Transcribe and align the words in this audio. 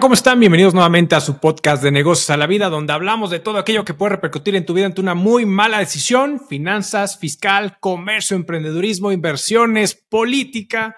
¿cómo 0.00 0.12
están? 0.12 0.38
Bienvenidos 0.40 0.74
nuevamente 0.74 1.14
a 1.14 1.20
su 1.20 1.38
podcast 1.38 1.82
de 1.82 1.90
negocios 1.90 2.28
a 2.28 2.36
la 2.36 2.46
vida, 2.46 2.68
donde 2.68 2.92
hablamos 2.92 3.30
de 3.30 3.38
todo 3.38 3.56
aquello 3.56 3.84
que 3.84 3.94
puede 3.94 4.16
repercutir 4.16 4.54
en 4.54 4.66
tu 4.66 4.74
vida 4.74 4.84
ante 4.84 5.00
una 5.00 5.14
muy 5.14 5.46
mala 5.46 5.78
decisión, 5.78 6.38
finanzas, 6.38 7.18
fiscal, 7.18 7.78
comercio, 7.80 8.36
emprendedurismo, 8.36 9.10
inversiones, 9.10 9.94
política 9.94 10.96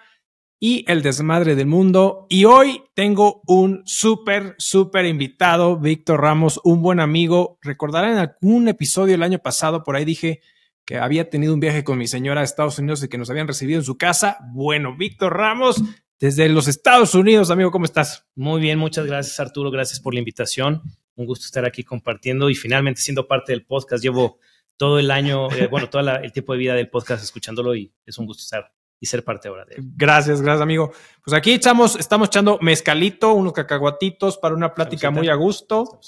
y 0.58 0.84
el 0.90 1.02
desmadre 1.02 1.54
del 1.54 1.66
mundo. 1.66 2.26
Y 2.28 2.46
hoy 2.46 2.82
tengo 2.94 3.40
un 3.46 3.82
súper, 3.84 4.56
súper 4.58 5.06
invitado, 5.06 5.78
Víctor 5.78 6.20
Ramos, 6.20 6.60
un 6.64 6.82
buen 6.82 6.98
amigo. 6.98 7.58
Recordarán 7.62 8.12
en 8.12 8.18
algún 8.18 8.66
episodio 8.66 9.14
el 9.14 9.22
año 9.22 9.38
pasado, 9.38 9.84
por 9.84 9.94
ahí 9.94 10.04
dije 10.04 10.40
que 10.84 10.98
había 10.98 11.30
tenido 11.30 11.54
un 11.54 11.60
viaje 11.60 11.84
con 11.84 11.98
mi 11.98 12.08
señora 12.08 12.40
a 12.40 12.44
Estados 12.44 12.78
Unidos 12.80 13.04
y 13.04 13.08
que 13.08 13.18
nos 13.18 13.30
habían 13.30 13.46
recibido 13.46 13.78
en 13.78 13.84
su 13.84 13.96
casa. 13.96 14.38
Bueno, 14.52 14.96
Víctor 14.96 15.36
Ramos 15.36 15.84
desde 16.20 16.48
los 16.48 16.66
Estados 16.66 17.14
Unidos, 17.14 17.50
amigo, 17.50 17.70
¿cómo 17.70 17.84
estás? 17.84 18.26
Muy 18.34 18.60
bien, 18.60 18.78
muchas 18.78 19.06
gracias 19.06 19.38
Arturo, 19.38 19.70
gracias 19.70 20.00
por 20.00 20.14
la 20.14 20.18
invitación. 20.18 20.82
Un 21.14 21.26
gusto 21.26 21.46
estar 21.46 21.64
aquí 21.64 21.84
compartiendo 21.84 22.50
y 22.50 22.54
finalmente 22.54 23.00
siendo 23.00 23.28
parte 23.28 23.52
del 23.52 23.64
podcast. 23.64 24.02
Llevo 24.02 24.38
todo 24.76 24.98
el 24.98 25.10
año, 25.10 25.50
eh, 25.52 25.68
bueno, 25.68 25.88
todo 25.88 26.08
el 26.16 26.32
tiempo 26.32 26.52
de 26.52 26.58
vida 26.58 26.74
del 26.74 26.90
podcast 26.90 27.22
escuchándolo 27.22 27.74
y 27.74 27.92
es 28.04 28.18
un 28.18 28.26
gusto 28.26 28.42
estar 28.42 28.72
y 29.00 29.06
ser 29.06 29.22
parte 29.22 29.48
ahora 29.48 29.64
de 29.64 29.76
él. 29.76 29.82
Gracias, 29.94 30.42
gracias, 30.42 30.62
amigo. 30.62 30.92
Pues 31.24 31.34
aquí 31.34 31.52
estamos, 31.52 31.96
estamos 31.96 32.28
echando 32.28 32.58
mezcalito, 32.60 33.32
unos 33.32 33.52
cacahuatitos 33.52 34.38
para 34.38 34.54
una 34.54 34.74
plática 34.74 35.10
muy 35.10 35.28
a 35.28 35.34
gusto. 35.34 36.00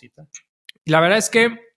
Y 0.85 0.91
la 0.91 1.01
verdad 1.01 1.19
es 1.19 1.31
que 1.31 1.70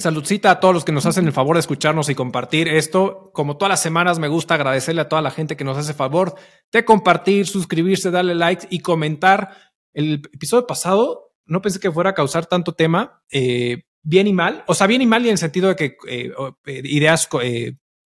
Saludcita 0.00 0.50
a 0.50 0.60
todos 0.60 0.72
los 0.72 0.84
que 0.86 0.92
nos 0.92 1.04
hacen 1.04 1.26
el 1.26 1.32
favor 1.34 1.56
de 1.56 1.60
escucharnos 1.60 2.08
y 2.08 2.14
compartir 2.14 2.68
esto. 2.68 3.30
Como 3.34 3.58
todas 3.58 3.68
las 3.68 3.82
semanas, 3.82 4.18
me 4.18 4.28
gusta 4.28 4.54
agradecerle 4.54 5.02
a 5.02 5.10
toda 5.10 5.20
la 5.20 5.30
gente 5.30 5.58
que 5.58 5.64
nos 5.64 5.76
hace 5.76 5.92
favor 5.92 6.36
de 6.72 6.86
compartir, 6.86 7.46
suscribirse, 7.46 8.10
darle 8.10 8.34
like 8.34 8.66
y 8.70 8.80
comentar. 8.80 9.50
El 9.92 10.22
episodio 10.32 10.66
pasado 10.66 11.34
no 11.44 11.60
pensé 11.60 11.80
que 11.80 11.92
fuera 11.92 12.10
a 12.10 12.14
causar 12.14 12.46
tanto 12.46 12.72
tema, 12.72 13.22
eh, 13.30 13.82
bien 14.02 14.26
y 14.26 14.32
mal. 14.32 14.64
O 14.68 14.74
sea, 14.74 14.86
bien 14.86 15.02
y 15.02 15.06
mal 15.06 15.22
y 15.22 15.28
en 15.28 15.32
el 15.32 15.38
sentido 15.38 15.68
de 15.68 15.76
que 15.76 15.96
eh, 16.08 16.32
eh, 16.64 16.82
ideas 16.84 17.28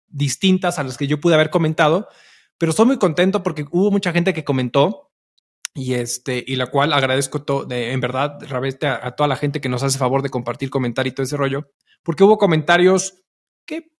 distintas 0.08 0.78
a 0.78 0.82
las 0.82 0.98
que 0.98 1.06
yo 1.06 1.20
pude 1.20 1.36
haber 1.36 1.48
comentado, 1.48 2.06
pero 2.58 2.68
estoy 2.68 2.84
muy 2.84 2.98
contento 2.98 3.42
porque 3.42 3.64
hubo 3.70 3.90
mucha 3.90 4.12
gente 4.12 4.34
que 4.34 4.44
comentó 4.44 5.07
y 5.74 5.94
este, 5.94 6.42
y 6.46 6.56
la 6.56 6.66
cual 6.66 6.92
agradezco 6.92 7.64
de, 7.64 7.92
en 7.92 8.00
verdad, 8.00 8.38
realmente 8.48 8.86
a, 8.86 9.12
toda 9.12 9.28
la 9.28 9.36
gente 9.36 9.60
que 9.60 9.68
nos 9.68 9.82
hace 9.82 9.98
favor 9.98 10.22
de 10.22 10.30
compartir, 10.30 10.70
comentar 10.70 11.06
y 11.06 11.12
todo 11.12 11.24
ese 11.24 11.36
rollo, 11.36 11.70
porque 12.02 12.24
hubo 12.24 12.38
comentarios 12.38 13.22
que 13.66 13.92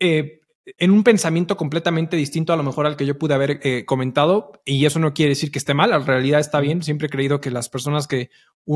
eh, 0.00 0.40
en 0.76 0.90
un 0.90 1.02
pensamiento 1.02 1.56
completamente 1.56 2.16
distinto 2.16 2.52
a 2.52 2.56
lo 2.56 2.62
mejor 2.62 2.86
al 2.86 2.96
que 2.96 3.06
yo 3.06 3.18
pude 3.18 3.34
haber 3.34 3.60
eh, 3.62 3.84
comentado, 3.84 4.52
y 4.64 4.84
eso 4.84 4.98
no 4.98 5.14
quiere 5.14 5.30
decir 5.30 5.50
que 5.50 5.58
esté 5.58 5.74
mal, 5.74 5.92
en 5.92 6.06
realidad 6.06 6.40
está 6.40 6.60
bien, 6.60 6.82
siempre 6.82 7.06
he 7.06 7.10
creído 7.10 7.40
que 7.40 7.50
las 7.50 7.68
personas 7.68 8.06
que 8.06 8.30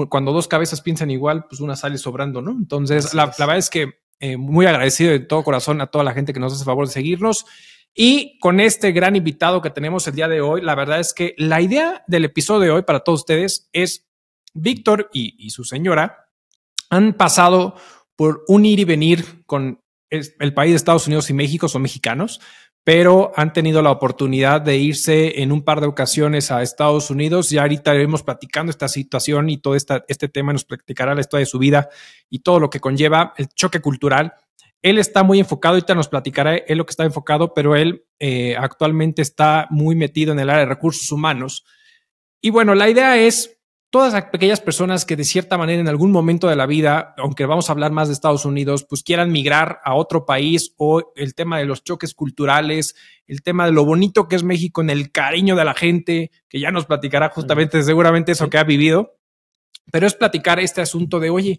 cuando 0.08 0.32
dos 0.32 0.48
cabezas 0.48 0.80
piensan 0.80 1.10
igual, 1.10 1.44
pues 1.48 1.60
una 1.60 1.76
sale 1.76 1.98
sobrando, 1.98 2.40
¿no? 2.40 2.52
Entonces, 2.52 3.12
la, 3.12 3.26
verdad 3.26 3.58
es 3.58 3.68
que 3.68 4.00
eh, 4.20 4.38
muy 4.38 4.64
agradecido 4.64 5.10
de 5.10 5.20
todo 5.20 5.44
corazón 5.44 5.82
a 5.82 5.88
toda 5.88 6.02
la 6.02 6.14
gente 6.14 6.32
que 6.32 6.40
nos 6.40 6.54
hace 6.54 6.64
favor 6.64 6.86
de 6.86 6.92
seguirnos. 6.92 7.44
Y 7.94 8.38
con 8.38 8.60
este 8.60 8.92
gran 8.92 9.16
invitado 9.16 9.60
que 9.60 9.70
tenemos 9.70 10.06
el 10.08 10.14
día 10.14 10.28
de 10.28 10.40
hoy, 10.40 10.62
la 10.62 10.74
verdad 10.74 11.00
es 11.00 11.12
que 11.12 11.34
la 11.36 11.60
idea 11.60 12.04
del 12.06 12.24
episodio 12.24 12.60
de 12.60 12.70
hoy 12.70 12.82
para 12.82 13.00
todos 13.00 13.20
ustedes 13.20 13.68
es 13.72 14.06
Víctor 14.54 15.10
y, 15.12 15.50
su 15.50 15.64
señora 15.64 16.28
han 16.90 17.14
pasado 17.14 17.74
por 18.16 18.44
un 18.48 18.64
ir 18.64 18.80
y 18.80 18.84
venir 18.84 19.44
con 19.46 19.80
el 20.10 20.52
país 20.52 20.72
de 20.72 20.76
Estados 20.76 21.06
Unidos 21.06 21.30
y 21.30 21.34
México, 21.34 21.68
son 21.68 21.80
mexicanos, 21.80 22.40
pero 22.84 23.32
han 23.34 23.52
tenido 23.52 23.80
la 23.80 23.90
oportunidad 23.90 24.60
de 24.60 24.76
irse 24.76 25.40
en 25.40 25.52
un 25.52 25.62
par 25.62 25.80
de 25.80 25.86
ocasiones 25.86 26.50
a 26.50 26.62
Estados 26.62 27.10
Unidos. 27.10 27.50
Y 27.52 27.58
ahorita 27.58 27.94
iremos 27.94 28.22
platicando 28.22 28.70
esta 28.70 28.88
situación 28.88 29.48
y 29.48 29.58
todo 29.58 29.74
este 29.74 30.28
tema 30.28 30.52
nos 30.52 30.64
platicará 30.64 31.14
la 31.14 31.20
historia 31.20 31.46
de 31.46 31.50
su 31.50 31.58
vida 31.58 31.88
y 32.28 32.40
todo 32.40 32.60
lo 32.60 32.68
que 32.68 32.80
conlleva 32.80 33.32
el 33.36 33.48
choque 33.48 33.80
cultural 33.80 34.34
él 34.82 34.98
está 34.98 35.22
muy 35.22 35.38
enfocado, 35.38 35.74
ahorita 35.74 35.94
nos 35.94 36.08
platicará 36.08 36.56
él 36.56 36.78
lo 36.78 36.84
que 36.84 36.90
está 36.90 37.04
enfocado, 37.04 37.54
pero 37.54 37.76
él 37.76 38.04
eh, 38.18 38.56
actualmente 38.58 39.22
está 39.22 39.68
muy 39.70 39.94
metido 39.94 40.32
en 40.32 40.40
el 40.40 40.50
área 40.50 40.64
de 40.64 40.68
recursos 40.68 41.10
humanos. 41.12 41.64
Y 42.40 42.50
bueno, 42.50 42.74
la 42.74 42.90
idea 42.90 43.16
es 43.16 43.62
todas 43.90 44.14
aquellas 44.14 44.60
personas 44.60 45.04
que 45.04 45.16
de 45.16 45.24
cierta 45.24 45.56
manera 45.56 45.80
en 45.80 45.86
algún 45.86 46.10
momento 46.10 46.48
de 46.48 46.56
la 46.56 46.66
vida, 46.66 47.14
aunque 47.18 47.46
vamos 47.46 47.68
a 47.68 47.72
hablar 47.72 47.92
más 47.92 48.08
de 48.08 48.14
Estados 48.14 48.44
Unidos, 48.44 48.84
pues 48.88 49.04
quieran 49.04 49.30
migrar 49.30 49.80
a 49.84 49.94
otro 49.94 50.24
país 50.24 50.74
o 50.78 51.12
el 51.14 51.34
tema 51.34 51.58
de 51.58 51.66
los 51.66 51.84
choques 51.84 52.14
culturales, 52.14 52.96
el 53.26 53.42
tema 53.42 53.66
de 53.66 53.72
lo 53.72 53.84
bonito 53.84 54.28
que 54.28 54.36
es 54.36 54.42
México 54.42 54.80
en 54.80 54.90
el 54.90 55.12
cariño 55.12 55.54
de 55.56 55.64
la 55.64 55.74
gente, 55.74 56.30
que 56.48 56.58
ya 56.58 56.72
nos 56.72 56.86
platicará 56.86 57.28
justamente 57.28 57.82
seguramente 57.82 58.32
eso 58.32 58.50
que 58.50 58.58
ha 58.58 58.64
vivido, 58.64 59.18
pero 59.92 60.06
es 60.06 60.14
platicar 60.14 60.58
este 60.58 60.80
asunto 60.80 61.20
de, 61.20 61.28
oye, 61.30 61.58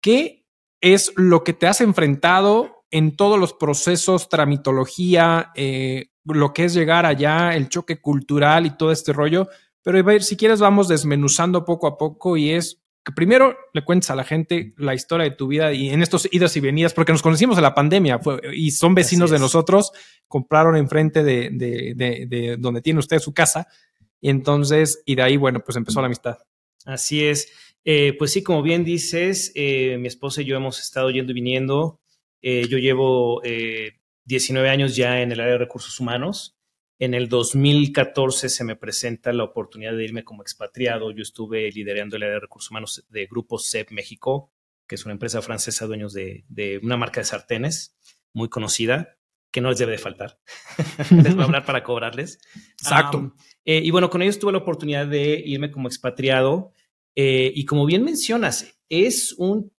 ¿qué 0.00 0.39
es 0.80 1.12
lo 1.16 1.44
que 1.44 1.52
te 1.52 1.66
has 1.66 1.80
enfrentado 1.80 2.84
en 2.90 3.16
todos 3.16 3.38
los 3.38 3.52
procesos, 3.52 4.28
tramitología, 4.28 5.52
eh, 5.54 6.06
lo 6.24 6.52
que 6.52 6.64
es 6.64 6.74
llegar 6.74 7.06
allá, 7.06 7.54
el 7.54 7.68
choque 7.68 8.00
cultural 8.00 8.66
y 8.66 8.76
todo 8.76 8.92
este 8.92 9.12
rollo. 9.12 9.48
Pero 9.82 10.20
si 10.20 10.36
quieres 10.36 10.60
vamos 10.60 10.88
desmenuzando 10.88 11.64
poco 11.64 11.86
a 11.86 11.96
poco 11.96 12.36
y 12.36 12.50
es 12.50 12.82
que 13.04 13.12
primero 13.12 13.56
le 13.72 13.84
cuentes 13.84 14.10
a 14.10 14.14
la 14.14 14.24
gente 14.24 14.74
la 14.76 14.94
historia 14.94 15.24
de 15.24 15.36
tu 15.36 15.46
vida 15.46 15.72
y 15.72 15.88
en 15.88 16.02
estos 16.02 16.28
idas 16.32 16.54
y 16.56 16.60
venidas, 16.60 16.92
porque 16.92 17.12
nos 17.12 17.22
conocimos 17.22 17.56
en 17.56 17.62
la 17.62 17.74
pandemia 17.74 18.20
y 18.52 18.72
son 18.72 18.94
vecinos 18.94 19.30
de 19.30 19.38
nosotros, 19.38 19.92
compraron 20.28 20.76
enfrente 20.76 21.22
de, 21.22 21.48
de, 21.50 21.94
de 22.26 22.56
donde 22.58 22.82
tiene 22.82 23.00
usted 23.00 23.18
su 23.18 23.32
casa 23.32 23.66
y 24.20 24.28
entonces, 24.28 25.02
y 25.06 25.14
de 25.14 25.22
ahí, 25.22 25.36
bueno, 25.36 25.60
pues 25.60 25.76
empezó 25.76 26.00
la 26.00 26.06
amistad. 26.06 26.38
Así 26.84 27.24
es. 27.24 27.48
Eh, 27.84 28.14
pues 28.18 28.32
sí, 28.32 28.42
como 28.42 28.62
bien 28.62 28.84
dices, 28.84 29.52
eh, 29.54 29.96
mi 29.98 30.08
esposa 30.08 30.42
y 30.42 30.44
yo 30.44 30.56
hemos 30.56 30.80
estado 30.80 31.10
yendo 31.10 31.32
y 31.32 31.34
viniendo. 31.34 32.00
Eh, 32.42 32.66
yo 32.68 32.78
llevo 32.78 33.42
19 34.24 34.68
años 34.68 34.96
ya 34.96 35.20
en 35.22 35.32
el 35.32 35.40
área 35.40 35.54
de 35.54 35.58
recursos 35.58 35.98
humanos. 36.00 36.56
En 36.98 37.14
el 37.14 37.28
2014 37.28 38.50
se 38.50 38.64
me 38.64 38.76
presenta 38.76 39.32
la 39.32 39.44
oportunidad 39.44 39.94
de 39.96 40.04
irme 40.04 40.24
como 40.24 40.42
expatriado. 40.42 41.10
Yo 41.12 41.22
estuve 41.22 41.70
liderando 41.72 42.16
el 42.16 42.24
área 42.24 42.34
de 42.34 42.40
recursos 42.40 42.70
humanos 42.70 43.06
de 43.08 43.26
Grupo 43.26 43.58
CEP 43.58 43.90
México, 43.90 44.52
que 44.86 44.96
es 44.96 45.04
una 45.04 45.12
empresa 45.12 45.40
francesa 45.40 45.86
dueños 45.86 46.12
de, 46.12 46.44
una 46.82 46.98
marca 46.98 47.20
de 47.20 47.24
sartenes 47.24 47.96
muy 48.34 48.50
conocida, 48.50 49.16
que 49.50 49.62
no 49.62 49.70
les 49.70 49.78
debe 49.78 49.92
de 49.92 49.98
faltar. 49.98 50.38
les 51.10 51.34
voy 51.34 51.42
a 51.42 51.46
hablar 51.46 51.64
para 51.64 51.82
cobrarles. 51.82 52.38
Exacto. 52.78 53.34
y 53.64 53.90
bueno, 53.90 54.10
con 54.10 54.20
ellos 54.20 54.38
tuve 54.38 54.52
la 54.52 54.58
oportunidad 54.58 55.06
de 55.06 55.42
irme 55.44 55.70
como 55.70 55.88
expatriado. 55.88 56.72
Eh, 57.14 57.52
y 57.54 57.64
como 57.64 57.86
bien 57.86 58.04
mencionas, 58.04 58.78
es 58.88 59.32
un 59.32 59.72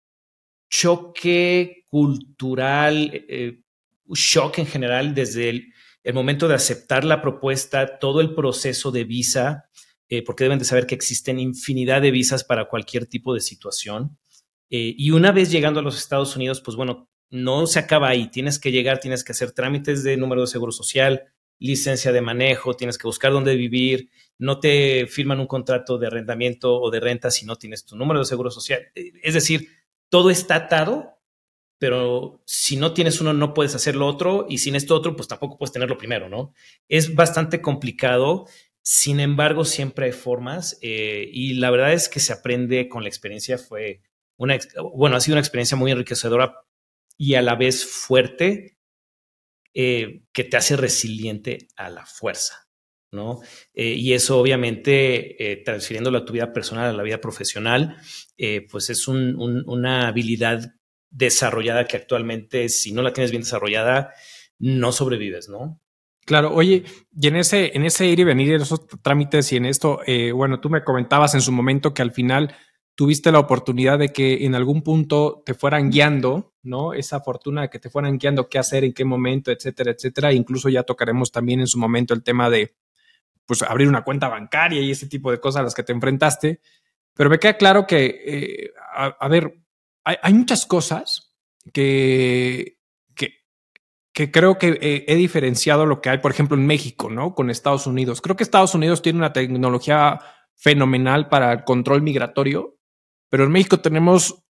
choque 0.69 1.85
cultural, 1.89 3.11
eh, 3.29 3.61
un 4.05 4.15
shock 4.15 4.59
en 4.59 4.67
general 4.67 5.15
desde 5.15 5.49
el, 5.51 5.73
momento 6.15 6.49
de 6.49 6.55
aceptar 6.55 7.05
la 7.05 7.21
propuesta, 7.23 7.99
todo 7.99 8.21
el 8.21 8.35
proceso 8.35 8.91
de 8.91 9.05
visa, 9.05 9.69
eh, 10.09 10.23
porque 10.23 10.45
deben 10.45 10.59
de 10.59 10.65
saber 10.65 10.87
que 10.87 10.95
existen 10.95 11.39
infinidad 11.39 12.03
de 12.03 12.11
visas 12.11 12.43
para 12.43 12.69
cualquier 12.69 13.07
tipo 13.07 13.35
de 13.35 13.41
situación. 13.41 14.19
y 14.73 15.11
una 15.11 15.33
vez 15.33 15.51
llegando 15.51 15.81
a 15.81 15.83
los 15.83 15.99
Estados 15.99 16.37
Unidos, 16.37 16.61
pues 16.61 16.77
bueno, 16.77 17.11
no 17.31 17.67
se 17.67 17.79
acaba 17.79 18.09
ahí. 18.09 18.31
Tienes 18.31 18.59
que 18.59 18.73
llegar, 18.73 19.01
tienes 19.01 19.25
que 19.25 19.33
hacer 19.33 19.53
trámites 19.53 20.03
de 20.05 20.17
número 20.17 20.43
de 20.43 20.47
seguro 20.47 20.73
social, 20.73 21.25
licencia 21.59 22.13
de 22.13 22.21
manejo, 22.21 22.75
tienes 22.75 22.99
que 22.99 23.07
buscar 23.07 23.33
dónde 23.33 23.55
vivir, 23.57 24.11
no 24.41 24.59
te 24.59 25.07
firman 25.07 25.39
un 25.39 25.47
contrato 25.47 25.99
de 25.99 26.07
arrendamiento 26.07 26.81
o 26.81 26.91
de 26.91 26.99
renta 26.99 27.31
si 27.31 27.45
no 27.45 27.57
tienes 27.57 27.85
tu 27.85 27.95
número 27.95 28.21
de 28.21 28.25
seguro 28.25 28.51
social. 28.51 28.89
Eh, 28.95 29.13
es 29.23 29.35
decir, 29.35 29.69
todo 30.09 30.31
está 30.31 30.57
atado, 30.57 31.19
pero 31.79 32.43
si 32.47 32.77
no 32.77 32.95
tienes 32.95 33.21
uno 33.21 33.35
no 33.35 33.53
puedes 33.53 33.75
hacer 33.75 33.97
lo 33.97 34.07
otro 34.07 34.47
y 34.49 34.59
sin 34.59 34.77
esto 34.77 34.95
otro 34.95 35.15
pues 35.15 35.29
tampoco 35.29 35.59
puedes 35.59 35.73
tener 35.73 35.91
lo 35.91 35.99
primero, 35.99 36.31
¿no? 36.31 36.55
Es 36.89 37.15
bastante 37.15 37.61
complicado, 37.61 38.47
sin 38.83 39.21
embargo 39.21 39.67
siempre 39.67 40.07
hay 40.07 40.13
formas 40.13 40.79
eh, 40.81 41.29
y 41.31 41.55
la 41.55 41.71
verdad 41.71 41.93
es 41.93 42.09
que 42.09 42.21
se 42.21 42.33
aprende 42.33 42.89
con 42.89 43.03
la 43.03 43.11
experiencia, 43.11 43.59
fue 43.59 44.01
una, 44.39 44.59
bueno, 44.95 45.17
ha 45.17 45.21
sido 45.21 45.35
una 45.35 45.41
experiencia 45.41 45.77
muy 45.77 45.91
enriquecedora 45.91 46.65
y 47.19 47.35
a 47.35 47.43
la 47.43 47.57
vez 47.57 47.85
fuerte 47.85 48.79
eh, 49.75 50.23
que 50.33 50.45
te 50.45 50.57
hace 50.57 50.77
resiliente 50.77 51.69
a 51.77 51.91
la 51.91 52.07
fuerza. 52.07 52.70
¿No? 53.13 53.41
Eh, 53.75 53.95
y 53.95 54.13
eso 54.13 54.39
obviamente, 54.39 55.53
eh, 55.53 55.57
transfiriéndolo 55.65 56.19
a 56.19 56.25
tu 56.25 56.33
vida 56.33 56.53
personal, 56.53 56.91
a 56.91 56.93
la 56.93 57.03
vida 57.03 57.21
profesional, 57.21 57.97
eh, 58.37 58.67
pues 58.71 58.91
es 58.91 59.09
una 59.09 60.09
habilidad 60.09 60.75
desarrollada 61.11 61.87
que 61.87 61.97
actualmente, 61.97 62.69
si 62.69 62.93
no 62.93 63.03
la 63.03 63.13
tienes 63.13 63.31
bien 63.31 63.43
desarrollada, 63.43 64.13
no 64.59 64.93
sobrevives, 64.93 65.49
¿no? 65.49 65.81
Claro, 66.25 66.55
oye, 66.55 66.85
y 67.19 67.27
en 67.27 67.37
ese, 67.37 67.73
en 67.75 67.85
ese 67.85 68.07
ir 68.07 68.21
y 68.21 68.25
venir, 68.25 68.55
en 68.55 68.63
esos 68.63 68.87
trámites 69.03 69.53
y 69.53 69.57
en 69.57 69.65
esto, 69.65 70.01
bueno, 70.35 70.61
tú 70.61 70.71
me 70.71 70.85
comentabas 70.85 71.35
en 71.35 71.41
su 71.41 71.51
momento 71.51 71.93
que 71.93 72.03
al 72.03 72.13
final 72.13 72.55
tuviste 72.95 73.33
la 73.33 73.39
oportunidad 73.39 73.99
de 73.99 74.13
que 74.13 74.45
en 74.45 74.55
algún 74.55 74.83
punto 74.83 75.43
te 75.45 75.55
fueran 75.55 75.91
guiando, 75.91 76.53
¿no? 76.63 76.93
Esa 76.93 77.21
fortuna 77.21 77.69
que 77.69 77.79
te 77.79 77.91
fueran 77.91 78.19
guiando 78.19 78.49
qué 78.49 78.59
hacer, 78.59 78.85
en 78.85 78.93
qué 78.93 79.05
momento, 79.05 79.51
etcétera, 79.51 79.93
etcétera. 79.93 80.33
Incluso 80.35 80.69
ya 80.69 80.83
tocaremos 80.83 81.33
también 81.33 81.61
en 81.61 81.67
su 81.67 81.79
momento 81.79 82.15
el 82.15 82.23
tema 82.23 82.51
de 82.51 82.77
pues 83.51 83.63
abrir 83.63 83.89
una 83.89 84.05
cuenta 84.05 84.29
bancaria 84.29 84.81
y 84.81 84.93
ese 84.93 85.09
tipo 85.09 85.29
de 85.33 85.41
cosas 85.41 85.59
a 85.59 85.63
las 85.65 85.75
que 85.75 85.83
te 85.83 85.91
enfrentaste. 85.91 86.61
Pero 87.15 87.29
me 87.29 87.41
queda 87.41 87.57
claro 87.57 87.85
que, 87.85 88.23
eh, 88.25 88.71
a, 88.95 89.27
ver, 89.27 89.59
hay, 90.05 90.33
muchas 90.33 90.67
cosas 90.67 91.35
que, 91.73 92.79
que, 94.13 94.31
creo 94.31 94.57
que 94.57 94.79
eh, 94.81 95.05
he 95.09 95.17
diferenciado 95.17 95.85
lo 95.85 96.01
que 96.01 96.11
hay, 96.11 96.19
por 96.19 96.31
ejemplo, 96.31 96.57
en 96.57 96.65
México, 96.65 97.11
¿no? 97.11 97.35
Con 97.35 97.51
Estados 97.51 97.89
Unidos. 97.89 98.21
Creo 98.21 98.37
que 98.37 98.45
Estados 98.45 98.77
Unidos 98.77 99.03
tiene 99.03 99.19
una 99.19 99.33
tecnología 99.33 100.21
fenomenal 100.55 101.29
para 101.29 101.53
el 101.53 101.65
control 101.65 102.03
migratorio, 102.03 102.79
pero 103.31 103.43
en 103.43 103.51
México 103.51 103.81
tenemos 103.81 104.45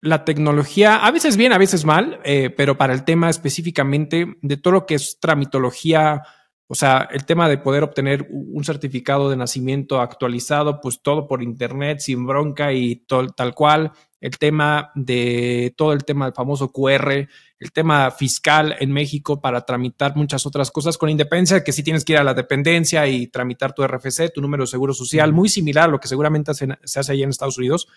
la 0.00 0.24
tecnología, 0.24 0.96
a 0.96 1.10
veces 1.10 1.36
bien, 1.36 1.52
a 1.52 1.58
veces 1.58 1.84
mal, 1.84 2.20
eh, 2.24 2.48
pero 2.56 2.78
para 2.78 2.94
el 2.94 3.04
tema 3.04 3.28
específicamente 3.28 4.38
de 4.40 4.56
todo 4.56 4.72
lo 4.72 4.86
que 4.86 4.94
es 4.94 5.18
tramitología, 5.20 6.22
o 6.68 6.74
sea, 6.74 7.08
el 7.10 7.24
tema 7.24 7.48
de 7.48 7.58
poder 7.58 7.82
obtener 7.82 8.28
un 8.30 8.62
certificado 8.62 9.30
de 9.30 9.36
nacimiento 9.36 10.00
actualizado, 10.00 10.80
pues 10.80 11.00
todo 11.02 11.26
por 11.26 11.42
internet, 11.42 12.00
sin 12.00 12.26
bronca 12.26 12.72
y 12.72 13.04
tal 13.06 13.54
cual. 13.54 13.92
El 14.20 14.38
tema 14.38 14.90
de 14.94 15.74
todo 15.76 15.92
el 15.92 16.04
tema 16.04 16.26
del 16.26 16.34
famoso 16.34 16.70
QR, 16.70 17.28
el 17.58 17.72
tema 17.72 18.10
fiscal 18.10 18.76
en 18.78 18.92
México 18.92 19.40
para 19.40 19.62
tramitar 19.64 20.14
muchas 20.16 20.44
otras 20.44 20.70
cosas, 20.70 20.98
con 20.98 21.08
independencia 21.08 21.56
de 21.56 21.64
que 21.64 21.72
si 21.72 21.82
tienes 21.82 22.04
que 22.04 22.12
ir 22.12 22.18
a 22.18 22.24
la 22.24 22.34
dependencia 22.34 23.06
y 23.06 23.28
tramitar 23.28 23.72
tu 23.72 23.86
RFC, 23.86 24.32
tu 24.32 24.40
número 24.40 24.64
de 24.64 24.68
seguro 24.68 24.92
social, 24.92 25.32
muy 25.32 25.48
similar 25.48 25.88
a 25.88 25.92
lo 25.92 26.00
que 26.00 26.08
seguramente 26.08 26.52
se 26.54 27.00
hace 27.00 27.12
allá 27.12 27.24
en 27.24 27.30
Estados 27.30 27.58
Unidos. 27.58 27.88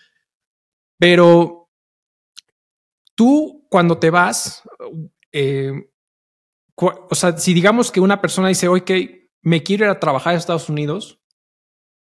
Pero 0.98 1.62
Tú, 3.14 3.66
cuando 3.68 3.98
te 3.98 4.10
vas, 4.10 4.62
eh, 5.32 5.90
o 6.76 7.14
sea, 7.14 7.36
si 7.36 7.54
digamos 7.54 7.90
que 7.90 8.00
una 8.00 8.20
persona 8.20 8.48
dice, 8.48 8.68
oye, 8.68 9.30
me 9.42 9.62
quiero 9.62 9.84
ir 9.84 9.90
a 9.90 10.00
trabajar 10.00 10.34
a 10.34 10.38
Estados 10.38 10.68
Unidos, 10.68 11.20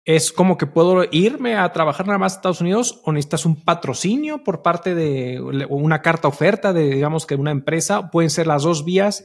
¿es 0.05 0.33
como 0.33 0.59
que 0.59 0.67
puedo 0.67 1.05
irme 1.11 1.57
a 1.57 1.73
trabajar 1.73 2.07
nada 2.07 2.19
más 2.19 2.35
a 2.35 2.37
Estados 2.37 2.61
Unidos 2.61 3.01
o 3.05 3.13
necesitas 3.13 3.47
un 3.47 3.65
patrocinio 3.65 4.45
por 4.45 4.63
parte 4.63 4.95
de 4.95 5.41
una 5.69 6.03
carta 6.03 6.29
oferta 6.29 6.73
de, 6.73 6.91
digamos, 6.91 7.27
que 7.27 7.35
una 7.35 7.51
empresa? 7.51 8.11
Pueden 8.11 8.31
ser 8.31 8.47
las 8.47 8.63
dos 8.63 8.85
vías, 8.85 9.25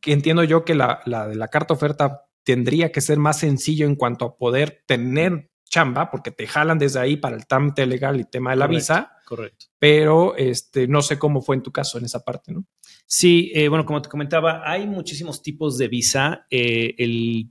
que 0.00 0.12
entiendo 0.12 0.44
yo 0.44 0.64
que 0.64 0.74
la, 0.74 1.00
la 1.06 1.26
de 1.26 1.34
la 1.34 1.48
carta 1.48 1.74
oferta 1.74 2.26
tendría 2.44 2.92
que 2.92 3.00
ser 3.00 3.18
más 3.18 3.40
sencillo 3.40 3.86
en 3.86 3.96
cuanto 3.96 4.24
a 4.24 4.36
poder 4.36 4.82
tener 4.86 5.50
chamba, 5.68 6.10
porque 6.10 6.30
te 6.30 6.46
jalan 6.46 6.78
desde 6.78 6.98
ahí 6.98 7.16
para 7.16 7.36
el 7.36 7.46
trámite 7.46 7.86
legal 7.86 8.18
y 8.18 8.24
tema 8.24 8.50
de 8.50 8.56
la 8.56 8.66
visa. 8.66 9.12
Correcto. 9.26 9.66
Pero 9.78 10.34
este, 10.36 10.88
no 10.88 11.02
sé 11.02 11.18
cómo 11.18 11.42
fue 11.42 11.56
en 11.56 11.62
tu 11.62 11.72
caso 11.72 11.98
en 11.98 12.06
esa 12.06 12.20
parte, 12.20 12.52
¿no? 12.52 12.64
Sí, 13.10 13.50
eh, 13.54 13.68
bueno, 13.68 13.86
como 13.86 14.02
te 14.02 14.10
comentaba, 14.10 14.70
hay 14.70 14.86
muchísimos 14.86 15.42
tipos 15.42 15.78
de 15.78 15.88
visa. 15.88 16.46
Eh, 16.50 16.94
el 16.98 17.50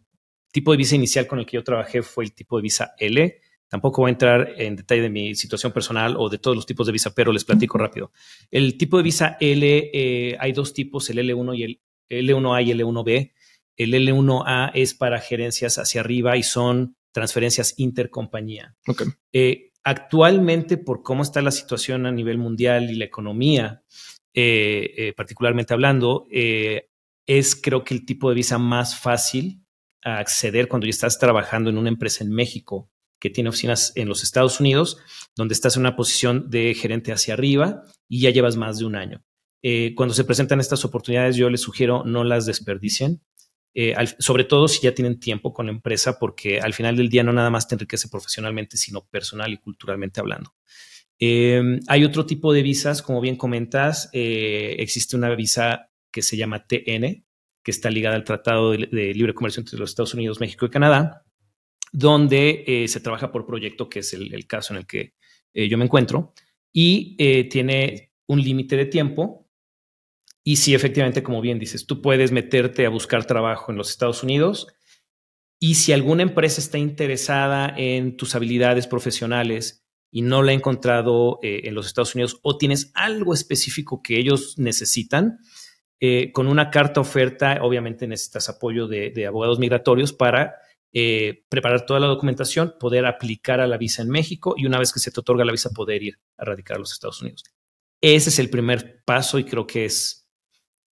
tipo 0.51 0.69
de 0.71 0.77
visa 0.77 0.95
inicial 0.95 1.25
con 1.25 1.39
el 1.39 1.47
que 1.47 1.57
yo 1.57 1.63
trabajé 1.63 2.03
fue 2.03 2.25
el 2.25 2.33
tipo 2.33 2.57
de 2.57 2.61
visa 2.61 2.93
L. 2.99 3.41
Tampoco 3.67 4.03
voy 4.03 4.09
a 4.09 4.11
entrar 4.11 4.53
en 4.55 4.75
detalle 4.75 5.01
de 5.01 5.09
mi 5.09 5.33
situación 5.33 5.71
personal 5.71 6.15
o 6.15 6.29
de 6.29 6.37
todos 6.37 6.55
los 6.55 6.67
tipos 6.67 6.85
de 6.85 6.93
visa, 6.93 7.11
pero 7.15 7.33
les 7.33 7.43
platico 7.43 7.79
rápido. 7.79 8.11
El 8.51 8.77
tipo 8.77 8.97
de 8.97 9.03
visa 9.03 9.35
L, 9.39 9.89
eh, 9.91 10.37
hay 10.39 10.51
dos 10.51 10.75
tipos, 10.75 11.09
el 11.09 11.17
L1 11.17 11.57
y 11.57 11.63
el 11.63 11.81
L1A 12.07 12.63
y 12.63 12.71
el 12.71 12.81
L1B. 12.81 13.33
El 13.77 13.93
L1A 13.95 14.71
es 14.75 14.93
para 14.93 15.19
gerencias 15.19 15.79
hacia 15.79 16.01
arriba 16.01 16.37
y 16.37 16.43
son 16.43 16.95
transferencias 17.11 17.73
intercompañía. 17.77 18.75
Eh, 19.33 19.71
actualmente, 19.83 20.77
por 20.77 21.01
cómo 21.01 21.23
está 21.23 21.41
la 21.41 21.49
situación 21.49 22.05
a 22.05 22.11
nivel 22.11 22.37
mundial 22.37 22.91
y 22.91 22.95
la 22.95 23.05
economía, 23.05 23.81
eh, 24.39 24.93
eh, 24.97 25.13
particularmente 25.13 25.73
hablando, 25.73 26.27
es 26.29 27.55
creo 27.55 27.83
que 27.83 27.95
el 27.95 28.05
tipo 28.05 28.29
de 28.29 28.35
visa 28.35 28.59
más 28.59 28.99
fácil 28.99 29.63
a 30.03 30.19
acceder 30.19 30.67
cuando 30.67 30.85
ya 30.85 30.91
estás 30.91 31.17
trabajando 31.17 31.71
en 31.71 31.77
una 31.77 31.89
empresa 31.89 32.23
en 32.23 32.31
México 32.31 32.91
que 33.19 33.31
tiene 33.31 33.49
oficinas 33.49 33.93
en 33.95 34.07
los 34.07 34.21
Estados 34.21 34.59
Unidos, 34.59 34.99
donde 35.35 35.53
estás 35.53 35.75
en 35.75 35.81
una 35.81 35.95
posición 35.95 36.51
de 36.51 36.75
gerente 36.75 37.11
hacia 37.11 37.33
arriba 37.33 37.81
y 38.07 38.21
ya 38.21 38.29
llevas 38.29 38.57
más 38.57 38.77
de 38.77 38.85
un 38.85 38.95
año. 38.95 39.23
cuando 39.95 40.13
se 40.13 40.23
presentan 40.23 40.59
estas 40.59 40.85
oportunidades, 40.85 41.35
yo 41.35 41.49
les 41.49 41.61
sugiero 41.61 42.03
no 42.05 42.23
las 42.23 42.45
desperdicien. 42.45 43.21
Eh, 43.79 43.95
sobre 44.17 44.43
todo 44.43 44.67
si 44.67 44.81
ya 44.81 44.95
tienen 44.95 45.19
tiempo 45.19 45.53
con 45.53 45.67
la 45.67 45.71
empresa, 45.71 46.17
porque 46.17 46.59
al 46.59 46.73
final 46.73 46.95
del 46.95 47.09
día 47.09 47.23
no 47.23 47.31
nada 47.31 47.51
más 47.51 47.67
te 47.67 47.75
enriquece 47.75 48.07
profesionalmente, 48.09 48.75
sino 48.75 49.05
personal 49.05 49.53
y 49.53 49.57
culturalmente 49.57 50.19
hablando. 50.19 50.55
Em, 51.19 51.79
hay 51.87 52.03
otro 52.03 52.25
tipo 52.25 52.53
de 52.53 52.61
visas, 52.61 53.01
como 53.01 53.21
bien 53.21 53.35
comentas, 53.35 54.09
eh, 54.13 54.75
existe 54.79 55.15
una 55.15 55.33
visa 55.35 55.89
que 56.11 56.21
se 56.21 56.37
llama 56.37 56.67
TN, 56.67 57.25
que 57.63 57.71
está 57.71 57.89
ligada 57.89 58.15
al 58.15 58.23
Tratado 58.23 58.71
de, 58.71 59.13
Libre 59.13 59.33
Comercio 59.33 59.61
entre 59.61 59.77
los 59.77 59.89
Estados 59.89 60.13
Unidos, 60.13 60.39
México 60.39 60.65
y 60.65 60.69
Canadá, 60.69 61.25
donde 61.91 62.63
eh, 62.67 62.87
se 62.87 62.99
trabaja 62.99 63.31
por 63.31 63.45
proyecto, 63.45 63.89
que 63.89 63.99
es 63.99 64.13
el 64.13 64.47
caso 64.47 64.73
en 64.73 64.79
el 64.79 64.85
que 64.85 65.13
yo 65.53 65.77
me 65.77 65.85
encuentro, 65.85 66.33
y 66.71 67.17
tiene 67.49 68.11
un 68.27 68.41
límite 68.41 68.77
de 68.77 68.85
tiempo. 68.85 69.49
Y 70.43 70.57
sí, 70.57 70.75
efectivamente, 70.75 71.23
como 71.23 71.41
bien 71.41 71.57
dices, 71.57 71.87
tú 71.87 71.99
puedes 71.99 72.31
meterte 72.31 72.85
a 72.85 72.89
buscar 72.89 73.25
trabajo 73.25 73.71
en 73.71 73.77
los 73.77 73.89
Estados 73.89 74.21
Unidos 74.21 74.67
y 75.59 75.75
si 75.75 75.91
alguna 75.91 76.23
empresa 76.23 76.61
está 76.61 76.77
interesada 76.77 77.73
en 77.75 78.15
tus 78.15 78.35
habilidades 78.35 78.85
profesionales 78.85 79.86
y 80.11 80.21
no 80.21 80.41
la 80.43 80.51
ha 80.51 80.55
encontrado 80.55 81.39
eh, 81.43 81.61
en 81.65 81.75
los 81.75 81.87
Estados 81.87 82.15
Unidos 82.15 82.39
o 82.41 82.57
tienes 82.57 82.91
algo 82.93 83.33
específico 83.33 84.01
que 84.01 84.17
ellos 84.17 84.55
necesitan, 84.57 85.39
eh, 85.99 86.31
con 86.31 86.47
una 86.47 86.69
carta 86.69 87.01
oferta, 87.01 87.57
obviamente 87.61 88.05
necesitas 88.05 88.49
apoyo 88.49 88.87
de, 88.87 89.25
abogados 89.25 89.57
migratorios 89.57 90.13
para 90.13 90.55
eh, 90.93 91.43
preparar 91.49 91.87
toda 91.87 91.99
la 91.99 92.05
documentación, 92.05 92.75
poder 92.79 93.07
aplicar 93.07 93.61
a 93.61 93.67
la 93.67 93.77
visa 93.77 94.03
en 94.03 94.09
México 94.09 94.53
y 94.55 94.67
una 94.67 94.77
vez 94.77 94.93
que 94.93 94.99
se 94.99 95.09
te 95.09 95.19
otorga 95.19 95.43
la 95.43 95.51
visa, 95.51 95.71
poder 95.71 96.03
ir 96.03 96.19
a 96.37 96.45
radicar 96.45 96.77
a 96.77 96.79
los 96.79 96.93
Estados 96.93 97.19
Unidos. 97.23 97.43
Ese 97.99 98.29
es 98.29 98.37
el 98.37 98.51
primer 98.51 99.01
paso 99.05 99.39
y 99.39 99.43
creo 99.43 99.65
que 99.65 99.85
es 99.85 100.29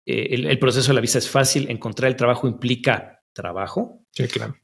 eh, 0.06 0.27
el, 0.31 0.59
proceso 0.59 0.88
de 0.88 0.94
la 0.94 1.01
visa 1.01 1.18
es 1.18 1.30
fácil, 1.30 1.69
encontrar 1.69 2.09
el 2.09 2.16
trabajo 2.16 2.48
implica 2.48 3.25
trabajo. 3.33 4.06
Sí, 4.12 4.25
claro. 4.27 4.56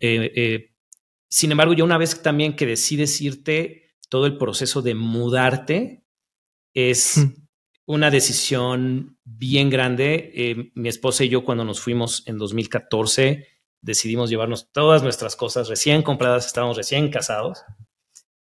Sin 1.30 1.52
embargo, 1.52 1.74
ya 1.74 1.84
una 1.84 1.98
vez 1.98 2.22
también 2.24 2.56
que 2.56 2.66
decides 2.66 3.20
irte, 3.20 3.89
todo 4.10 4.26
el 4.26 4.38
proceso 4.38 4.82
de 4.82 4.96
mudarte 4.96 6.04
es 6.74 7.20
una 7.86 8.12
decisión 8.12 9.18
bien 9.24 9.70
grande. 9.70 10.72
mi 10.76 10.90
esposa 10.90 11.24
y 11.24 11.30
yo 11.30 11.44
cuando 11.44 11.64
nos 11.64 11.80
fuimos 11.80 12.24
en 12.28 12.38
2014 12.38 13.48
decidimos 13.82 14.30
llevarnos 14.30 14.72
todas 14.72 15.04
nuestras 15.04 15.36
cosas 15.36 15.70
recién 15.70 16.02
compradas, 16.04 16.48
estábamos 16.48 16.78
recién 16.78 17.10
casados 17.10 17.64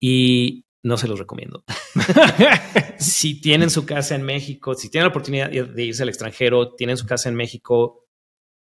y 0.01 0.65
no 0.83 0.97
se 0.97 1.09
los 1.09 1.19
recomiendo. 1.19 1.65
si 2.99 3.41
tienen 3.41 3.71
su 3.71 3.85
casa 3.85 4.15
en 4.15 4.23
México, 4.23 4.75
si 4.75 4.91
tienen 4.91 5.05
la 5.05 5.11
oportunidad 5.11 5.51
de 5.51 5.85
irse 5.85 6.03
al 6.03 6.09
extranjero, 6.09 6.75
tienen 6.75 6.97
su 6.97 7.07
casa 7.07 7.29
en 7.29 7.35
México, 7.35 8.07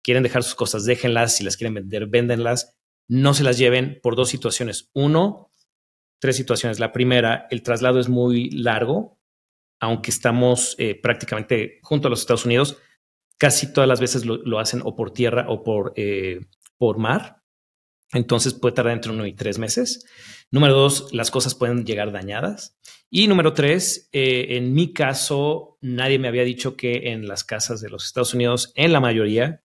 quieren 0.03 0.23
dejar 0.23 0.43
sus 0.43 0.55
cosas, 0.55 0.85
déjenlas. 0.85 1.37
Si 1.37 1.45
las 1.45 1.57
quieren 1.57 1.75
vender, 1.75 2.07
véndenlas. 2.07 2.77
No 3.09 3.35
se 3.35 3.45
las 3.45 3.59
lleven 3.59 3.99
por 4.03 4.15
dos 4.15 4.29
situaciones. 4.29 4.91
Uno, 4.93 5.51
tres 6.23 6.37
situaciones. 6.37 6.79
La 6.79 6.93
primera, 6.93 7.49
el 7.51 7.65
traslado 7.65 7.99
es 7.99 8.09
muy 8.09 8.49
largo, 8.51 9.19
aunque 9.81 10.13
estamos 10.13 10.77
eh, 10.79 10.95
prácticamente 10.95 11.81
junto 11.83 12.07
a 12.07 12.11
los 12.11 12.21
Estados 12.21 12.45
Unidos. 12.45 12.79
Casi 13.39 13.73
todas 13.73 13.89
las 13.89 14.01
veces 14.01 14.25
lo, 14.25 14.61
hacen 14.61 14.83
o 14.85 14.95
por 14.95 15.13
tierra 15.13 15.47
o 15.49 15.65
por, 15.65 15.93
eh, 15.97 16.39
por 16.79 16.99
mar. 16.99 17.43
Entonces 18.13 18.55
puede 18.55 18.77
tardar 18.77 18.93
entre 18.93 19.11
uno 19.11 19.27
y 19.27 19.33
tres 19.33 19.59
meses. 19.59 20.07
Número 20.53 20.75
dos, 20.75 21.13
las 21.13 21.33
cosas 21.33 21.57
pueden 21.57 21.85
llegar 21.85 22.13
dañadas. 22.13 22.79
Y 23.11 23.27
número 23.27 23.53
tres, 23.53 24.09
eh, 24.13 24.47
en 24.51 24.75
mi 24.75 24.93
caso, 24.93 25.77
nadie 25.81 26.21
me 26.21 26.29
había 26.29 26.45
dicho 26.45 26.77
que 26.77 27.11
en 27.11 27.27
las 27.27 27.43
casas 27.43 27.81
de 27.81 27.91
los 27.91 28.05
Estados 28.05 28.33
Unidos, 28.33 28.73
en 28.77 28.93
la 28.93 29.01
mayoría, 29.01 29.65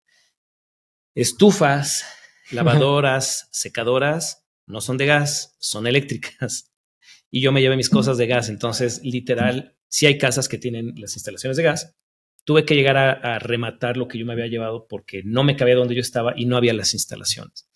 estufas, 1.13 2.03
lavadoras, 2.49 3.47
secadoras, 3.51 4.46
no 4.67 4.81
son 4.81 4.97
de 4.97 5.05
gas, 5.05 5.55
son 5.59 5.87
eléctricas. 5.87 6.73
Y 7.29 7.41
yo 7.41 7.51
me 7.51 7.59
llevé 7.59 7.75
mis 7.75 7.89
cosas 7.89 8.17
de 8.17 8.25
gas. 8.25 8.47
Entonces, 8.47 9.01
literal, 9.03 9.75
si 9.89 10.05
hay 10.05 10.17
casas 10.17 10.47
que 10.47 10.57
tienen 10.57 10.93
las 10.95 11.17
instalaciones 11.17 11.57
de 11.57 11.63
gas, 11.63 11.97
tuve 12.45 12.63
que 12.63 12.73
llegar 12.73 12.95
a, 12.95 13.37
rematar 13.39 13.97
lo 13.97 14.07
que 14.07 14.17
yo 14.17 14.25
me 14.25 14.31
había 14.31 14.47
llevado 14.47 14.87
porque 14.87 15.23
no 15.25 15.43
me 15.43 15.57
cabía 15.57 15.75
donde 15.75 15.93
yo 15.93 15.99
estaba 15.99 16.33
y 16.37 16.45
no 16.45 16.55
había 16.55 16.73
las 16.73 16.93
instalaciones. 16.93 17.69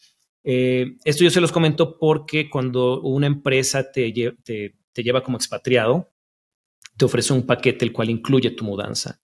Eh, 0.45 0.95
esto 1.03 1.25
yo 1.25 1.29
se 1.29 1.41
los 1.41 1.51
comento 1.51 1.97
porque 1.99 2.49
cuando 2.49 3.01
una 3.01 3.27
empresa 3.27 3.91
te, 3.91 4.13
lleva 4.13 5.21
como 5.21 5.35
expatriado, 5.35 6.13
te 6.95 7.03
ofrece 7.03 7.33
un 7.33 7.45
paquete 7.45 7.83
el 7.83 7.91
cual 7.91 8.09
incluye 8.09 8.51
tu 8.51 8.63
mudanza. 8.63 9.19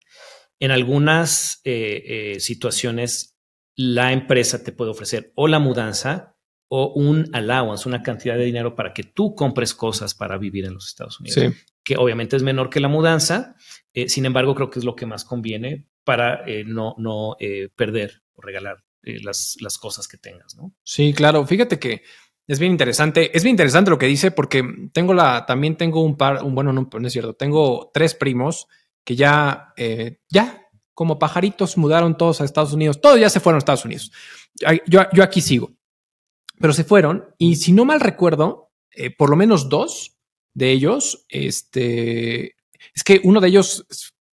En 0.60 0.72
algunas 0.72 1.62
eh, 1.64 2.34
eh, 2.36 2.40
situaciones, 2.42 3.40
la 3.76 4.12
empresa 4.12 4.62
te 4.62 4.74
puede 4.74 4.92
ofrecer 4.92 5.32
o 5.36 5.48
la 5.48 5.60
mudanza 5.60 6.37
o 6.70 6.94
un 6.94 7.30
allowance, 7.34 7.88
una 7.88 8.04
cantidad 8.04 8.38
de 8.38 8.46
dinero 8.46 8.76
para 8.76 8.94
que 8.94 9.04
tú 9.04 9.36
compres 9.36 9.74
cosas 9.74 10.14
para 10.14 10.38
vivir 10.38 10.66
en 10.66 10.74
los 10.74 10.88
Estados 10.88 11.20
Unidos, 11.20 11.56
que 11.84 11.96
obviamente 11.98 12.36
es 12.36 12.44
menor 12.44 12.70
que 12.70 12.80
la 12.80 12.88
mudanza. 12.88 13.56
sin 14.08 14.26
embargo, 14.26 14.54
creo 14.56 14.70
que 14.70 14.80
es 14.80 14.86
lo 14.86 14.96
que 14.96 15.06
más 15.06 15.24
conviene 15.24 15.88
para 16.04 16.44
no, 16.66 16.96
no 16.98 17.38
perder 17.76 18.24
o 18.34 18.42
regalar 18.42 18.84
eh, 19.08 19.20
las, 19.24 19.56
las 19.62 19.78
cosas 19.78 20.06
que 20.06 20.18
tengas, 20.18 20.56
¿no? 20.58 20.74
Sí, 20.84 21.14
claro. 21.14 21.46
Fíjate 21.46 21.80
que 21.80 22.04
es 22.46 22.60
bien 22.60 22.74
interesante. 22.74 23.36
Es 23.36 23.44
bien 23.44 23.54
interesante 23.54 23.90
lo 23.90 23.98
que 23.98 24.06
dice 24.06 24.32
porque 24.32 24.64
tengo 24.92 25.14
la, 25.14 25.46
también 25.46 25.78
tengo 25.78 26.04
un 26.04 26.18
par, 26.18 26.44
un, 26.44 26.54
bueno, 26.54 26.74
no, 26.74 26.90
no 26.92 27.08
es 27.08 27.14
cierto, 27.14 27.34
tengo 27.34 27.90
tres 27.94 28.16
primos 28.16 28.68
que 29.06 29.16
ya, 29.16 29.74
eh, 29.78 30.20
ya 30.30 30.62
como 30.94 31.20
pajaritos 31.20 31.78
mudaron 31.78 32.18
todos 32.18 32.42
a 32.42 32.44
Estados 32.44 32.74
Unidos. 32.74 33.00
Todos 33.00 33.18
ya 33.18 33.30
se 33.30 33.40
fueron 33.40 33.58
a 33.58 33.60
Estados 33.60 33.86
Unidos. 33.86 34.12
Yo, 34.88 35.02
yo 35.14 35.24
aquí 35.24 35.40
sigo, 35.40 35.77
pero 36.60 36.74
se 36.74 36.84
fueron 36.84 37.26
y 37.38 37.56
si 37.58 37.72
no 37.72 37.86
mal 37.86 38.00
recuerdo, 38.00 38.72
eh, 38.92 39.10
por 39.16 39.30
lo 39.30 39.36
menos 39.36 39.70
dos 39.70 40.18
de 40.54 40.72
ellos, 40.72 41.26
este, 41.30 42.56
es 42.96 43.04
que 43.04 43.22
uno 43.24 43.40
de 43.40 43.50
ellos 43.50 43.86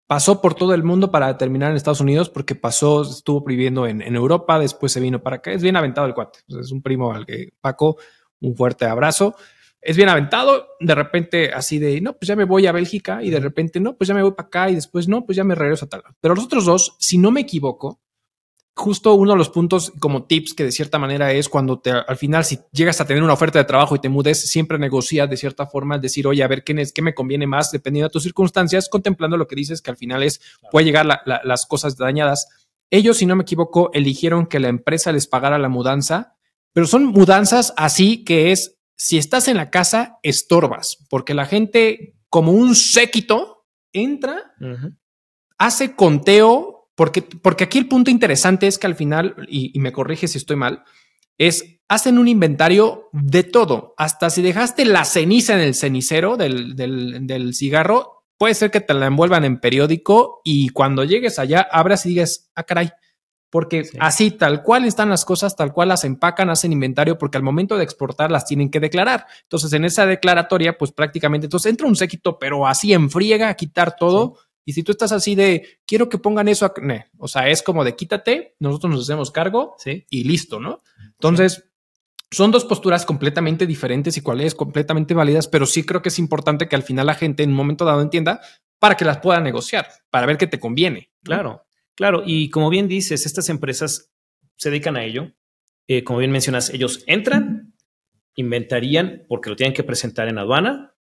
pasó 0.07 0.41
por 0.41 0.53
todo 0.53 0.73
el 0.73 0.83
mundo 0.83 1.11
para 1.11 1.37
terminar 1.37 1.71
en 1.71 1.77
Estados 1.77 1.99
Unidos 1.99 2.29
porque 2.29 2.55
pasó, 2.55 3.01
estuvo 3.01 3.41
viviendo 3.41 3.87
en, 3.87 4.01
Europa, 4.15 4.59
después 4.59 4.91
se 4.91 4.99
vino 4.99 5.21
para 5.21 5.37
acá. 5.37 5.51
Es 5.51 5.61
bien 5.61 5.75
aventado 5.75 6.07
el 6.07 6.13
cuate. 6.13 6.39
Es 6.47 6.71
un 6.71 6.81
primo 6.81 7.13
al 7.13 7.25
que 7.25 7.49
Paco, 7.59 7.97
un 8.39 8.55
fuerte 8.55 8.85
abrazo. 8.85 9.35
Es 9.81 9.97
bien 9.97 10.09
aventado, 10.09 10.67
de 10.79 10.95
repente 10.95 11.51
así 11.51 11.77
de, 11.77 11.99
no, 11.99 12.13
pues 12.13 12.27
ya 12.27 12.37
me 12.37 12.45
voy 12.45 12.67
a 12.67 12.71
Bélgica 12.71 13.21
y 13.21 13.29
de 13.29 13.39
repente, 13.39 13.81
no, 13.81 13.97
pues 13.97 14.07
ya 14.07 14.13
me 14.13 14.23
voy 14.23 14.31
para 14.31 14.47
acá 14.47 14.69
y 14.69 14.75
después, 14.75 15.09
no, 15.09 15.25
pues 15.25 15.35
ya 15.35 15.43
me 15.43 15.55
regreso 15.55 15.85
a 15.85 15.89
tal. 15.89 16.03
Pero 16.21 16.35
los 16.35 16.45
otros 16.45 16.65
dos, 16.65 16.95
si 16.99 17.17
no 17.17 17.31
me 17.31 17.41
equivoco, 17.41 17.99
justo 18.75 19.13
uno 19.13 19.33
de 19.33 19.37
los 19.37 19.49
puntos 19.49 19.93
como 19.99 20.25
tips 20.25 20.53
que 20.53 20.63
de 20.63 20.71
cierta 20.71 20.97
manera 20.97 21.31
es 21.31 21.47
cuando 21.47 21.79
te, 21.79 21.91
al 21.91 22.17
final, 22.17 22.43
si 22.43 22.59
llegas 22.71 22.99
a 22.99 23.05
tener 23.05 23.21
una 23.21 23.33
oferta 23.33 23.59
de 23.59 23.65
trabajo 23.65 23.95
y 23.95 23.99
te 23.99 24.09
mudes, 24.09 24.49
siempre 24.49 24.79
negocia 24.79 25.27
de 25.27 25.37
cierta 25.37 25.67
forma, 25.67 25.99
decir, 25.99 26.25
oye, 26.25 26.43
a 26.43 26.47
ver 26.47 26.63
qué, 26.63 26.73
es, 26.81 26.91
qué 26.91 27.01
me 27.01 27.13
conviene 27.13 27.45
más 27.45 27.71
dependiendo 27.71 28.09
de 28.09 28.13
tus 28.13 28.23
circunstancias, 28.23 28.89
contemplando 28.89 29.37
lo 29.37 29.47
que 29.47 29.55
dices, 29.55 29.81
que 29.81 29.91
al 29.91 29.97
final 29.97 30.23
es, 30.23 30.41
puede 30.71 30.85
llegar 30.85 31.05
las 31.05 31.65
cosas 31.65 31.97
dañadas. 31.97 32.47
Ellos, 32.89 33.17
si 33.17 33.25
no 33.25 33.35
me 33.35 33.43
equivoco, 33.43 33.91
eligieron 33.93 34.47
que 34.47 34.59
la 34.59 34.69
empresa 34.69 35.11
les 35.11 35.27
pagara 35.27 35.57
la 35.59 35.69
mudanza, 35.69 36.35
pero 36.73 36.87
son 36.87 37.05
mudanzas 37.05 37.73
así 37.77 38.23
que 38.23 38.51
es, 38.51 38.77
si 38.95 39.17
estás 39.17 39.47
en 39.47 39.57
la 39.57 39.69
casa, 39.69 40.17
estorbas, 40.23 41.05
porque 41.09 41.33
la 41.33 41.45
gente, 41.45 42.15
como 42.29 42.51
un 42.51 42.75
séquito, 42.75 43.65
entra, 43.91 44.55
hace 45.57 45.95
conteo 45.95 46.82
porque, 46.95 47.21
porque 47.21 47.63
aquí 47.63 47.79
el 47.79 47.87
punto 47.87 48.11
interesante 48.11 48.67
es 48.67 48.77
que 48.77 48.87
al 48.87 48.95
final, 48.95 49.35
y, 49.47 49.77
me 49.79 49.91
corrige 49.91 50.27
si 50.27 50.37
estoy 50.37 50.55
mal, 50.55 50.83
es 51.37 51.79
hacen 51.87 52.17
un 52.17 52.27
inventario 52.27 53.09
de 53.11 53.43
todo. 53.43 53.93
Hasta 53.97 54.29
si 54.29 54.41
dejaste 54.41 54.85
la 54.85 55.05
ceniza 55.05 55.53
en 55.53 55.59
el 55.59 55.75
cenicero 55.75 56.37
del, 56.37 56.75
del, 56.75 57.53
cigarro, 57.53 58.25
puede 58.37 58.53
ser 58.53 58.71
que 58.71 58.81
te 58.81 58.93
la 58.93 59.07
envuelvan 59.07 59.43
en 59.45 59.59
periódico 59.59 60.41
y 60.43 60.69
cuando 60.69 61.03
llegues 61.03 61.39
allá 61.39 61.67
abras 61.71 62.05
y 62.05 62.09
digas, 62.09 62.51
ah, 62.55 62.63
caray. 62.63 62.91
Porque 63.49 63.83
así, 63.99 64.31
tal 64.31 64.63
cual 64.63 64.85
están 64.85 65.09
las 65.09 65.25
cosas, 65.25 65.55
tal 65.55 65.73
cual 65.73 65.89
las 65.89 66.03
empacan, 66.05 66.49
hacen 66.49 66.73
inventario, 66.73 67.19
porque 67.19 67.37
al 67.37 67.43
momento 67.43 67.77
de 67.77 67.83
exportar 67.83 68.31
las 68.31 68.45
tienen 68.45 68.71
que 68.71 68.79
declarar. 68.79 69.27
Entonces, 69.43 69.71
en 69.73 69.85
esa 69.85 70.07
declaratoria, 70.07 70.75
pues 70.75 70.91
prácticamente, 70.91 71.45
entonces 71.45 71.69
entra 71.69 71.85
un 71.85 71.95
séquito, 71.95 72.39
pero 72.39 72.65
así 72.65 72.93
en 72.93 73.11
friega 73.11 73.49
a 73.49 73.53
quitar 73.53 73.95
todo. 73.95 74.39
Y 74.65 74.73
si 74.73 74.83
tú 74.83 74.91
estás 74.91 75.11
así 75.11 75.35
de, 75.35 75.79
quiero 75.85 76.09
que 76.09 76.17
pongan 76.17 76.47
eso, 76.47 76.73
o 77.17 77.27
sea, 77.27 77.49
es 77.49 77.61
como 77.61 77.83
de 77.83 77.95
quítate, 77.95 78.55
nosotros 78.59 78.93
nos 78.93 79.01
hacemos 79.03 79.31
cargo 79.31 79.75
y 79.85 80.23
listo, 80.23 80.59
¿no? 80.59 80.81
Entonces, 81.11 81.69
son 82.31 82.51
dos 82.51 82.65
posturas 82.65 83.05
completamente 83.05 83.67
diferentes 83.67 84.17
y 84.17 84.21
cuales 84.21 84.55
completamente 84.55 85.13
válidas, 85.13 85.47
pero 85.47 85.65
sí 85.65 85.83
creo 85.83 86.01
que 86.01 86.09
es 86.09 86.17
importante 86.17 86.67
que 86.67 86.75
al 86.75 86.83
final 86.83 87.05
la 87.05 87.13
gente 87.13 87.43
en 87.43 87.51
un 87.51 87.55
momento 87.55 87.85
dado 87.85 88.01
entienda 88.01 88.41
para 88.79 88.95
que 88.95 89.05
las 89.05 89.19
pueda 89.19 89.39
negociar, 89.39 89.87
para 90.09 90.25
ver 90.25 90.37
qué 90.37 90.47
te 90.47 90.59
conviene. 90.59 91.11
Claro, 91.23 91.65
claro. 91.95 92.23
Y 92.25 92.49
como 92.49 92.69
bien 92.69 92.87
dices, 92.87 93.25
estas 93.25 93.49
empresas 93.49 94.11
se 94.55 94.71
dedican 94.71 94.97
a 94.97 95.03
ello. 95.03 95.31
Eh, 95.87 96.03
como 96.03 96.19
bien 96.19 96.31
mencionas, 96.31 96.69
ellos 96.71 97.03
entran, 97.07 97.75
inventarían 98.35 99.25
porque 99.27 99.49
lo 99.49 99.55
tienen 99.55 99.73
que 99.73 99.83
presentar 99.83 100.27
en 100.27 100.39
aduana, 100.39 100.92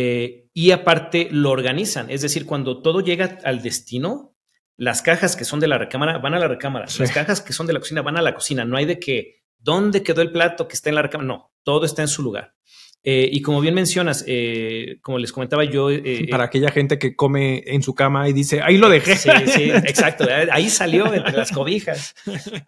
eh, 0.00 0.48
y 0.54 0.70
aparte 0.70 1.28
lo 1.32 1.50
organizan. 1.50 2.08
Es 2.08 2.22
decir, 2.22 2.46
cuando 2.46 2.82
todo 2.82 3.00
llega 3.00 3.38
al 3.42 3.62
destino, 3.62 4.36
las 4.76 5.02
cajas 5.02 5.34
que 5.34 5.44
son 5.44 5.58
de 5.58 5.66
la 5.66 5.76
recámara 5.76 6.18
van 6.18 6.34
a 6.34 6.38
la 6.38 6.46
recámara, 6.46 6.86
las 6.98 7.10
cajas 7.10 7.40
que 7.40 7.52
son 7.52 7.66
de 7.66 7.72
la 7.72 7.80
cocina 7.80 8.02
van 8.02 8.16
a 8.16 8.22
la 8.22 8.32
cocina. 8.32 8.64
No 8.64 8.76
hay 8.76 8.84
de 8.84 9.00
que, 9.00 9.42
¿dónde 9.58 10.04
quedó 10.04 10.22
el 10.22 10.30
plato 10.30 10.68
que 10.68 10.74
está 10.74 10.88
en 10.88 10.94
la 10.94 11.02
recámara? 11.02 11.26
No, 11.26 11.52
todo 11.64 11.84
está 11.84 12.02
en 12.02 12.08
su 12.08 12.22
lugar. 12.22 12.54
Eh, 13.02 13.28
y 13.32 13.42
como 13.42 13.60
bien 13.60 13.74
mencionas, 13.74 14.24
eh, 14.28 14.98
como 15.02 15.18
les 15.18 15.32
comentaba 15.32 15.64
yo... 15.64 15.88
Para 16.30 16.44
aquella 16.44 16.70
gente 16.70 16.98
que 16.98 17.16
come 17.16 17.64
en 17.66 17.82
su 17.82 17.94
cama 17.94 18.28
y 18.28 18.32
dice, 18.32 18.60
ahí 18.62 18.76
lo 18.76 18.88
dejé. 18.88 19.16
Sí, 19.16 19.30
sí, 19.46 19.70
exacto. 19.70 20.26
Ahí 20.52 20.70
salió 20.70 21.12
entre 21.12 21.32
las 21.32 21.50
cobijas. 21.50 22.14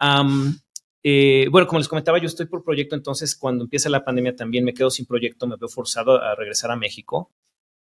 Eh, 1.03 1.47
bueno, 1.51 1.67
como 1.67 1.79
les 1.79 1.89
comentaba, 1.89 2.19
yo 2.19 2.27
estoy 2.27 2.47
por 2.47 2.63
proyecto, 2.63 2.95
entonces 2.95 3.35
cuando 3.35 3.65
empieza 3.65 3.89
la 3.89 4.05
pandemia 4.05 4.37
también 4.37 4.65
me 4.65 4.75
quedo 4.75 4.91
sin 4.91 5.07
proyecto, 5.07 5.47
me 5.47 5.57
veo 5.57 5.69
forzado 5.69 6.23
a 6.23 6.35
regresar 6.35 6.71
a 6.71 6.77
México. 6.77 7.31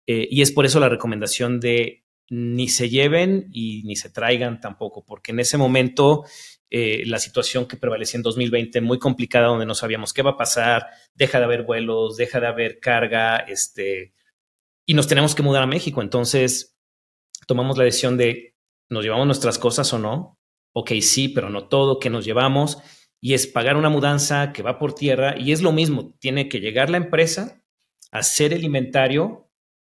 Eh, 0.07 0.27
y 0.31 0.43
es 0.43 0.53
por 0.53 0.65
eso 0.65 0.81
la 0.81 0.89
recomendación 0.89 1.61
de 1.61 2.05
ni 2.31 2.69
se 2.69 2.89
lleven 2.89 3.49
y 3.53 3.83
ni 3.85 3.97
se 3.97 4.11
traigan 4.11 4.61
tampoco, 4.61 5.05
porque 5.05 5.33
en 5.33 5.41
ese 5.41 5.59
momento 5.59 6.25
eh, 6.71 7.05
la 7.07 7.19
situación 7.19 7.67
que 7.67 7.77
prevalecía 7.77 8.19
en 8.19 8.23
2020, 8.23 8.81
muy 8.83 8.99
complicada, 8.99 9.49
donde 9.49 9.67
no 9.67 9.75
sabíamos 9.75 10.13
qué 10.13 10.23
va 10.23 10.33
a 10.33 10.37
pasar, 10.37 10.87
deja 11.15 11.39
de 11.39 11.45
haber 11.45 11.63
vuelos, 11.63 12.17
deja 12.17 12.41
de 12.41 12.47
haber 12.47 12.81
carga, 12.81 13.39
este, 13.39 14.13
y 14.87 14.95
nos 14.95 15.07
tenemos 15.09 15.35
que 15.35 15.43
mudar 15.43 15.63
a 15.63 15.67
México. 15.67 16.03
Entonces 16.03 16.79
tomamos 17.47 17.79
la 17.79 17.85
decisión 17.85 18.17
de, 18.19 18.55
¿nos 18.91 19.05
llevamos 19.05 19.27
nuestras 19.27 19.59
cosas 19.59 19.93
o 19.95 19.99
no? 19.99 20.39
Ok, 20.75 20.93
sí, 21.01 21.29
pero 21.29 21.49
no 21.51 21.69
todo, 21.69 21.99
¿qué 21.99 22.11
nos 22.11 22.25
llevamos? 22.25 22.79
Y 23.21 23.35
es 23.35 23.47
pagar 23.47 23.77
una 23.77 23.89
mudanza 23.89 24.53
que 24.53 24.63
va 24.63 24.79
por 24.79 24.95
tierra 24.95 25.35
y 25.39 25.53
es 25.53 25.63
lo 25.63 25.73
mismo, 25.73 26.15
tiene 26.21 26.49
que 26.49 26.61
llegar 26.61 26.91
la 26.91 26.99
empresa, 26.99 27.63
hacer 28.11 28.53
el 28.53 28.65
inventario 28.65 29.51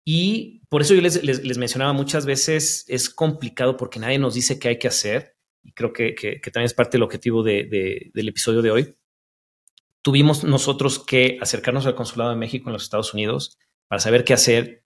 y 0.05 0.63
por 0.69 0.83
eso 0.83 0.95
yo 0.95 1.01
les, 1.01 1.23
les, 1.23 1.59
mencionaba 1.59 1.93
muchas 1.93 2.27
veces 2.27 2.85
es 2.89 3.11
complicado 3.11 3.77
porque 3.77 3.99
nadie 3.99 4.19
nos 4.19 4.35
dice 4.35 4.59
qué 4.59 4.69
hay 4.69 4.79
que 4.79 4.89
hacer 4.89 5.37
y 5.63 5.73
creo 5.73 5.93
que, 5.93 6.15
que, 6.15 6.39
también 6.51 6.67
es 6.67 6.75
parte 6.75 6.97
del 6.97 7.03
objetivo 7.03 7.43
de, 7.43 8.11
del 8.15 8.29
episodio 8.29 8.63
de 8.63 8.71
hoy. 8.71 8.97
Tuvimos 10.01 10.43
nosotros 10.45 10.99
que 10.99 11.37
acercarnos 11.43 11.85
al 11.85 11.95
Consulado 11.95 12.31
de 12.31 12.37
México 12.37 12.69
en 12.69 12.73
los 12.73 12.85
Estados 12.85 13.13
Unidos 13.13 13.59
para 13.87 14.01
saber 14.01 14.25
qué 14.25 14.33
hacer. 14.33 14.85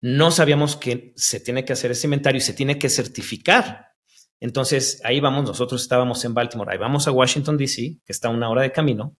No 0.00 0.30
sabíamos 0.30 0.76
que 0.76 1.12
se 1.16 1.40
tiene 1.40 1.66
que 1.66 1.74
hacer 1.74 1.90
ese 1.90 2.06
inventario 2.06 2.38
y 2.38 2.42
se 2.42 2.54
tiene 2.54 2.78
que 2.78 2.88
certificar 2.88 3.95
entonces, 4.40 5.00
ahí 5.04 5.20
vamos, 5.20 5.44
nosotros 5.44 5.82
estábamos 5.82 6.24
en 6.24 6.34
Baltimore, 6.34 6.72
ahí 6.72 6.78
vamos 6.78 7.08
a 7.08 7.12
Washington, 7.12 7.56
D.C., 7.56 8.00
que 8.04 8.12
está 8.12 8.28
una 8.28 8.50
hora 8.50 8.62
de 8.62 8.72
camino, 8.72 9.16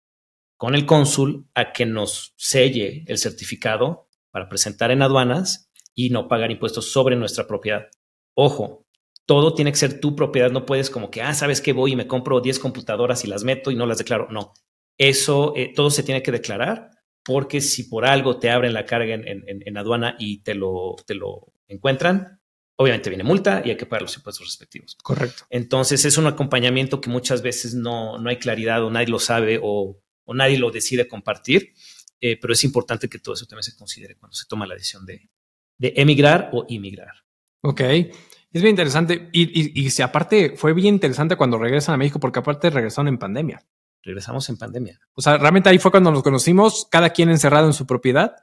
con 0.57 0.75
el 0.75 0.85
cónsul 0.85 1.47
a 1.53 1.71
que 1.71 1.85
nos 1.85 2.33
selle 2.37 3.03
el 3.07 3.17
certificado 3.17 4.07
para 4.31 4.49
presentar 4.49 4.91
en 4.91 5.01
aduanas 5.01 5.71
y 5.93 6.09
no 6.09 6.27
pagar 6.27 6.51
impuestos 6.51 6.91
sobre 6.91 7.15
nuestra 7.15 7.47
propiedad. 7.47 7.87
Ojo, 8.35 8.85
todo 9.25 9.53
tiene 9.53 9.71
que 9.71 9.77
ser 9.77 9.99
tu 9.99 10.15
propiedad, 10.15 10.51
no 10.51 10.65
puedes 10.65 10.89
como 10.89 11.09
que, 11.09 11.21
ah, 11.21 11.33
sabes 11.33 11.61
que 11.61 11.73
voy 11.73 11.93
y 11.93 11.95
me 11.95 12.07
compro 12.07 12.39
10 12.39 12.59
computadoras 12.59 13.23
y 13.25 13.27
las 13.27 13.43
meto 13.43 13.71
y 13.71 13.75
no 13.75 13.85
las 13.85 13.97
declaro. 13.97 14.27
No, 14.31 14.53
eso, 14.97 15.53
eh, 15.55 15.73
todo 15.75 15.89
se 15.89 16.03
tiene 16.03 16.23
que 16.23 16.31
declarar 16.31 16.91
porque 17.23 17.59
si 17.59 17.83
por 17.83 18.05
algo 18.05 18.39
te 18.39 18.49
abren 18.49 18.73
la 18.73 18.85
carga 18.85 19.15
en, 19.15 19.77
aduana 19.77 20.15
y 20.17 20.43
te 20.43 20.55
lo, 20.55 20.95
te 21.05 21.13
lo 21.13 21.51
encuentran, 21.67 22.36
obviamente 22.77 23.09
viene 23.09 23.23
multa 23.23 23.61
y 23.65 23.71
hay 23.71 23.77
que 23.77 23.85
pagar 23.85 24.03
los 24.03 24.15
impuestos 24.15 24.45
respectivos. 24.45 24.95
Correcto. 25.03 25.43
Entonces 25.49 26.05
es 26.05 26.17
un 26.17 26.27
acompañamiento 26.27 27.01
que 27.01 27.09
muchas 27.09 27.41
veces 27.41 27.73
no, 27.73 28.17
no 28.17 28.29
hay 28.29 28.37
claridad 28.37 28.83
o 28.83 28.89
nadie 28.89 29.07
lo 29.07 29.19
sabe 29.19 29.59
o, 29.61 29.99
o 30.23 30.33
nadie 30.33 30.57
lo 30.57 30.71
decide 30.71 31.07
compartir, 31.07 31.73
eh, 32.21 32.37
pero 32.39 32.53
es 32.53 32.63
importante 32.63 33.09
que 33.09 33.19
todo 33.19 33.35
eso 33.35 33.45
también 33.45 33.63
se 33.63 33.75
considere 33.75 34.15
cuando 34.15 34.35
se 34.35 34.45
toma 34.47 34.67
la 34.67 34.75
decisión 34.75 35.05
de, 35.05 35.29
de 35.77 35.93
emigrar 35.97 36.49
o 36.53 36.65
inmigrar. 36.69 37.13
Ok. 37.61 37.81
Es 37.81 38.61
bien 38.61 38.69
interesante. 38.69 39.29
Y, 39.33 39.79
y, 39.79 39.89
si 39.89 40.01
aparte 40.01 40.55
fue 40.55 40.73
bien 40.73 40.95
interesante 40.95 41.35
cuando 41.35 41.57
regresan 41.57 41.95
a 41.95 41.97
México, 41.97 42.19
porque 42.19 42.39
aparte 42.39 42.69
regresaron 42.69 43.07
en 43.07 43.17
pandemia. 43.17 43.61
Regresamos 44.03 44.47
en 44.49 44.57
pandemia. 44.57 44.99
O 45.13 45.21
sea, 45.21 45.37
realmente 45.37 45.69
ahí 45.69 45.79
fue 45.79 45.91
cuando 45.91 46.11
nos 46.11 46.23
conocimos, 46.23 46.87
cada 46.89 47.09
quien 47.09 47.29
encerrado 47.29 47.67
en 47.67 47.73
su 47.73 47.85
propiedad, 47.85 48.35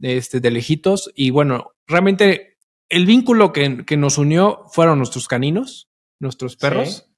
este, 0.00 0.40
de 0.40 0.50
lejitos. 0.50 1.10
Y 1.14 1.30
bueno, 1.30 1.74
realmente 1.86 2.58
el 2.90 3.06
vínculo 3.06 3.52
que, 3.52 3.96
nos 3.96 4.18
unió 4.18 4.64
fueron 4.72 4.98
nuestros 4.98 5.28
caninos, 5.28 5.88
nuestros 6.18 6.56
perros. 6.56 7.08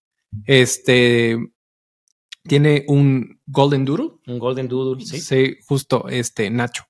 Este 0.47 1.39
tiene 2.45 2.85
un 2.89 3.41
Golden 3.47 3.85
Doodle. 3.85 4.13
Un 4.27 4.39
Golden 4.39 4.69
Doodle, 4.69 5.05
sí. 5.05 5.21
Sí, 5.21 5.57
justo 5.67 6.09
este 6.09 6.51
Nacho. 6.51 6.85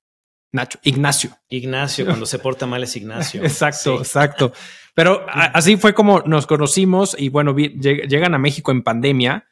Nacho, 0.51 0.79
Ignacio. 0.83 1.35
Ignacio, 1.49 2.05
cuando 2.05 2.25
se 2.25 2.39
porta 2.39 2.67
mal 2.67 2.83
es 2.83 2.95
Ignacio. 2.95 3.43
exacto, 3.43 3.97
exacto. 3.99 4.53
Pero 4.93 5.25
así 5.27 5.77
fue 5.77 5.93
como 5.93 6.21
nos 6.21 6.45
conocimos 6.45 7.15
y 7.17 7.29
bueno, 7.29 7.55
llegan 7.55 8.35
a 8.35 8.37
México 8.37 8.71
en 8.71 8.83
pandemia 8.83 9.47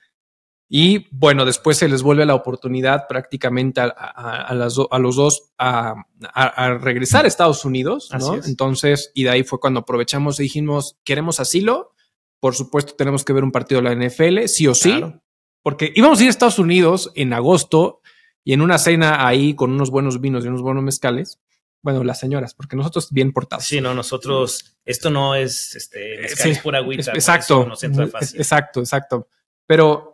y 0.73 1.09
bueno, 1.11 1.43
después 1.43 1.77
se 1.77 1.89
les 1.89 2.01
vuelve 2.01 2.25
la 2.25 2.33
oportunidad 2.33 3.05
prácticamente 3.09 3.81
a, 3.81 4.53
los 4.53 5.15
dos 5.17 5.51
a, 5.57 5.95
regresar 6.79 7.25
a 7.25 7.27
Estados 7.27 7.65
Unidos, 7.65 8.09
¿no? 8.17 8.35
Entonces, 8.45 9.11
y 9.13 9.25
de 9.25 9.31
ahí 9.31 9.43
fue 9.43 9.59
cuando 9.59 9.81
aprovechamos 9.81 10.39
y 10.39 10.43
dijimos, 10.43 10.97
queremos 11.03 11.41
asilo, 11.41 11.91
por 12.39 12.55
supuesto 12.55 12.93
tenemos 12.95 13.25
que 13.25 13.33
ver 13.33 13.43
un 13.43 13.51
partido 13.51 13.81
de 13.81 13.93
la 13.93 14.07
NFL, 14.07 14.45
sí 14.45 14.65
o 14.65 14.73
sí. 14.73 15.03
porque 15.61 15.91
íbamos 15.93 16.19
a 16.19 16.23
ir 16.23 16.27
a 16.27 16.29
Estados 16.29 16.57
Unidos 16.57 17.11
en 17.15 17.33
agosto 17.33 17.99
y 18.45 18.53
en 18.53 18.61
una 18.61 18.77
cena 18.77 19.27
ahí 19.27 19.55
con 19.55 19.73
unos 19.73 19.91
buenos 19.91 20.21
vinos 20.21 20.45
y 20.45 20.47
unos 20.47 20.61
buenos 20.61 20.83
mezcales. 20.83 21.41
Bueno, 21.81 22.01
las 22.05 22.17
señoras, 22.17 22.53
porque 22.53 22.77
nosotros 22.77 23.09
bien 23.11 23.33
portados. 23.33 23.65
Sí, 23.65 23.81
no, 23.81 23.93
nosotros, 23.93 24.77
esto 24.85 25.09
no 25.09 25.35
es, 25.35 25.75
este, 25.75 26.17
mezcal, 26.21 26.43
sí, 26.45 26.49
es 26.51 26.59
pura 26.59 26.77
agüita. 26.77 27.01
Es- 27.01 27.07
exacto. 27.09 27.65
nos 27.65 27.83
entra 27.83 28.07
fácil. 28.07 28.39
Exacto, 28.39 28.79
exacto. 28.79 29.27
Pero 29.67 30.10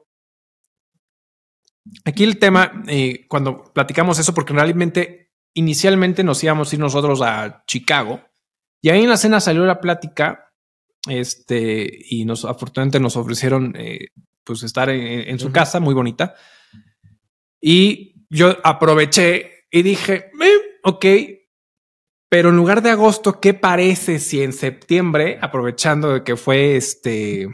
aquí 2.05 2.23
el 2.23 2.37
tema, 2.37 2.83
eh, 2.87 3.25
cuando 3.27 3.71
platicamos 3.73 4.19
eso, 4.19 4.33
porque 4.33 4.53
realmente 4.53 5.31
inicialmente 5.53 6.23
nos 6.23 6.43
íbamos 6.43 6.71
a 6.71 6.75
ir 6.75 6.79
nosotros 6.79 7.21
a 7.21 7.63
Chicago 7.65 8.21
y 8.81 8.89
ahí 8.89 9.03
en 9.03 9.09
la 9.09 9.17
cena 9.17 9.39
salió 9.39 9.65
la 9.65 9.81
plática, 9.81 10.53
este, 11.07 11.99
y 12.09 12.25
nos 12.25 12.45
afortunadamente 12.45 12.99
nos 12.99 13.15
ofrecieron 13.17 13.73
eh, 13.77 14.09
pues 14.43 14.63
estar 14.63 14.89
en, 14.89 15.29
en 15.29 15.39
su 15.39 15.51
casa, 15.51 15.79
muy 15.79 15.93
bonita. 15.93 16.35
Y 17.61 18.25
yo 18.29 18.55
aproveché 18.63 19.65
y 19.71 19.81
dije, 19.81 20.31
"Eh, 20.41 20.79
ok, 20.83 21.05
pero 22.29 22.49
en 22.49 22.57
lugar 22.57 22.81
de 22.81 22.91
agosto, 22.91 23.39
¿qué 23.39 23.53
parece 23.53 24.19
si 24.19 24.41
en 24.41 24.53
septiembre, 24.53 25.39
aprovechando 25.41 26.13
de 26.13 26.23
que 26.23 26.35
fue 26.35 26.75
este, 26.75 27.47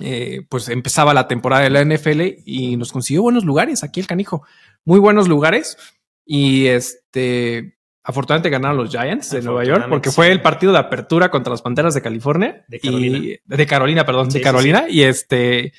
eh, 0.00 0.42
pues 0.48 0.68
empezaba 0.68 1.14
la 1.14 1.26
temporada 1.28 1.62
de 1.64 1.70
la 1.70 1.84
NFL 1.84 2.42
y 2.44 2.76
nos 2.76 2.92
consiguió 2.92 3.22
buenos 3.22 3.44
lugares 3.44 3.82
aquí 3.84 4.00
el 4.00 4.06
canijo, 4.06 4.44
muy 4.84 4.98
buenos 5.00 5.28
lugares 5.28 5.76
y 6.24 6.66
este, 6.66 7.78
afortunadamente 8.04 8.50
ganaron 8.50 8.76
los 8.76 8.90
Giants 8.90 9.30
de 9.30 9.42
Nueva 9.42 9.64
York 9.64 9.86
porque 9.88 10.10
fue 10.10 10.30
el 10.30 10.40
partido 10.42 10.72
de 10.72 10.78
apertura 10.78 11.30
contra 11.30 11.50
las 11.50 11.62
Panteras 11.62 11.94
de 11.94 12.02
California 12.02 12.64
De 12.68 12.76
y- 12.76 12.80
Carolina. 12.80 13.36
de 13.44 13.66
Carolina, 13.66 14.04
perdón, 14.06 14.30
Sí, 14.30 14.34
de 14.34 14.40
sí, 14.40 14.44
Carolina 14.44 14.84
y 14.88 15.02
este 15.02 15.72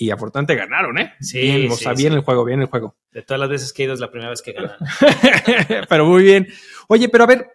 y 0.00 0.10
afortunadamente 0.10 0.54
ganaron, 0.54 0.96
¿eh? 0.98 1.14
Sí, 1.20 1.40
bien, 1.40 1.72
o 1.72 1.74
sea, 1.74 1.92
bien 1.92 2.12
el 2.12 2.20
juego, 2.20 2.44
bien 2.44 2.60
el 2.60 2.66
juego. 2.68 2.96
De 3.10 3.22
todas 3.22 3.40
las 3.40 3.48
veces 3.48 3.72
que 3.72 3.82
he 3.82 3.84
ido 3.86 3.94
es 3.94 4.00
la 4.00 4.12
primera 4.12 4.30
vez 4.30 4.42
que 4.42 4.52
ganan. 4.52 4.76
pero 5.88 6.06
muy 6.06 6.22
bien. 6.22 6.46
Oye, 6.86 7.08
pero 7.08 7.24
a 7.24 7.26
ver, 7.26 7.50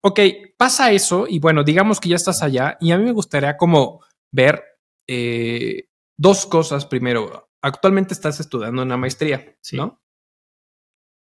ok, 0.00 0.20
pasa 0.56 0.92
eso 0.92 1.26
y 1.28 1.40
bueno, 1.40 1.64
digamos 1.64 1.98
que 1.98 2.08
ya 2.10 2.14
estás 2.16 2.42
allá 2.44 2.76
y 2.80 2.92
a 2.92 2.98
mí 2.98 3.04
me 3.04 3.10
gustaría 3.12 3.56
como 3.56 4.04
ver 4.30 4.62
eh, 5.12 5.88
dos 6.16 6.46
cosas. 6.46 6.86
Primero, 6.86 7.50
actualmente 7.60 8.14
estás 8.14 8.38
estudiando 8.38 8.82
una 8.82 8.96
maestría, 8.96 9.56
Sí. 9.60 9.76
¿no? 9.76 10.00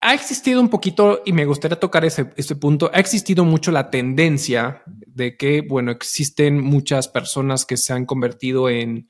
Ha 0.04 0.14
existido 0.14 0.60
un 0.60 0.68
poquito, 0.68 1.22
y 1.24 1.32
me 1.32 1.44
gustaría 1.44 1.78
tocar 1.78 2.04
ese, 2.04 2.32
ese 2.36 2.56
punto, 2.56 2.90
ha 2.92 2.98
existido 2.98 3.44
mucho 3.44 3.70
la 3.70 3.88
tendencia 3.90 4.82
de 4.86 5.36
que, 5.36 5.60
bueno, 5.60 5.92
existen 5.92 6.60
muchas 6.60 7.06
personas 7.06 7.64
que 7.64 7.76
se 7.76 7.92
han 7.92 8.04
convertido 8.04 8.68
en, 8.68 9.08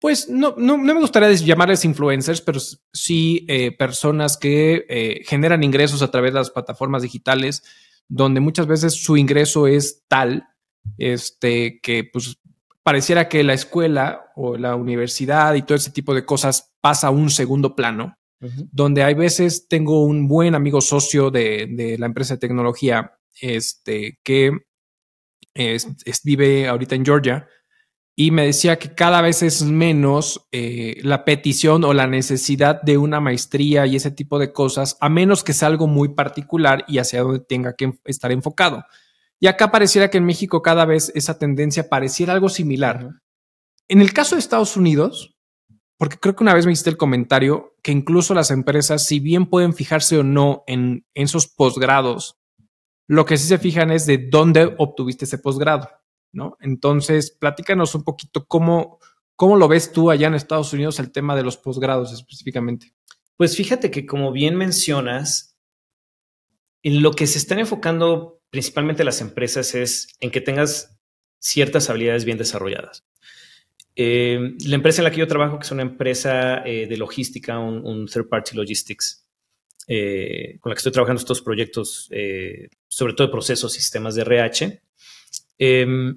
pues 0.00 0.28
no, 0.28 0.54
no, 0.56 0.76
no 0.76 0.94
me 0.94 1.00
gustaría 1.00 1.30
llamarles 1.32 1.84
influencers, 1.84 2.40
pero 2.40 2.60
sí 2.92 3.44
eh, 3.48 3.72
personas 3.76 4.36
que 4.36 4.86
eh, 4.88 5.22
generan 5.24 5.62
ingresos 5.64 6.00
a 6.00 6.10
través 6.10 6.32
de 6.32 6.38
las 6.38 6.50
plataformas 6.50 7.02
digitales, 7.02 7.62
donde 8.08 8.40
muchas 8.40 8.66
veces 8.66 8.94
su 8.94 9.16
ingreso 9.16 9.66
es 9.66 10.04
tal, 10.08 10.46
este, 10.96 11.80
que 11.80 12.04
pues 12.04 12.38
pareciera 12.82 13.28
que 13.28 13.42
la 13.42 13.54
escuela 13.54 14.32
o 14.36 14.56
la 14.56 14.74
universidad 14.76 15.54
y 15.54 15.62
todo 15.62 15.76
ese 15.76 15.90
tipo 15.90 16.14
de 16.14 16.24
cosas 16.24 16.72
pasa 16.80 17.08
a 17.08 17.10
un 17.10 17.30
segundo 17.30 17.74
plano 17.76 18.16
donde 18.72 19.02
hay 19.02 19.12
veces 19.14 19.68
tengo 19.68 20.02
un 20.04 20.26
buen 20.26 20.54
amigo 20.54 20.80
socio 20.80 21.30
de, 21.30 21.66
de 21.70 21.98
la 21.98 22.06
empresa 22.06 22.34
de 22.34 22.40
tecnología, 22.40 23.12
este, 23.40 24.18
que 24.24 24.50
es- 25.54 25.88
es- 26.04 26.22
vive 26.22 26.68
ahorita 26.68 26.94
en 26.94 27.04
Georgia, 27.04 27.46
y 28.16 28.30
me 28.30 28.44
decía 28.46 28.78
que 28.78 28.94
cada 28.94 29.22
vez 29.22 29.42
es 29.42 29.62
menos 29.62 30.46
eh, 30.52 31.00
la 31.02 31.24
petición 31.24 31.84
o 31.84 31.92
la 31.94 32.06
necesidad 32.06 32.80
de 32.82 32.98
una 32.98 33.20
maestría 33.20 33.86
y 33.86 33.96
ese 33.96 34.10
tipo 34.10 34.38
de 34.38 34.52
cosas, 34.52 34.96
a 35.00 35.08
menos 35.08 35.42
que 35.44 35.52
sea 35.54 35.68
algo 35.68 35.86
muy 35.86 36.08
particular 36.14 36.84
y 36.88 36.98
hacia 36.98 37.22
donde 37.22 37.40
tenga 37.40 37.74
que 37.74 37.92
estar 38.04 38.30
enfocado. 38.32 38.84
Y 39.40 39.46
acá 39.46 39.70
pareciera 39.70 40.10
que 40.10 40.18
en 40.18 40.26
México 40.26 40.60
cada 40.60 40.84
vez 40.84 41.10
esa 41.14 41.38
tendencia 41.38 41.88
pareciera 41.88 42.34
algo 42.34 42.50
similar. 42.50 43.20
En 43.88 44.02
el 44.02 44.12
caso 44.12 44.36
de 44.36 44.40
Estados 44.40 44.76
Unidos, 44.76 45.34
porque 45.96 46.18
creo 46.18 46.36
que 46.36 46.44
una 46.44 46.54
vez 46.54 46.66
me 46.66 46.72
hiciste 46.72 46.90
el 46.90 46.96
comentario 46.96 47.74
que 47.82 47.90
incluso 47.90 48.34
las 48.34 48.50
empresas, 48.50 49.06
si 49.06 49.18
bien 49.18 49.46
pueden 49.46 49.74
fijarse 49.74 50.18
o 50.18 50.22
no 50.22 50.62
en, 50.66 51.06
en 51.14 51.24
esos 51.24 51.48
posgrados, 51.48 52.36
lo 53.08 53.24
que 53.24 53.36
sí 53.36 53.48
se 53.48 53.58
fijan 53.58 53.90
es 53.90 54.06
de 54.06 54.28
dónde 54.30 54.74
obtuviste 54.78 55.24
ese 55.24 55.38
posgrado, 55.38 55.88
¿no? 56.32 56.56
Entonces, 56.60 57.32
platícanos 57.32 57.94
un 57.94 58.04
poquito 58.04 58.46
cómo, 58.46 58.98
cómo 59.36 59.56
lo 59.56 59.68
ves 59.68 59.90
tú 59.90 60.10
allá 60.10 60.28
en 60.28 60.34
Estados 60.34 60.72
Unidos 60.72 61.00
el 61.00 61.10
tema 61.10 61.34
de 61.34 61.42
los 61.42 61.56
posgrados 61.56 62.12
específicamente. 62.12 62.94
Pues 63.36 63.56
fíjate 63.56 63.90
que 63.90 64.06
como 64.06 64.32
bien 64.32 64.54
mencionas, 64.54 65.56
en 66.82 67.02
lo 67.02 67.12
que 67.12 67.26
se 67.26 67.38
están 67.38 67.58
enfocando 67.58 68.39
principalmente 68.50 69.04
las 69.04 69.20
empresas 69.20 69.74
es 69.74 70.08
en 70.20 70.30
que 70.30 70.40
tengas 70.40 70.98
ciertas 71.38 71.88
habilidades 71.88 72.24
bien 72.24 72.38
desarrolladas. 72.38 73.04
Eh, 73.96 74.54
la 74.66 74.76
empresa 74.76 75.00
en 75.00 75.04
la 75.04 75.10
que 75.10 75.18
yo 75.18 75.26
trabajo, 75.26 75.58
que 75.58 75.64
es 75.64 75.70
una 75.72 75.82
empresa 75.82 76.62
eh, 76.64 76.86
de 76.86 76.96
logística, 76.96 77.58
un, 77.58 78.06
third 78.06 78.28
party 78.28 78.56
logistics, 78.56 79.26
eh, 79.86 80.58
con 80.60 80.70
la 80.70 80.74
que 80.74 80.78
estoy 80.78 80.92
trabajando 80.92 81.20
estos 81.20 81.42
proyectos, 81.42 82.08
sobre 82.88 83.14
todo 83.14 83.26
de 83.26 83.32
procesos, 83.32 83.72
sistemas 83.72 84.14
de 84.14 84.22
RH, 84.22 84.82
eh, 85.58 86.14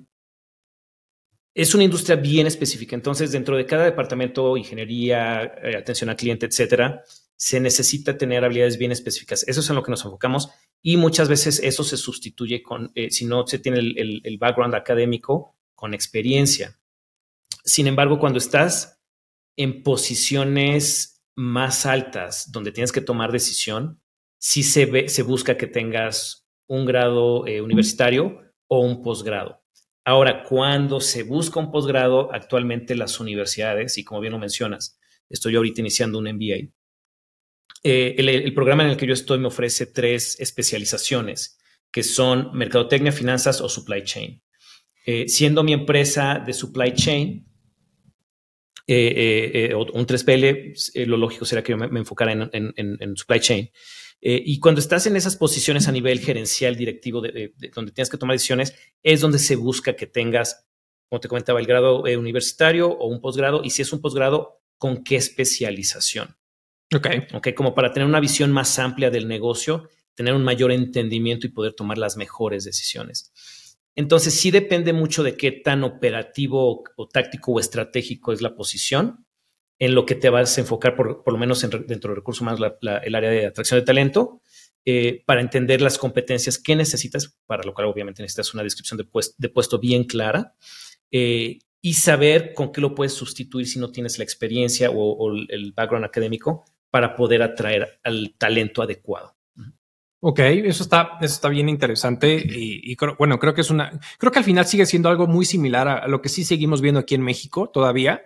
es 1.54 1.76
una 1.76 1.84
industria 1.84 2.16
bien 2.16 2.48
específica. 2.48 2.96
Entonces, 2.96 3.32
dentro 3.32 3.56
de 3.58 3.66
cada 3.66 3.86
departamento, 3.86 4.58
ingeniería, 4.58 5.54
atención 5.78 6.10
al 6.10 6.16
cliente, 6.16 6.48
etcétera, 6.48 7.04
se 7.36 7.60
necesita 7.60 8.18
tener 8.18 8.44
habilidades 8.44 8.78
bien 8.78 8.92
específicas. 8.92 9.44
Eso 9.48 9.60
es 9.60 9.70
en 9.70 9.76
lo 9.76 9.84
que 9.84 9.92
nos 9.92 10.04
enfocamos 10.04 10.50
y 10.84 10.98
muchas 10.98 11.30
veces 11.30 11.60
eso 11.64 11.84
se 11.86 11.98
sustituye 11.98 12.62
con, 12.64 12.92
eh, 12.96 13.10
si 13.12 13.26
no 13.26 13.48
se 13.48 13.60
tiene 13.60 13.80
el, 13.80 14.22
el- 14.24 14.38
background 14.38 14.76
académico, 14.76 15.58
con 15.76 15.94
experiencia. 15.96 16.80
Sin 17.64 17.88
embargo, 17.88 18.20
cuando 18.20 18.40
estás 18.40 19.02
en 19.58 19.84
posiciones 19.84 21.24
más 21.36 21.86
altas 21.86 22.52
donde 22.52 22.72
tienes 22.72 22.92
que 22.92 23.02
tomar 23.02 23.32
decisión, 23.32 24.02
sí 24.40 24.64
se, 24.64 24.86
ve, 24.86 25.10
se 25.10 25.24
busca 25.24 25.58
que 25.58 25.68
tengas 25.68 26.48
un 26.68 26.86
grado 26.86 27.48
eh, 27.48 27.62
universitario 27.62 28.42
o 28.68 28.80
un 28.82 29.02
posgrado. 29.02 29.64
Ahora, 30.06 30.44
cuando 30.44 31.00
se 31.00 31.24
busca 31.24 31.60
un 31.60 31.72
posgrado, 31.72 32.34
actualmente 32.34 32.96
las 32.96 33.20
universidades, 33.20 33.98
y 33.98 34.04
como 34.04 34.20
bien 34.22 34.34
lo 34.34 34.40
mencionas, 34.40 35.00
estoy 35.30 35.56
ahorita 35.56 35.82
iniciando 35.82 36.20
un 36.20 36.28
MBA, 36.28 36.70
eh, 37.84 38.16
el, 38.18 38.54
programa 38.54 38.84
en 38.84 38.90
el 38.92 38.98
que 38.98 39.06
yo 39.08 39.14
estoy 39.14 39.40
me 39.40 39.48
ofrece 39.48 39.86
tres 39.86 40.40
especializaciones, 40.40 41.60
que 41.92 42.04
son 42.04 42.52
mercadotecnia, 42.54 43.12
finanzas 43.12 43.62
o 43.62 43.70
supply 43.70 44.04
chain. 44.04 44.42
Eh, 45.06 45.28
siendo 45.28 45.64
mi 45.64 45.74
empresa 45.74 46.42
de 46.46 46.54
supply 46.54 46.94
chain, 46.94 47.46
eh, 48.88 49.70
eh, 49.72 49.76
un 49.76 50.06
3PL, 50.06 50.74
eh, 50.94 51.06
lo 51.06 51.18
lógico 51.18 51.46
será 51.46 51.64
que 51.64 51.72
yo 51.72 51.78
me, 51.78 52.00
enfocara 52.00 52.50
en, 52.52 53.16
supply 53.16 53.40
chain. 53.40 53.72
Y 54.26 54.60
cuando 54.60 54.80
estás 54.80 55.06
en 55.06 55.18
esas 55.18 55.36
posiciones 55.36 55.88
a 55.88 55.92
nivel 55.92 56.20
gerencial, 56.20 56.78
directivo, 56.78 57.20
de, 57.20 57.32
de- 57.32 57.54
de 57.58 57.70
donde 57.70 57.92
tienes 57.92 58.10
que 58.10 58.18
tomar 58.18 58.36
decisiones, 58.36 58.74
es 59.02 59.20
donde 59.20 59.38
se 59.40 59.58
busca 59.58 59.96
que 59.98 60.08
tengas, 60.08 60.66
como 61.10 61.20
te 61.20 61.28
comentaba, 61.28 61.60
el 61.60 61.66
grado 61.66 62.04
universitario 62.04 62.88
o 62.90 63.08
un 63.08 63.20
posgrado. 63.20 63.62
Y 63.64 63.70
si 63.72 63.82
es 63.82 63.92
un 63.92 64.02
posgrado, 64.02 64.62
¿con 64.78 65.04
qué 65.04 65.18
especialización? 65.18 66.38
Ok. 66.96 67.08
¿ok? 67.34 67.48
Como 67.56 67.74
para 67.74 67.92
tener 67.92 68.08
una 68.08 68.20
visión 68.20 68.52
más 68.52 68.78
amplia 68.80 69.10
del 69.10 69.28
negocio, 69.28 69.90
tener 70.16 70.34
un 70.34 70.44
mayor 70.44 70.72
entendimiento 70.72 71.48
y 71.48 71.52
poder 71.52 71.74
tomar 71.74 71.98
las 71.98 72.18
mejores 72.18 72.64
decisiones. 72.64 73.32
Entonces, 73.96 74.34
sí 74.34 74.52
depende 74.52 74.92
mucho 74.94 75.24
de 75.24 75.36
qué 75.36 75.52
tan 75.52 75.84
operativo 75.84 76.84
o, 76.98 77.08
táctico 77.08 77.52
o 77.54 77.60
estratégico 77.60 78.34
es 78.34 78.42
la 78.42 78.56
posición, 78.56 79.26
en 79.80 79.96
lo 79.96 80.06
que 80.06 80.16
te 80.16 80.30
vas 80.30 80.58
a 80.58 80.62
enfocar, 80.62 80.96
por, 80.96 81.24
por 81.24 81.34
lo 81.34 81.40
menos 81.40 81.64
en 81.64 81.72
dentro 81.88 82.10
de 82.12 82.16
recursos 82.16 82.42
humanos, 82.42 82.60
la- 82.82 82.98
el 83.00 83.16
área 83.16 83.30
de 83.30 83.46
atracción 83.48 83.80
de 83.80 83.86
talento, 83.86 84.42
eh, 84.86 85.24
para 85.26 85.42
entender 85.42 85.82
las 85.82 85.98
competencias 85.98 86.58
que 86.58 86.76
necesitas, 86.76 87.38
para 87.46 87.64
lo 87.64 87.74
cual 87.74 87.88
obviamente 87.88 88.22
necesitas 88.22 88.54
una 88.54 88.64
descripción 88.64 88.98
de, 88.98 89.04
pues- 89.06 89.36
de 89.38 89.50
puesto 89.50 89.80
bien 89.80 90.04
clara, 90.06 90.56
eh, 91.12 91.60
y 91.82 91.94
saber 91.96 92.54
con 92.54 92.72
qué 92.72 92.82
lo 92.82 92.96
puedes 92.96 93.14
sustituir 93.14 93.68
si 93.68 93.78
no 93.80 93.92
tienes 93.92 94.18
la 94.18 94.24
experiencia 94.24 94.90
o, 94.90 95.34
el 95.50 95.74
background 95.74 96.06
académico 96.06 96.64
para 96.94 97.16
poder 97.16 97.42
atraer 97.42 98.00
al 98.04 98.36
talento 98.38 98.84
adecuado. 98.84 99.36
Ok, 100.20 100.38
eso 100.42 100.84
está, 100.84 101.18
eso 101.22 101.34
está 101.34 101.50
bien 101.50 101.68
interesante 101.68 102.36
y, 102.36 102.96
creo- 102.96 103.16
bueno, 103.18 103.40
creo 103.40 103.56
que 103.56 103.62
es 103.62 103.72
una, 103.72 104.00
creo 104.20 104.32
que 104.32 104.38
al 104.38 104.46
final 104.46 104.68
sigue 104.68 104.86
siendo 104.86 105.10
algo 105.10 105.26
muy 105.26 105.44
similar 105.44 105.88
a, 105.88 106.08
lo 106.08 106.22
que 106.22 106.30
sí 106.30 106.44
seguimos 106.44 106.82
viendo 106.82 107.00
aquí 107.00 107.16
en 107.16 107.24
México 107.24 107.68
todavía, 107.68 108.22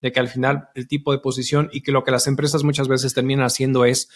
de 0.00 0.12
que 0.12 0.20
al 0.20 0.28
final 0.28 0.68
el 0.76 0.86
tipo 0.86 1.10
de 1.10 1.18
posición 1.18 1.68
y 1.72 1.80
que 1.82 1.90
lo 1.90 2.04
que 2.04 2.12
las 2.12 2.28
empresas 2.28 2.62
muchas 2.62 2.86
veces 2.86 3.12
terminan 3.12 3.44
haciendo 3.44 3.84
es, 3.84 4.08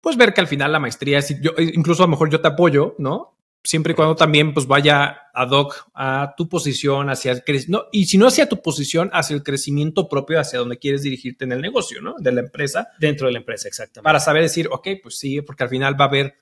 pues 0.00 0.16
ver 0.16 0.32
que 0.32 0.40
al 0.40 0.48
final 0.48 0.72
la 0.72 0.80
maestría 0.80 1.18
es, 1.18 1.38
yo, 1.42 1.50
incluso 1.58 2.02
a 2.02 2.06
lo 2.06 2.12
mejor 2.12 2.30
yo 2.30 2.40
te 2.40 2.48
apoyo, 2.48 2.94
¿no? 2.96 3.36
Siempre 3.62 3.92
y 3.92 3.96
cuando 3.96 4.16
también 4.16 4.54
pues 4.54 4.66
vaya 4.66 5.28
ad 5.34 5.50
hoc 5.50 5.90
a 5.94 6.34
tu 6.36 6.48
posición, 6.48 7.10
hacia 7.10 7.32
el 7.32 7.44
crecimiento, 7.44 7.88
y 7.92 8.06
si 8.06 8.18
no 8.18 8.26
hacia 8.26 8.48
tu 8.48 8.62
posición, 8.62 9.10
hacia 9.12 9.34
el 9.34 9.42
crecimiento 9.42 10.08
propio, 10.08 10.40
hacia 10.40 10.58
donde 10.58 10.78
quieres 10.78 11.02
dirigirte 11.02 11.44
en 11.44 11.52
el 11.52 11.60
negocio, 11.60 12.00
¿no? 12.00 12.14
De 12.18 12.32
la 12.32 12.40
empresa. 12.40 12.88
Dentro 12.98 13.26
de 13.26 13.34
la 13.34 13.38
empresa, 13.38 13.68
exactamente. 13.68 14.04
Para 14.04 14.20
saber 14.20 14.42
decir, 14.42 14.68
ok, 14.70 14.88
pues 15.02 15.18
sí, 15.18 15.42
porque 15.42 15.64
al 15.64 15.68
final 15.68 16.00
va 16.00 16.06
a 16.06 16.08
haber 16.08 16.34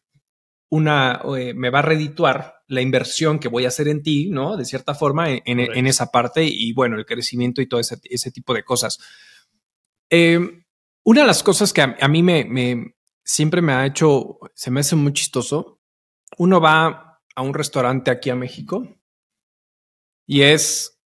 una, 0.71 1.23
eh, 1.37 1.55
me 1.55 1.71
va 1.71 1.81
a 1.81 1.83
redituar 1.83 2.63
la 2.69 2.83
inversión 2.83 3.39
que 3.39 3.49
voy 3.49 3.65
a 3.65 3.69
hacer 3.69 3.89
en 3.89 4.03
ti, 4.03 4.29
¿no? 4.31 4.57
De 4.57 4.65
cierta 4.65 4.95
forma, 4.95 5.31
en, 5.31 5.43
en, 5.45 5.87
esa 5.87 6.11
parte 6.11 6.45
y 6.45 6.73
bueno, 6.75 6.97
el 6.97 7.07
crecimiento 7.07 7.63
y 7.63 7.67
todo 7.67 7.81
ese, 7.81 7.97
ese 8.05 8.31
tipo 8.31 8.53
de 8.53 8.63
cosas. 8.63 8.99
Eh, 10.11 10.39
una 11.05 11.23
de 11.23 11.27
las 11.27 11.43
cosas 11.43 11.73
que 11.73 11.81
a, 11.81 12.09
mí 12.09 12.23
me, 12.23 12.45
me, 12.45 12.95
siempre 13.25 13.63
me 13.63 13.73
ha 13.73 13.87
hecho, 13.87 14.39
se 14.55 14.71
me 14.71 14.81
hace 14.81 14.95
muy 14.95 15.15
chistoso, 15.15 15.81
uno 16.37 16.61
va 16.61 17.08
a 17.39 17.43
un 17.43 17.55
restaurante 17.55 18.11
aquí 18.11 18.31
a 18.31 18.35
México 18.35 18.85
y 20.27 20.43
es, 20.43 21.01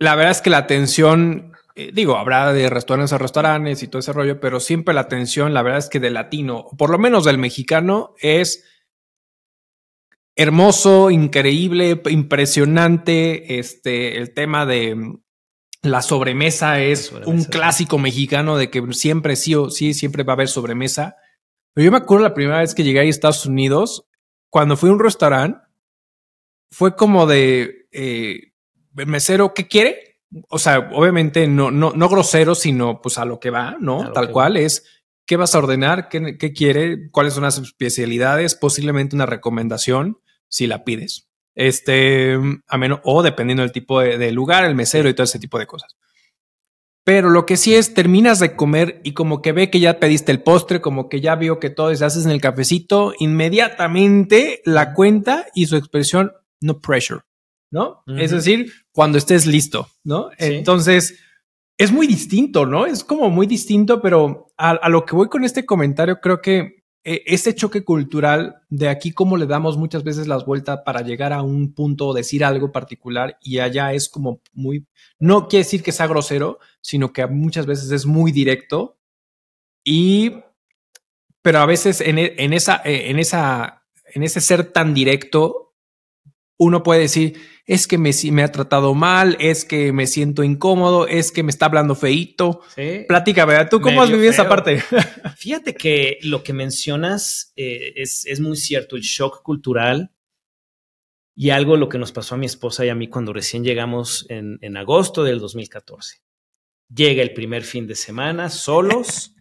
la 0.00 0.16
verdad 0.16 0.32
es 0.32 0.40
que 0.40 0.50
la 0.50 0.56
atención, 0.58 1.52
eh, 1.76 1.90
digo, 1.94 2.16
habrá 2.16 2.52
de 2.54 2.70
restaurantes 2.70 3.12
a 3.12 3.18
restaurantes 3.18 3.82
y 3.82 3.88
todo 3.88 4.00
ese 4.00 4.14
rollo, 4.14 4.40
pero 4.40 4.60
siempre 4.60 4.94
la 4.94 5.02
atención, 5.02 5.52
la 5.54 5.62
verdad 5.62 5.78
es 5.78 5.88
que 5.88 6.00
del 6.00 6.14
latino, 6.14 6.66
por 6.76 6.90
lo 6.90 6.98
menos 6.98 7.24
del 7.24 7.36
mexicano, 7.36 8.14
es 8.18 8.64
hermoso, 10.34 11.10
increíble, 11.10 12.02
impresionante. 12.10 13.60
Este, 13.60 14.16
el 14.16 14.34
tema 14.34 14.64
de 14.64 14.94
mm, 14.96 15.22
la 15.82 16.00
sobremesa 16.00 16.80
es 16.80 17.12
un 17.26 17.44
clásico 17.44 17.98
mexicano 17.98 18.56
de 18.56 18.70
que 18.70 18.82
siempre 18.92 19.36
sí 19.36 19.54
o 19.54 19.70
sí, 19.70 19.94
siempre 19.94 20.24
va 20.24 20.32
a 20.32 20.34
haber 20.34 20.48
sobremesa. 20.48 21.14
Pero 21.74 21.84
yo 21.84 21.92
me 21.92 21.98
acuerdo 21.98 22.24
la 22.24 22.34
primera 22.34 22.58
vez 22.58 22.74
que 22.74 22.82
llegué 22.82 23.00
a 23.00 23.02
Estados 23.04 23.46
Unidos, 23.46 24.08
cuando 24.52 24.76
fui 24.76 24.90
a 24.90 24.92
un 24.92 24.98
restaurante, 24.98 25.66
fue 26.70 26.94
como 26.94 27.26
de 27.26 27.86
eh, 27.90 28.52
mesero, 28.92 29.54
¿qué 29.54 29.66
quiere? 29.66 30.20
O 30.50 30.58
sea, 30.58 30.90
obviamente 30.92 31.46
no, 31.48 31.70
no, 31.70 31.92
no 31.92 32.08
grosero, 32.10 32.54
sino 32.54 33.00
pues 33.00 33.16
a 33.16 33.24
lo 33.24 33.40
que 33.40 33.48
va, 33.48 33.78
¿no? 33.80 34.12
Tal 34.12 34.30
cual 34.30 34.58
es 34.58 34.84
qué 35.24 35.36
vas 35.36 35.54
a 35.54 35.58
ordenar, 35.58 36.10
¿Qué, 36.10 36.36
qué 36.36 36.52
quiere, 36.52 37.10
cuáles 37.10 37.32
son 37.32 37.44
las 37.44 37.56
especialidades, 37.56 38.54
posiblemente 38.54 39.16
una 39.16 39.24
recomendación 39.24 40.20
si 40.48 40.66
la 40.66 40.84
pides. 40.84 41.30
Este, 41.54 42.38
a 42.68 42.76
menos, 42.76 43.00
o 43.04 43.22
dependiendo 43.22 43.62
del 43.62 43.72
tipo 43.72 44.00
de, 44.00 44.32
lugar, 44.32 44.66
el 44.66 44.74
mesero 44.74 45.08
y 45.08 45.14
todo 45.14 45.24
ese 45.24 45.38
tipo 45.38 45.58
de 45.58 45.66
cosas. 45.66 45.96
Pero 47.04 47.30
lo 47.30 47.46
que 47.46 47.56
sí 47.56 47.74
es, 47.74 47.94
terminas 47.94 48.38
de 48.38 48.54
comer 48.54 49.00
y 49.02 49.12
como 49.12 49.42
que 49.42 49.52
ve 49.52 49.70
que 49.70 49.80
ya 49.80 49.98
pediste 49.98 50.30
el 50.30 50.42
postre, 50.42 50.80
como 50.80 51.08
que 51.08 51.20
ya 51.20 51.34
vio 51.34 51.58
que 51.58 51.70
todo 51.70 51.94
se 51.94 52.04
haces 52.04 52.24
en 52.24 52.30
el 52.30 52.40
cafecito, 52.40 53.12
inmediatamente 53.18 54.62
la 54.64 54.94
cuenta 54.94 55.46
y 55.54 55.66
su 55.66 55.76
expresión, 55.76 56.32
no 56.60 56.80
pressure, 56.80 57.22
¿no? 57.72 58.04
Es 58.06 58.30
decir, 58.30 58.72
cuando 58.92 59.18
estés 59.18 59.46
listo, 59.46 59.88
¿no? 60.04 60.30
Entonces, 60.38 61.18
es 61.76 61.90
muy 61.90 62.06
distinto, 62.06 62.66
¿no? 62.66 62.86
Es 62.86 63.02
como 63.02 63.30
muy 63.30 63.48
distinto, 63.48 64.00
pero 64.00 64.46
a, 64.56 64.88
lo 64.88 65.04
que 65.04 65.16
voy 65.16 65.28
con 65.28 65.42
este 65.42 65.66
comentario, 65.66 66.20
creo 66.20 66.40
que 66.40 66.81
ese 67.04 67.54
choque 67.54 67.84
cultural 67.84 68.62
de 68.68 68.88
aquí, 68.88 69.12
cómo 69.12 69.36
le 69.36 69.46
damos 69.46 69.76
muchas 69.76 70.04
veces 70.04 70.28
las 70.28 70.46
vueltas 70.46 70.80
para 70.84 71.02
llegar 71.02 71.32
a 71.32 71.42
un 71.42 71.74
punto 71.74 72.08
o 72.08 72.14
decir 72.14 72.44
algo 72.44 72.70
particular 72.70 73.38
y 73.42 73.58
allá 73.58 73.92
es 73.92 74.08
como 74.08 74.40
muy, 74.52 74.86
no 75.18 75.48
quiere 75.48 75.64
decir 75.64 75.82
que 75.82 75.90
sea 75.92 76.06
grosero, 76.06 76.60
sino 76.80 77.12
que 77.12 77.26
muchas 77.26 77.66
veces 77.66 77.90
es 77.90 78.06
muy 78.06 78.30
directo 78.30 78.98
y, 79.84 80.32
pero 81.42 81.58
a 81.58 81.66
veces 81.66 82.00
en, 82.00 82.18
e, 82.18 82.34
en 82.38 82.52
esa, 82.52 82.80
en 82.84 83.18
esa, 83.18 83.82
en 84.14 84.22
ese 84.22 84.40
ser 84.40 84.72
tan 84.72 84.94
directo, 84.94 85.71
uno 86.62 86.82
puede 86.82 87.00
decir, 87.00 87.40
es 87.66 87.86
que 87.86 87.98
me, 87.98 88.10
me, 88.30 88.42
ha 88.42 88.52
tratado 88.52 88.94
mal, 88.94 89.36
es 89.40 89.64
que 89.64 89.92
me 89.92 90.06
siento 90.06 90.44
incómodo, 90.44 91.06
es 91.06 91.32
que 91.32 91.42
me 91.42 91.50
está 91.50 91.66
hablando 91.66 91.94
feito. 91.94 92.60
Sí. 92.74 93.04
¿verdad? 93.08 93.68
¿tú 93.70 93.80
cómo 93.80 94.02
has 94.02 94.10
vivido 94.10 94.30
esa 94.30 94.48
parte? 94.48 94.80
Fíjate 95.36 95.74
que 95.74 96.18
lo 96.22 96.42
que 96.42 96.52
mencionas 96.52 97.52
eh, 97.56 97.94
es, 97.96 98.26
es, 98.26 98.40
muy 98.40 98.56
cierto, 98.56 98.96
el 98.96 99.02
shock 99.02 99.42
cultural 99.42 100.12
y 101.34 101.50
algo 101.50 101.76
lo 101.76 101.88
que 101.88 101.98
nos 101.98 102.12
pasó 102.12 102.34
a 102.34 102.38
mi 102.38 102.46
esposa 102.46 102.84
y 102.84 102.88
a 102.88 102.94
mí 102.94 103.08
cuando 103.08 103.32
recién 103.32 103.64
llegamos 103.64 104.26
en, 104.28 104.58
en 104.60 104.76
agosto 104.76 105.24
del 105.24 105.40
2014. 105.40 106.22
Llega 106.94 107.22
el 107.22 107.32
primer 107.32 107.62
fin 107.62 107.86
de 107.86 107.94
semana 107.94 108.50
solos 108.50 109.34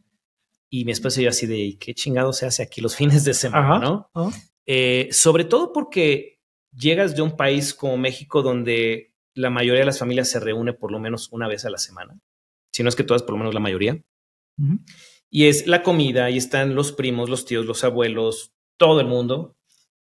y 0.69 0.85
mi 0.85 0.93
esposa 0.93 1.21
y 1.21 1.25
yo 1.25 1.29
así 1.29 1.45
de, 1.45 1.77
¿qué 1.79 1.93
chingado 1.93 2.33
se 2.33 2.45
hace 2.45 2.63
aquí 2.63 2.81
los 2.81 2.95
fines 2.95 3.25
de 3.25 3.33
semana? 3.33 4.09
¿no? 4.13 4.31
Eh, 4.65 5.09
sobre 5.11 5.43
todo 5.43 5.73
porque 5.73 6.40
llegas 6.75 7.15
de 7.15 7.21
un 7.21 7.35
país 7.35 7.73
como 7.73 7.97
México 7.97 8.41
donde 8.41 9.13
la 9.33 9.49
mayoría 9.49 9.81
de 9.81 9.85
las 9.85 9.99
familias 9.99 10.29
se 10.29 10.39
reúne 10.39 10.73
por 10.73 10.91
lo 10.91 10.99
menos 10.99 11.29
una 11.31 11.47
vez 11.47 11.65
a 11.65 11.69
la 11.69 11.77
semana, 11.77 12.19
si 12.71 12.83
no 12.83 12.89
es 12.89 12.95
que 12.95 13.03
todas, 13.03 13.23
por 13.23 13.31
lo 13.31 13.39
menos 13.39 13.53
la 13.53 13.59
mayoría. 13.59 14.01
Y 15.29 15.45
es 15.45 15.65
la 15.65 15.81
comida, 15.81 16.29
y 16.29 16.37
están 16.37 16.75
los 16.75 16.91
primos, 16.91 17.29
los 17.29 17.45
tíos, 17.45 17.65
los 17.65 17.83
abuelos, 17.83 18.53
todo 18.77 18.99
el 18.99 19.07
mundo. 19.07 19.55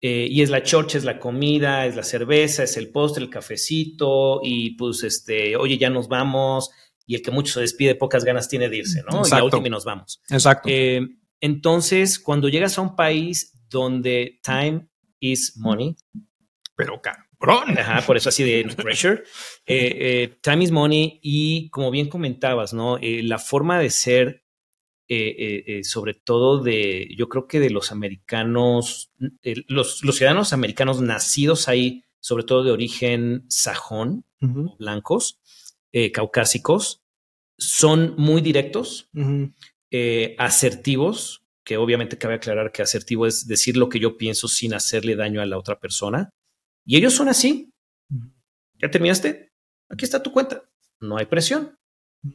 Eh, 0.00 0.28
y 0.30 0.42
es 0.42 0.50
la 0.50 0.62
chorcha, 0.62 0.96
es 0.96 1.04
la 1.04 1.18
comida, 1.18 1.84
es 1.84 1.96
la 1.96 2.04
cerveza, 2.04 2.62
es 2.62 2.76
el 2.76 2.90
postre, 2.90 3.24
el 3.24 3.30
cafecito, 3.30 4.40
y 4.44 4.76
pues 4.76 5.02
este, 5.02 5.56
oye, 5.56 5.76
ya 5.76 5.90
nos 5.90 6.06
vamos, 6.06 6.70
y 7.04 7.16
el 7.16 7.22
que 7.22 7.32
mucho 7.32 7.54
se 7.54 7.60
despide, 7.60 7.96
pocas 7.96 8.24
ganas 8.24 8.48
tiene 8.48 8.68
de 8.68 8.76
irse, 8.76 9.02
¿no? 9.10 9.22
Y 9.26 9.42
última 9.42 9.66
y 9.66 9.70
nos 9.70 9.84
vamos. 9.84 10.22
Exacto. 10.30 10.68
Eh, 10.70 11.00
entonces, 11.40 12.18
cuando 12.18 12.48
llegas 12.48 12.78
a 12.78 12.82
un 12.82 12.94
país 12.94 13.58
donde 13.68 14.38
time 14.42 14.88
is 15.18 15.56
money, 15.56 15.96
pero 16.78 17.02
cabrón. 17.02 17.76
Ajá, 17.76 18.06
por 18.06 18.16
eso 18.16 18.28
así 18.28 18.44
de 18.44 18.64
pressure. 18.76 19.24
Eh, 19.66 19.96
eh, 19.98 20.38
time 20.40 20.62
is 20.62 20.70
money 20.70 21.18
y 21.20 21.68
como 21.70 21.90
bien 21.90 22.08
comentabas, 22.08 22.72
¿no? 22.72 22.98
Eh, 22.98 23.24
la 23.24 23.38
forma 23.40 23.80
de 23.80 23.90
ser, 23.90 24.44
sobre 25.82 26.14
todo 26.14 26.62
de, 26.62 27.08
yo 27.16 27.28
creo 27.28 27.48
que 27.48 27.58
de 27.58 27.70
los 27.70 27.90
americanos, 27.90 29.10
los, 29.66 30.04
los, 30.04 30.16
ciudadanos 30.16 30.52
americanos 30.52 31.00
nacidos 31.00 31.66
ahí, 31.66 32.04
sobre 32.20 32.44
todo 32.44 32.62
de 32.62 32.70
origen 32.70 33.44
sajón, 33.48 34.24
blancos, 34.78 35.40
caucásicos, 36.12 37.02
son 37.56 38.14
muy 38.18 38.42
directos, 38.42 39.10
asertivos, 40.38 41.42
que 41.64 41.78
obviamente 41.78 42.18
cabe 42.18 42.34
aclarar 42.34 42.70
que 42.70 42.82
asertivo 42.82 43.26
es 43.26 43.46
decir 43.46 43.78
lo 43.78 43.88
que 43.88 43.98
yo 43.98 44.18
pienso 44.18 44.46
sin 44.46 44.74
hacerle 44.74 45.16
daño 45.16 45.40
a 45.40 45.46
la 45.46 45.58
otra 45.58 45.80
persona. 45.80 46.34
Y 46.88 46.96
ellos 46.96 47.12
son 47.12 47.28
así. 47.28 47.70
¿Ya 48.80 48.90
terminaste? 48.90 49.52
Aquí 49.90 50.06
está 50.06 50.22
tu 50.22 50.32
cuenta. 50.32 50.62
No 51.00 51.18
hay 51.18 51.26
presión, 51.26 51.78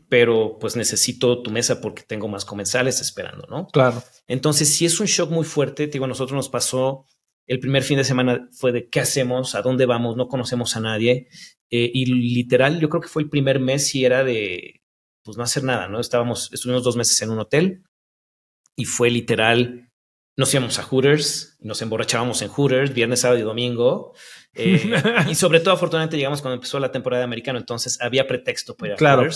pero 0.10 0.60
pues 0.60 0.76
necesito 0.76 1.42
tu 1.42 1.50
mesa 1.50 1.82
porque 1.82 2.04
tengo 2.04 2.28
más 2.28 2.46
comensales 2.46 3.02
esperando, 3.02 3.48
¿no? 3.50 3.66
Claro. 3.70 4.04
Entonces, 4.28 4.72
si 4.72 4.86
es 4.86 5.00
un 5.00 5.08
shock 5.08 5.32
muy 5.32 5.44
fuerte, 5.44 5.88
digo, 5.88 6.06
a 6.06 6.08
nosotros 6.08 6.36
nos 6.36 6.50
pasó 6.50 7.08
el 7.48 7.60
primer 7.60 7.82
fin 7.82 7.98
de 7.98 8.04
semana 8.04 8.48
fue 8.52 8.72
de 8.72 8.90
qué 8.90 9.00
hacemos, 9.00 9.56
a 9.56 9.64
dónde 9.64 9.88
vamos, 9.88 10.16
no 10.16 10.28
conocemos 10.28 10.76
a 10.78 10.82
nadie. 10.82 11.28
Eh, 11.72 11.90
y 11.92 12.06
literal, 12.06 12.80
yo 12.80 12.90
creo 12.90 13.02
que 13.02 13.10
fue 13.10 13.24
el 13.24 13.30
primer 13.30 13.60
mes 13.60 13.96
y 13.96 14.06
era 14.06 14.24
de, 14.24 14.84
pues 15.24 15.36
no 15.36 15.44
hacer 15.44 15.64
nada, 15.64 15.88
¿no? 15.88 16.00
Estábamos, 16.00 16.54
estuvimos 16.54 16.84
dos 16.84 16.96
meses 16.96 17.20
en 17.24 17.32
un 17.32 17.40
hotel 17.40 17.84
y 18.76 18.86
fue 18.86 19.10
literal, 19.10 19.92
nos 20.38 20.54
íbamos 20.54 20.80
a 20.80 20.84
Hooters, 20.84 21.58
nos 21.60 21.82
emborrachábamos 21.82 22.42
en 22.42 22.50
Hooters, 22.50 22.94
viernes, 22.94 23.22
sábado 23.22 23.40
y 23.40 23.44
domingo. 23.44 24.14
Eh, 24.56 24.94
y 25.30 25.36
sobre 25.36 25.60
todo, 25.60 25.74
afortunadamente, 25.74 26.18
llegamos 26.18 26.42
cuando 26.42 26.56
empezó 26.56 26.80
la 26.80 26.92
temporada 26.92 27.22
de 27.22 27.26
americano, 27.26 27.60
entonces 27.60 28.00
había 28.02 28.28
pretexto 28.28 28.76
para 28.76 28.96
claro. 28.96 29.28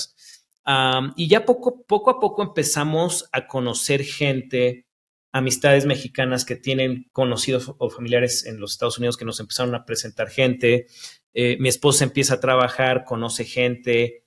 y 1.15 1.27
ya 1.27 1.45
poco, 1.45 1.83
poco 1.85 2.09
a 2.09 2.19
poco 2.19 2.43
empezamos 2.43 3.27
a 3.31 3.47
conocer 3.47 4.03
gente, 4.03 4.85
amistades 5.31 5.85
mexicanas 5.85 6.45
que 6.45 6.55
tienen 6.55 7.09
conocidos 7.11 7.73
o 7.77 7.89
familiares 7.89 8.45
en 8.45 8.59
los 8.59 8.73
Estados 8.73 8.97
Unidos 8.97 9.17
que 9.17 9.25
nos 9.25 9.39
empezaron 9.39 9.75
a 9.75 9.85
presentar 9.85 10.29
gente. 10.29 10.87
Eh, 11.33 11.57
mi 11.59 11.69
esposa 11.69 12.03
empieza 12.03 12.35
a 12.35 12.39
trabajar, 12.39 13.03
conoce 13.03 13.45
gente. 13.45 14.23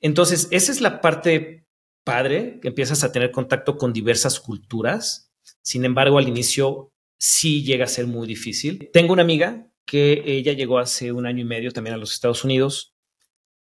Entonces, 0.00 0.48
esa 0.50 0.72
es 0.72 0.80
la 0.80 1.00
parte 1.00 1.66
padre, 2.04 2.60
que 2.60 2.68
empiezas 2.68 3.02
a 3.02 3.10
tener 3.10 3.32
contacto 3.32 3.76
con 3.76 3.92
diversas 3.92 4.38
culturas. 4.38 5.32
Sin 5.62 5.84
embargo, 5.84 6.18
al 6.18 6.28
inicio 6.28 6.92
sí 7.18 7.64
llega 7.64 7.84
a 7.84 7.88
ser 7.88 8.06
muy 8.06 8.28
difícil. 8.28 8.90
Tengo 8.92 9.12
una 9.12 9.22
amiga 9.22 9.66
que 9.86 10.22
ella 10.26 10.52
llegó 10.52 10.78
hace 10.78 11.12
un 11.12 11.26
año 11.26 11.42
y 11.42 11.44
medio 11.44 11.70
también 11.70 11.94
a 11.94 11.98
los 11.98 12.12
Estados 12.12 12.44
Unidos. 12.44 12.94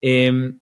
Em, 0.01 0.59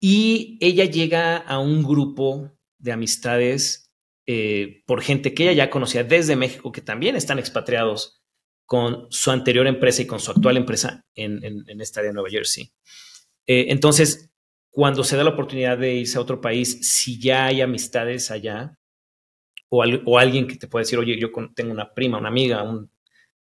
y 0.00 0.58
ella 0.60 0.84
llega 0.84 1.38
a 1.38 1.58
un 1.58 1.82
grupo 1.82 2.52
de 2.78 2.92
amistades 2.92 3.90
eh, 4.26 4.82
por 4.86 5.02
gente 5.02 5.34
que 5.34 5.44
ella 5.44 5.64
ya 5.64 5.70
conocía 5.70 6.04
desde 6.04 6.36
México, 6.36 6.70
que 6.70 6.82
también 6.82 7.16
están 7.16 7.38
expatriados 7.38 8.22
con 8.66 9.06
su 9.10 9.30
anterior 9.30 9.66
empresa 9.66 10.02
y 10.02 10.06
con 10.06 10.20
su 10.20 10.30
actual 10.30 10.56
empresa 10.56 11.04
en, 11.16 11.42
en, 11.42 11.80
esta 11.80 12.00
área 12.00 12.10
de 12.10 12.14
Nueva 12.14 12.30
Jersey. 12.30 12.70
Eh, 13.46 13.66
entonces, 13.70 14.30
cuando 14.70 15.02
se 15.02 15.16
da 15.16 15.24
la 15.24 15.30
oportunidad 15.30 15.76
de 15.76 15.94
irse 15.94 16.16
a 16.16 16.20
otro 16.20 16.40
país, 16.40 16.78
si 16.88 17.18
ya 17.18 17.46
hay 17.46 17.60
amistades 17.62 18.30
allá, 18.30 18.78
o, 19.68 19.84
o 20.04 20.18
alguien 20.18 20.46
que 20.46 20.56
te 20.56 20.68
puede 20.68 20.84
decir, 20.84 20.98
oye, 20.98 21.18
yo 21.18 21.30
tengo 21.54 21.72
una 21.72 21.92
prima, 21.92 22.18
una 22.18 22.28
amiga, 22.28 22.62
un 22.62 22.90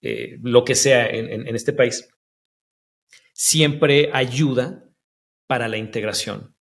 eh, 0.01 0.37
lo 0.41 0.63
que 0.63 0.75
sea 0.75 1.07
en, 1.07 1.55
este 1.55 1.73
país, 1.73 2.07
siempre 3.33 4.09
ayuda 4.13 4.83
para 5.47 5.67
la 5.67 5.77
integración. 5.77 6.55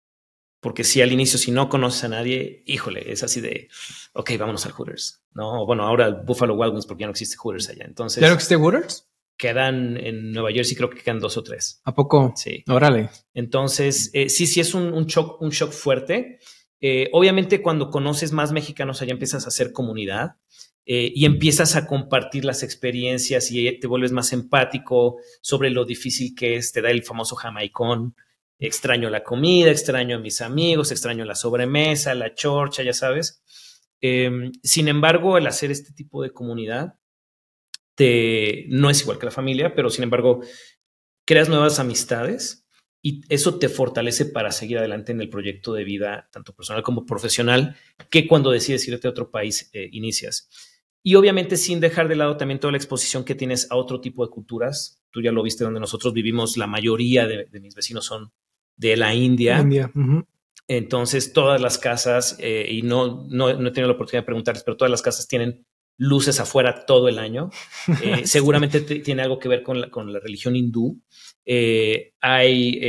Porque 0.60 0.84
si 0.84 1.02
al 1.02 1.12
inicio, 1.12 1.38
si 1.38 1.50
no 1.50 1.68
conoces 1.68 2.04
a 2.04 2.08
nadie, 2.08 2.62
híjole, 2.66 3.12
es 3.12 3.22
así 3.22 3.40
de, 3.40 3.68
ok, 4.14 4.32
vámonos 4.38 4.66
al 4.66 4.72
Hooters. 4.72 5.22
No, 5.32 5.66
bueno, 5.66 5.84
ahora 5.84 6.06
el 6.06 6.14
Buffalo 6.24 6.54
Wild 6.54 6.72
Wings 6.72 6.86
porque 6.86 7.02
ya 7.02 7.06
no 7.06 7.12
existe 7.12 7.36
Hooters 7.36 7.68
allá. 7.68 7.84
Entonces, 7.84 8.20
¿Ya 8.20 8.28
no 8.28 8.34
existe 8.34 8.56
Hooters? 8.56 9.08
Quedan 9.36 9.98
en 9.98 10.32
Nueva 10.32 10.50
Jersey, 10.50 10.76
creo 10.76 10.88
que 10.88 11.02
quedan 11.02 11.20
dos 11.20 11.36
o 11.36 11.42
tres. 11.42 11.82
¿A 11.84 11.94
poco? 11.94 12.32
Sí. 12.36 12.64
Órale. 12.68 13.10
Entonces, 13.34 14.10
eh, 14.14 14.30
sí, 14.30 14.46
sí 14.46 14.60
es 14.60 14.72
un, 14.74 14.94
un, 14.94 15.04
shock, 15.06 15.40
un 15.42 15.50
shock 15.50 15.72
fuerte. 15.72 16.38
Eh, 16.80 17.08
obviamente, 17.12 17.62
cuando 17.62 17.90
conoces 17.90 18.32
más 18.32 18.52
mexicanos 18.52 19.02
allá 19.02 19.12
empiezas 19.12 19.44
a 19.44 19.48
hacer 19.48 19.72
comunidad. 19.72 20.36
Eh, 20.88 21.12
y 21.16 21.24
empiezas 21.24 21.74
a 21.74 21.84
compartir 21.84 22.44
las 22.44 22.62
experiencias 22.62 23.50
y 23.50 23.80
te 23.80 23.88
vuelves 23.88 24.12
más 24.12 24.32
empático 24.32 25.16
sobre 25.40 25.70
lo 25.70 25.84
difícil 25.84 26.32
que 26.36 26.54
es, 26.54 26.70
te 26.70 26.80
da 26.80 26.92
el 26.92 27.02
famoso 27.02 27.34
jamaicón, 27.34 28.14
extraño 28.60 29.10
la 29.10 29.24
comida, 29.24 29.72
extraño 29.72 30.16
a 30.16 30.20
mis 30.20 30.40
amigos, 30.40 30.92
extraño 30.92 31.24
la 31.24 31.34
sobremesa, 31.34 32.14
la 32.14 32.34
chorcha, 32.34 32.84
ya 32.84 32.92
sabes. 32.92 33.42
Em, 34.00 34.52
sin 34.62 34.86
embargo, 34.86 35.38
el 35.38 35.48
hacer 35.48 35.72
este 35.72 35.92
tipo 35.92 36.22
de 36.22 36.30
comunidad 36.30 36.94
te, 37.96 38.66
no 38.68 38.88
es 38.88 39.02
igual 39.02 39.18
que 39.18 39.26
la 39.26 39.32
familia, 39.32 39.74
pero 39.74 39.90
sin 39.90 40.04
embargo, 40.04 40.40
creas 41.24 41.48
nuevas 41.48 41.80
amistades 41.80 42.64
y 43.02 43.22
eso 43.28 43.58
te 43.58 43.68
fortalece 43.68 44.26
para 44.26 44.52
seguir 44.52 44.78
adelante 44.78 45.12
en 45.12 45.20
el 45.20 45.30
proyecto 45.30 45.72
de 45.72 45.84
vida, 45.84 46.28
tanto 46.30 46.54
personal 46.54 46.82
como 46.82 47.06
profesional, 47.06 47.76
que 48.10 48.28
cuando 48.28 48.50
decides 48.50 48.86
irte 48.86 49.08
a 49.08 49.10
otro 49.10 49.30
país 49.30 49.70
eh, 49.72 49.88
inicias. 49.92 50.48
Y 51.06 51.14
obviamente 51.14 51.56
sin 51.56 51.78
dejar 51.78 52.08
de 52.08 52.16
lado 52.16 52.36
también 52.36 52.58
toda 52.58 52.72
la 52.72 52.78
exposición 52.78 53.22
que 53.22 53.36
tienes 53.36 53.70
a 53.70 53.76
otro 53.76 54.00
tipo 54.00 54.26
de 54.26 54.30
culturas. 54.32 55.00
Tú 55.12 55.22
ya 55.22 55.30
lo 55.30 55.44
viste 55.44 55.62
donde 55.62 55.78
nosotros 55.78 56.12
vivimos, 56.12 56.56
la 56.56 56.66
mayoría 56.66 57.28
de, 57.28 57.46
mis 57.60 57.76
vecinos 57.76 58.06
son 58.06 58.32
de 58.76 58.96
la 58.96 59.14
India. 59.14 59.64
Entonces 60.66 61.32
todas 61.32 61.60
las 61.60 61.78
casas, 61.78 62.36
eh, 62.40 62.66
y 62.68 62.82
no, 62.82 63.24
no, 63.30 63.54
no, 63.54 63.68
he 63.68 63.70
tenido 63.70 63.86
la 63.86 63.94
oportunidad 63.94 64.22
de 64.22 64.26
preguntarles, 64.26 64.64
pero 64.64 64.76
todas 64.76 64.90
las 64.90 65.00
casas 65.00 65.28
tienen 65.28 65.64
luces 65.96 66.40
afuera 66.40 66.84
todo 66.86 67.08
el 67.08 67.20
año. 67.20 67.50
Eh, 68.02 68.26
seguramente 68.26 68.80
tiene 68.80 69.22
algo 69.22 69.38
que 69.38 69.48
ver 69.48 69.62
con 69.62 69.82
la, 69.82 69.90
con 69.90 70.12
la 70.12 70.18
religión 70.18 70.56
hindú. 70.56 71.00
Eh, 71.44 72.14
hay 72.20 72.80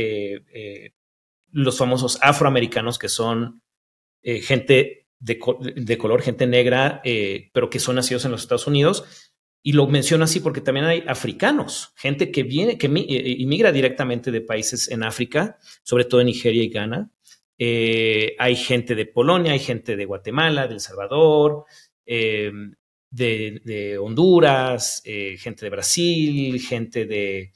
los 1.52 1.78
famosos 1.78 2.18
afroamericanos 2.20 2.98
que 2.98 3.08
son 3.08 3.62
gente 4.24 5.06
de, 5.20 5.98
color, 5.98 6.22
gente 6.22 6.46
negra, 6.46 7.00
eh, 7.04 7.50
pero 7.52 7.70
que 7.70 7.80
son 7.80 7.96
nacidos 7.96 8.24
en 8.24 8.30
los 8.30 8.42
Estados 8.42 8.66
Unidos. 8.66 9.04
Y 9.62 9.72
lo 9.72 9.86
menciono 9.88 10.24
así 10.24 10.40
porque 10.40 10.60
también 10.60 10.86
hay 10.86 11.04
africanos, 11.06 11.92
gente 11.96 12.30
que 12.30 12.44
viene, 12.44 12.78
que 12.78 12.86
eh, 12.86 13.36
inmigra 13.38 13.72
directamente 13.72 14.30
de 14.30 14.40
países 14.40 14.88
en 14.90 15.02
África, 15.02 15.58
sobre 15.82 16.04
todo 16.04 16.20
en 16.20 16.28
Nigeria 16.28 16.62
y 16.62 16.68
Ghana. 16.68 17.10
Eh, 17.58 18.36
hay 18.38 18.54
gente 18.54 18.94
de 18.94 19.06
Polonia, 19.06 19.52
hay 19.52 19.58
gente 19.58 19.96
de 19.96 20.04
Guatemala, 20.04 20.68
de 20.68 20.74
El 20.74 20.80
Salvador, 20.80 21.64
de, 22.06 23.98
Honduras, 24.00 25.02
gente 25.04 25.66
de 25.66 25.70
Brasil, 25.70 26.60
gente 26.60 27.04
de, 27.04 27.52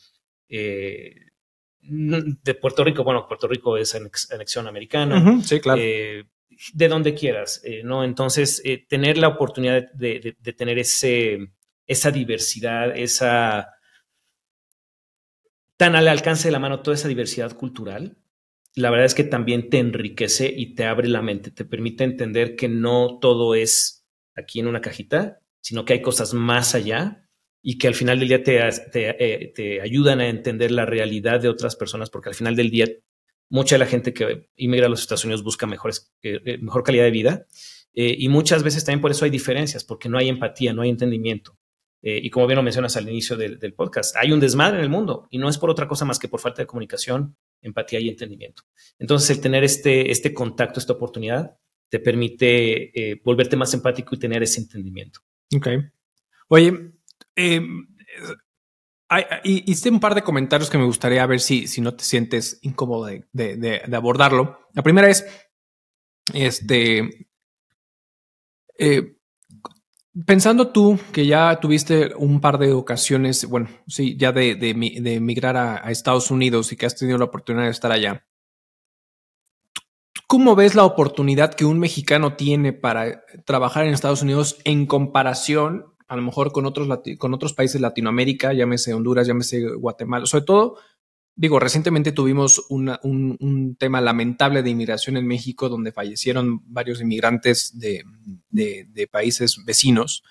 de 1.80 2.54
Puerto 2.60 2.82
Rico. 2.82 3.04
Bueno, 3.04 3.28
Puerto 3.28 3.46
Rico 3.46 3.76
es 3.76 3.94
anexión 3.94 4.66
americana. 4.66 5.40
sí, 5.44 5.60
claro 5.60 5.80
de 6.72 6.88
donde 6.88 7.14
quieras, 7.14 7.60
eh, 7.64 7.82
¿no? 7.84 8.04
Entonces, 8.04 8.60
eh, 8.64 8.84
tener 8.88 9.18
la 9.18 9.28
oportunidad 9.28 9.90
de, 9.92 10.36
tener 10.56 10.78
ese, 10.78 11.52
esa 11.86 12.10
diversidad, 12.10 12.96
esa 12.96 13.74
tan 15.76 15.96
al 15.96 16.08
alcance 16.08 16.48
de 16.48 16.52
la 16.52 16.58
mano 16.58 16.80
toda 16.80 16.94
esa 16.94 17.08
diversidad 17.08 17.56
cultural, 17.56 18.16
la 18.74 18.90
verdad 18.90 19.06
es 19.06 19.14
que 19.14 19.24
también 19.24 19.68
te 19.68 19.78
enriquece 19.78 20.52
y 20.54 20.74
te 20.74 20.84
abre 20.84 21.08
la 21.08 21.22
mente, 21.22 21.50
te 21.50 21.64
permite 21.64 22.04
entender 22.04 22.56
que 22.56 22.68
no 22.68 23.18
todo 23.20 23.54
es 23.54 24.06
aquí 24.34 24.60
en 24.60 24.68
una 24.68 24.80
cajita, 24.80 25.40
sino 25.60 25.84
que 25.84 25.94
hay 25.94 26.02
cosas 26.02 26.34
más 26.34 26.74
allá 26.74 27.28
y 27.62 27.78
que 27.78 27.88
al 27.88 27.94
final 27.94 28.18
del 28.18 28.28
día 28.28 28.42
te, 28.42 28.60
te, 28.90 29.54
eh, 29.64 29.80
ayudan 29.80 30.20
a 30.20 30.28
entender 30.28 30.70
la 30.70 30.86
realidad 30.86 31.40
de 31.40 31.48
otras 31.48 31.76
personas, 31.76 32.10
porque 32.10 32.30
al 32.30 32.34
final 32.34 32.56
del 32.56 32.70
día 32.70 32.86
mucha 33.52 33.74
de 33.74 33.80
la 33.80 33.86
gente 33.86 34.14
que 34.14 34.48
inmigra 34.56 34.86
a 34.86 34.88
los 34.88 35.02
Estados 35.02 35.24
Unidos 35.24 35.44
busca 35.44 35.66
mejores, 35.66 36.10
eh, 36.22 36.40
eh, 36.46 36.58
mejor 36.58 36.82
calidad 36.82 37.04
de 37.04 37.10
vida. 37.10 37.46
Eh, 37.92 38.16
y 38.18 38.30
muchas 38.30 38.62
veces 38.62 38.82
también 38.82 39.02
por 39.02 39.10
eso 39.10 39.26
hay 39.26 39.30
diferencias, 39.30 39.84
porque 39.84 40.08
no 40.08 40.16
hay 40.16 40.30
empatía, 40.30 40.72
no 40.72 40.82
hay 40.82 40.88
entendimiento. 40.88 41.58
y 42.04 42.30
como 42.30 42.48
bien 42.48 42.56
lo 42.56 42.64
mencionas 42.64 42.96
al 42.96 43.08
inicio 43.08 43.36
del, 43.36 43.74
podcast, 43.74 44.16
hay 44.16 44.32
un 44.32 44.40
desmadre 44.40 44.78
en 44.78 44.82
el 44.82 44.90
mundo 44.90 45.28
y 45.30 45.38
no 45.38 45.48
es 45.48 45.56
por 45.56 45.70
otra 45.70 45.86
cosa 45.86 46.04
más 46.04 46.18
que 46.18 46.26
por 46.26 46.40
falta 46.40 46.60
de 46.60 46.66
comunicación, 46.66 47.36
empatía 47.60 48.00
y 48.00 48.08
entendimiento. 48.08 48.64
Entonces, 48.98 49.30
el 49.30 49.40
tener 49.40 49.62
este, 49.62 50.10
este 50.10 50.34
contacto, 50.34 50.80
esta 50.80 50.94
oportunidad, 50.94 51.56
te 51.88 52.00
permite 52.00 53.20
volverte 53.22 53.56
más 53.56 53.72
empático 53.74 54.16
y 54.16 54.18
tener 54.18 54.42
ese 54.42 54.60
entendimiento. 54.62 55.20
Ok. 55.54 55.68
Oye, 56.48 56.72
hice 59.44 59.90
un 59.90 60.00
par 60.00 60.14
de 60.14 60.22
comentarios 60.22 60.70
que 60.70 60.78
me 60.78 60.84
gustaría 60.84 61.26
ver 61.26 61.40
si, 61.40 61.66
si 61.66 61.80
no 61.80 61.94
te 61.94 62.04
sientes 62.04 62.58
incómodo 62.62 63.06
de, 63.06 63.82
abordarlo. 63.92 64.58
La 64.72 64.82
primera 64.82 65.08
es, 65.08 65.26
este, 66.32 67.28
eh, 68.78 69.16
pensando 70.26 70.68
tú 70.68 70.98
que 71.12 71.26
ya 71.26 71.58
tuviste 71.60 72.14
un 72.16 72.40
par 72.40 72.58
de 72.58 72.72
ocasiones, 72.72 73.46
bueno, 73.46 73.68
sí, 73.86 74.16
ya 74.16 74.32
de, 74.32 74.54
de, 74.54 75.14
emigrar 75.14 75.56
a, 75.56 75.90
Estados 75.90 76.30
Unidos 76.30 76.72
y 76.72 76.76
que 76.76 76.86
has 76.86 76.96
tenido 76.96 77.18
la 77.18 77.26
oportunidad 77.26 77.64
de 77.64 77.70
estar 77.70 77.92
allá, 77.92 78.26
¿cómo 80.26 80.54
ves 80.54 80.74
la 80.74 80.84
oportunidad 80.84 81.54
que 81.54 81.64
un 81.64 81.78
mexicano 81.78 82.36
tiene 82.36 82.72
para 82.72 83.24
trabajar 83.44 83.86
en 83.86 83.94
Estados 83.94 84.22
Unidos 84.22 84.58
en 84.64 84.86
comparación 84.86 85.91
a 86.12 86.16
lo 86.16 86.20
mejor 86.20 86.52
con 86.52 86.66
otros, 86.66 86.86
con 87.16 87.32
otros 87.32 87.54
países 87.54 87.80
de 87.80 87.80
Latinoamérica, 87.80 88.52
llámese 88.52 88.92
Honduras, 88.92 89.26
llámese 89.26 89.62
Guatemala, 89.62 90.26
sobre 90.26 90.44
todo, 90.44 90.76
digo, 91.34 91.58
recientemente 91.58 92.12
tuvimos 92.12 92.66
un, 92.68 93.76
tema 93.78 94.02
lamentable 94.02 94.62
de 94.62 94.68
inmigración 94.68 95.16
en 95.16 95.26
México 95.26 95.70
donde 95.70 95.90
fallecieron 95.90 96.60
varios 96.66 97.00
inmigrantes 97.00 97.78
de, 97.78 98.04
países 99.10 99.56
vecinos. 99.64 100.22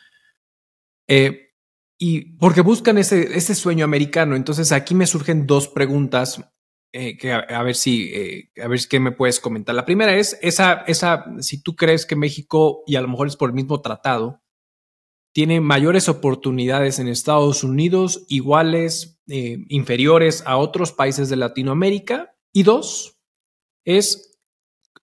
Eh, 1.08 1.50
y 1.98 2.36
porque 2.38 2.62
buscan 2.62 3.00
ese, 3.00 3.36
ese, 3.36 3.56
sueño 3.56 3.84
americano. 3.84 4.36
Entonces 4.36 4.72
aquí 4.72 4.94
me 4.94 5.08
surgen 5.08 5.48
dos 5.48 5.68
preguntas 5.68 6.44
eh, 6.94 7.18
que 7.18 7.34
a, 7.34 7.64
ver 7.64 7.76
si, 7.76 8.12
eh, 8.14 8.52
a 8.64 8.68
ver 8.68 8.82
qué 8.88 9.00
me 9.00 9.14
puedes 9.14 9.40
comentar. 9.40 9.74
La 9.74 9.86
primera 9.86 10.16
es 10.16 10.38
esa, 10.44 10.84
esa, 10.86 11.26
si 11.40 11.64
tú 11.64 11.76
crees 11.76 12.06
que 12.06 12.16
México, 12.16 12.84
y 12.86 12.98
a 12.98 13.02
lo 13.02 13.08
mejor 13.08 13.26
es 13.26 13.36
por 13.36 13.50
el 13.50 13.56
mismo 13.56 13.82
tratado, 13.82 14.41
tiene 15.34 15.62
mayores 15.62 16.10
oportunidades 16.10 17.00
en 17.00 17.08
Estados 17.08 17.64
Unidos, 17.64 18.26
iguales, 18.28 19.22
eh, 19.28 19.60
inferiores 19.70 20.44
a 20.46 20.58
otros 20.58 20.92
países 20.92 21.30
de 21.30 21.38
Latinoamérica. 21.38 22.36
Y 22.52 22.64
dos, 22.64 23.18
es 23.86 24.40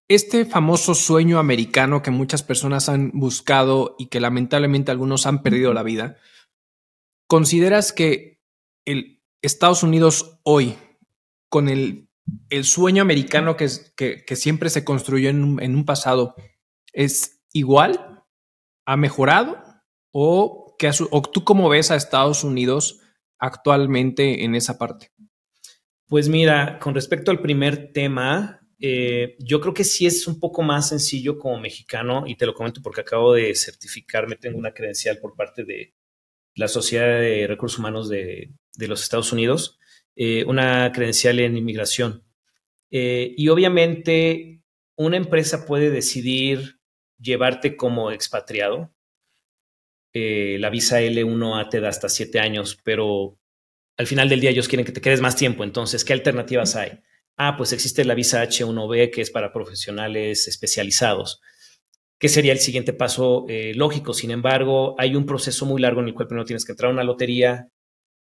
este 0.09 0.45
famoso 0.45 0.95
sueño 0.95 1.39
americano 1.39 2.03
que 2.03 2.11
muchas 2.11 2.43
personas 2.43 2.89
han 2.89 3.11
buscado 3.15 3.97
y 3.99 4.07
que 4.07 4.21
lamentablemente 4.21 4.91
algunos 4.91 5.27
han 5.27 5.43
perdido 5.43 5.73
la 5.73 5.83
vida. 5.83 6.17
¿Consideras 7.27 7.93
que 7.93 8.41
el 8.85 9.23
Estados 9.41 9.83
Unidos 9.83 10.41
hoy, 10.43 10.77
con 11.49 11.69
el, 11.69 12.11
el 12.51 12.65
sueño 12.65 13.03
americano 13.03 13.57
que, 13.57 13.69
que, 13.97 14.37
siempre 14.37 14.69
se 14.69 14.85
construyó 14.85 15.31
en 15.31 15.77
un 15.77 15.85
pasado, 15.85 16.35
es 16.93 17.41
igual? 17.53 18.25
¿Ha 18.87 18.97
mejorado? 18.97 19.68
O, 20.21 20.75
que, 20.77 20.91
tú 21.33 21.45
cómo 21.45 21.69
ves 21.69 21.93
a 21.93 21.97
Estados 21.97 22.43
Unidos 22.43 23.01
actualmente 23.39 24.45
en 24.45 24.57
esa 24.57 24.77
parte? 24.77 25.13
Pues 26.09 26.29
mira, 26.29 26.81
con 26.81 26.95
respecto 26.95 27.31
al 27.31 27.41
primer 27.41 27.93
tema, 27.93 28.61
eh, 28.81 29.37
yo 29.39 29.61
creo 29.61 29.75
que 29.75 29.85
sí 29.85 30.07
es 30.07 30.27
un 30.27 30.41
poco 30.41 30.63
más 30.63 30.89
sencillo 30.89 31.39
como 31.39 31.61
mexicano, 31.61 32.25
y 32.27 32.35
te 32.35 32.47
lo 32.47 32.55
comento 32.55 32.83
porque 32.83 33.03
acabo 33.03 33.35
de 33.35 33.55
certificarme, 33.55 34.35
tengo 34.35 34.59
una 34.59 34.75
credencial 34.75 35.19
por 35.19 35.37
parte 35.37 35.65
de 35.65 35.95
la 36.57 36.67
Sociedad 36.67 37.21
de 37.21 37.47
Recursos 37.47 37.79
Humanos 37.79 38.09
de, 38.09 38.51
los 38.77 39.03
Estados 39.03 39.33
Unidos, 39.33 39.79
eh, 40.17 40.45
una 40.47 40.91
credencial 40.91 41.39
en 41.39 41.57
inmigración. 41.57 42.25
Eh, 42.91 43.35
y 43.37 43.49
obviamente 43.51 44.63
una 44.97 45.17
empresa 45.17 45.65
puede 45.65 45.91
decidir 45.91 46.81
llevarte 47.21 47.77
como 47.77 48.11
expatriado, 48.11 48.93
eh, 50.13 50.57
la 50.61 50.71
visa 50.71 51.01
L1A 51.01 51.69
te 51.71 51.81
da 51.81 51.89
hasta 51.89 52.09
siete 52.09 52.41
años, 52.41 52.79
pero 52.85 53.39
al 53.97 54.07
final 54.07 54.29
del 54.29 54.41
día 54.41 54.51
ellos 54.51 54.69
quieren 54.69 54.87
que 54.87 54.93
te 54.93 55.01
quedes 55.01 55.21
más 55.21 55.37
tiempo. 55.37 55.65
Entonces, 55.65 56.05
¿qué 56.05 56.13
alternativas 56.13 56.77
hay? 56.77 57.01
Ah, 57.37 57.57
pues 57.57 57.73
existe 57.73 58.05
la 58.05 58.15
visa 58.15 58.43
H1B 58.43 59.11
que 59.13 59.21
es 59.23 59.31
para 59.31 59.53
profesionales 59.53 60.49
especializados. 60.49 61.41
que 62.19 62.29
sería 62.29 62.53
el 62.53 62.59
siguiente 62.59 62.93
paso 62.93 63.47
eh, 63.49 63.75
lógico. 63.75 64.13
Sin 64.15 64.31
embargo, 64.33 64.97
hay 64.99 65.15
un 65.17 65.27
proceso 65.27 65.67
muy 65.67 65.81
largo 65.81 66.01
en 66.01 66.09
el 66.09 66.15
cual 66.15 66.29
primero 66.29 66.45
tienes 66.47 66.65
que 66.65 66.73
entrar 66.73 66.91
a 66.91 66.95
una 66.95 67.05
lotería 67.05 67.69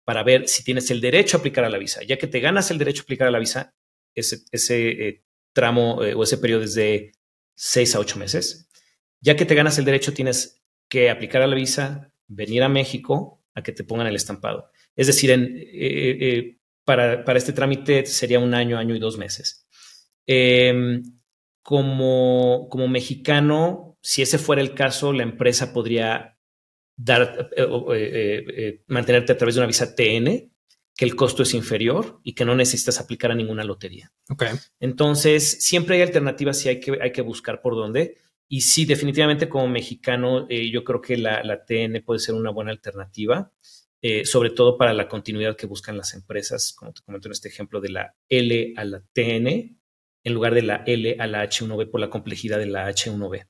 para 0.05 0.23
ver 0.23 0.49
si 0.49 0.65
tienes 0.65 0.91
el 0.91 1.01
derecho 1.01 1.37
a 1.37 1.41
aplicar 1.41 1.65
a 1.65 1.71
la 1.71 1.79
visa. 1.79 2.03
Ya 2.05 2.19
que 2.19 2.27
te 2.27 2.41
ganas 2.41 2.71
el 2.71 2.79
derecho 2.79 3.03
a 3.03 3.05
aplicar 3.05 3.29
a 3.29 3.31
la 3.31 3.39
visa, 3.39 3.75
ese, 4.15 4.39
ese 4.53 4.89
eh, 5.09 5.23
tramo 5.55 6.03
eh, 6.05 6.15
o 6.15 6.23
ese 6.23 6.39
periodo 6.39 6.63
es 6.65 6.75
de 6.75 7.13
seis 7.55 7.95
a 7.95 8.01
ocho 8.01 8.19
meses. 8.19 8.69
Ya 9.21 9.37
que 9.37 9.47
te 9.47 9.55
ganas 9.55 9.79
el 9.79 9.85
derecho, 9.85 10.15
tienes 10.15 10.58
que 10.89 11.11
aplicar 11.11 11.43
a 11.43 11.47
la 11.47 11.55
visa, 11.55 12.13
venir 12.27 12.63
a 12.63 12.69
México 12.69 13.43
a 13.55 13.63
que 13.63 13.73
te 13.73 13.85
pongan 13.85 14.07
el 14.07 14.17
estampado. 14.17 14.71
Es 14.97 15.07
decir, 15.07 15.31
en, 15.31 16.59
para, 16.85 17.25
para, 17.25 17.39
este 17.39 17.53
trámite 17.53 18.07
sería 18.07 18.39
un 18.39 18.55
año, 18.55 18.79
año 18.79 18.95
y 18.95 18.99
dos 18.99 19.19
meses. 19.19 19.67
Em, 20.27 21.03
como, 21.63 22.69
como 22.71 22.89
mexicano, 22.89 23.99
si 24.01 24.23
ese 24.23 24.39
fuera 24.39 24.63
el 24.63 24.75
caso, 24.75 25.13
la 25.13 25.23
empresa 25.23 25.73
podría 25.73 26.39
dar, 26.97 27.51
eh, 27.57 27.67
eh, 27.95 28.45
eh, 28.57 28.83
mantenerte 28.87 29.33
a 29.33 29.37
través 29.37 29.55
de 29.55 29.61
una 29.61 29.67
visa 29.67 29.95
TN, 29.95 30.51
que 30.97 31.05
el 31.05 31.15
costo 31.15 31.45
es 31.45 31.55
inferior 31.55 32.21
y 32.25 32.35
que 32.35 32.45
no 32.45 32.55
necesitas 32.57 32.99
aplicar 32.99 33.31
a 33.31 33.35
ninguna 33.35 33.65
lotería. 33.65 34.13
Okay. 34.29 34.51
Entonces, 34.81 35.65
siempre 35.65 35.97
hay 35.97 36.03
alternativas 36.03 36.65
y 36.65 36.71
hay 36.71 36.81
que, 36.81 36.99
hay 37.01 37.13
que 37.13 37.23
buscar 37.23 37.63
por 37.63 37.77
dónde. 37.77 38.17
Y 38.49 38.63
sí, 38.63 38.87
definitivamente 38.87 39.49
como 39.49 39.69
mexicano, 39.69 40.49
yo 40.49 40.83
creo 40.83 41.01
que 41.03 41.19
la, 41.19 41.43
la, 41.45 41.65
TN 41.65 42.03
puede 42.03 42.19
ser 42.19 42.35
una 42.35 42.51
buena 42.51 42.71
alternativa, 42.71 43.53
sobre 44.25 44.51
todo 44.51 44.79
para 44.79 44.95
la 44.95 45.07
continuidad 45.07 45.55
que 45.55 45.67
buscan 45.67 45.99
las 45.99 46.15
empresas, 46.15 46.73
como 46.73 46.95
te 46.95 47.03
comento 47.03 47.29
en 47.29 47.33
este 47.33 47.49
ejemplo 47.49 47.79
de 47.81 47.91
la 47.91 48.15
L 48.31 48.73
a 48.77 48.85
la 48.85 49.03
TN, 49.13 49.79
en 50.25 50.35
lugar 50.35 50.55
de 50.55 50.63
la 50.63 50.83
L 50.87 51.17
a 51.19 51.27
la 51.27 51.45
H1B 51.45 51.91
por 51.91 52.01
la 52.01 52.09
complejidad 52.09 52.59
de 52.59 52.67
la 52.67 52.89
H1B. 52.89 53.47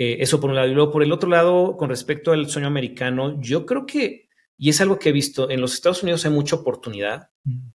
Eh, 0.00 0.22
eso 0.22 0.40
por 0.40 0.48
un 0.48 0.56
lado. 0.56 0.68
Y 0.68 0.74
luego 0.74 0.90
por 0.90 1.02
el 1.02 1.12
otro 1.12 1.28
lado, 1.28 1.76
con 1.76 1.90
respecto 1.90 2.32
al 2.32 2.48
sueño 2.48 2.68
americano, 2.68 3.38
yo 3.42 3.66
creo 3.66 3.84
que, 3.84 4.30
y 4.56 4.70
es 4.70 4.80
algo 4.80 4.98
que 4.98 5.10
he 5.10 5.12
visto, 5.12 5.50
en 5.50 5.60
los 5.60 5.74
Estados 5.74 6.02
Unidos 6.02 6.24
hay 6.24 6.32
mucha 6.32 6.56
oportunidad 6.56 7.28
mm. 7.44 7.68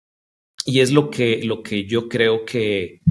y 0.66 0.80
es 0.80 0.92
lo 0.94 1.10
que, 1.10 1.44
lo 1.44 1.62
que 1.62 1.86
yo 1.86 2.08
creo 2.08 2.46
que, 2.46 3.02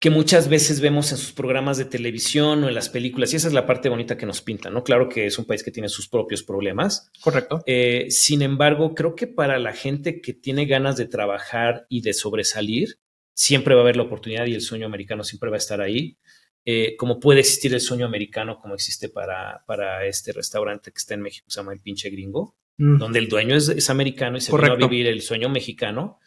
que 0.00 0.10
muchas 0.10 0.48
veces 0.48 0.80
vemos 0.80 1.10
en 1.10 1.18
sus 1.18 1.32
programas 1.32 1.76
de 1.76 1.84
televisión 1.84 2.62
o 2.62 2.68
en 2.68 2.74
las 2.74 2.88
películas, 2.88 3.32
y 3.32 3.36
esa 3.36 3.48
es 3.48 3.54
la 3.54 3.66
parte 3.66 3.88
bonita 3.88 4.16
que 4.16 4.26
nos 4.26 4.42
pintan, 4.42 4.72
¿no? 4.72 4.84
Claro 4.84 5.08
que 5.08 5.26
es 5.26 5.38
un 5.38 5.44
país 5.44 5.64
que 5.64 5.72
tiene 5.72 5.88
sus 5.88 6.08
propios 6.08 6.44
problemas. 6.44 7.10
Correcto. 7.20 7.62
Eh, 7.66 8.06
sin 8.10 8.42
embargo, 8.42 8.94
creo 8.94 9.16
que 9.16 9.26
para 9.26 9.58
la 9.58 9.72
gente 9.72 10.20
que 10.20 10.34
tiene 10.34 10.66
ganas 10.66 10.96
de 10.96 11.06
trabajar 11.06 11.86
y 11.88 12.02
de 12.02 12.12
sobresalir, 12.12 13.00
siempre 13.34 13.74
va 13.74 13.80
a 13.80 13.84
haber 13.84 13.96
la 13.96 14.04
oportunidad 14.04 14.46
y 14.46 14.54
el 14.54 14.60
sueño 14.60 14.86
americano 14.86 15.24
siempre 15.24 15.50
va 15.50 15.56
a 15.56 15.58
estar 15.58 15.80
ahí. 15.80 16.16
Eh, 16.64 16.96
como 16.96 17.18
puede 17.18 17.40
existir 17.40 17.72
el 17.74 17.80
sueño 17.80 18.06
americano, 18.06 18.58
como 18.60 18.74
existe 18.74 19.08
para, 19.08 19.64
para 19.66 20.04
este 20.06 20.32
restaurante 20.32 20.92
que 20.92 20.98
está 20.98 21.14
en 21.14 21.22
México, 21.22 21.46
se 21.48 21.58
llama 21.60 21.72
El 21.72 21.80
Pinche 21.80 22.10
Gringo, 22.10 22.56
mm. 22.78 22.98
donde 22.98 23.18
el 23.18 23.28
dueño 23.28 23.56
es, 23.56 23.90
americano 23.90 24.38
y 24.38 24.40
se 24.40 24.50
va 24.50 24.66
a 24.66 24.76
vivir 24.76 25.06
el 25.06 25.20
sueño 25.20 25.48
mexicano, 25.48 26.18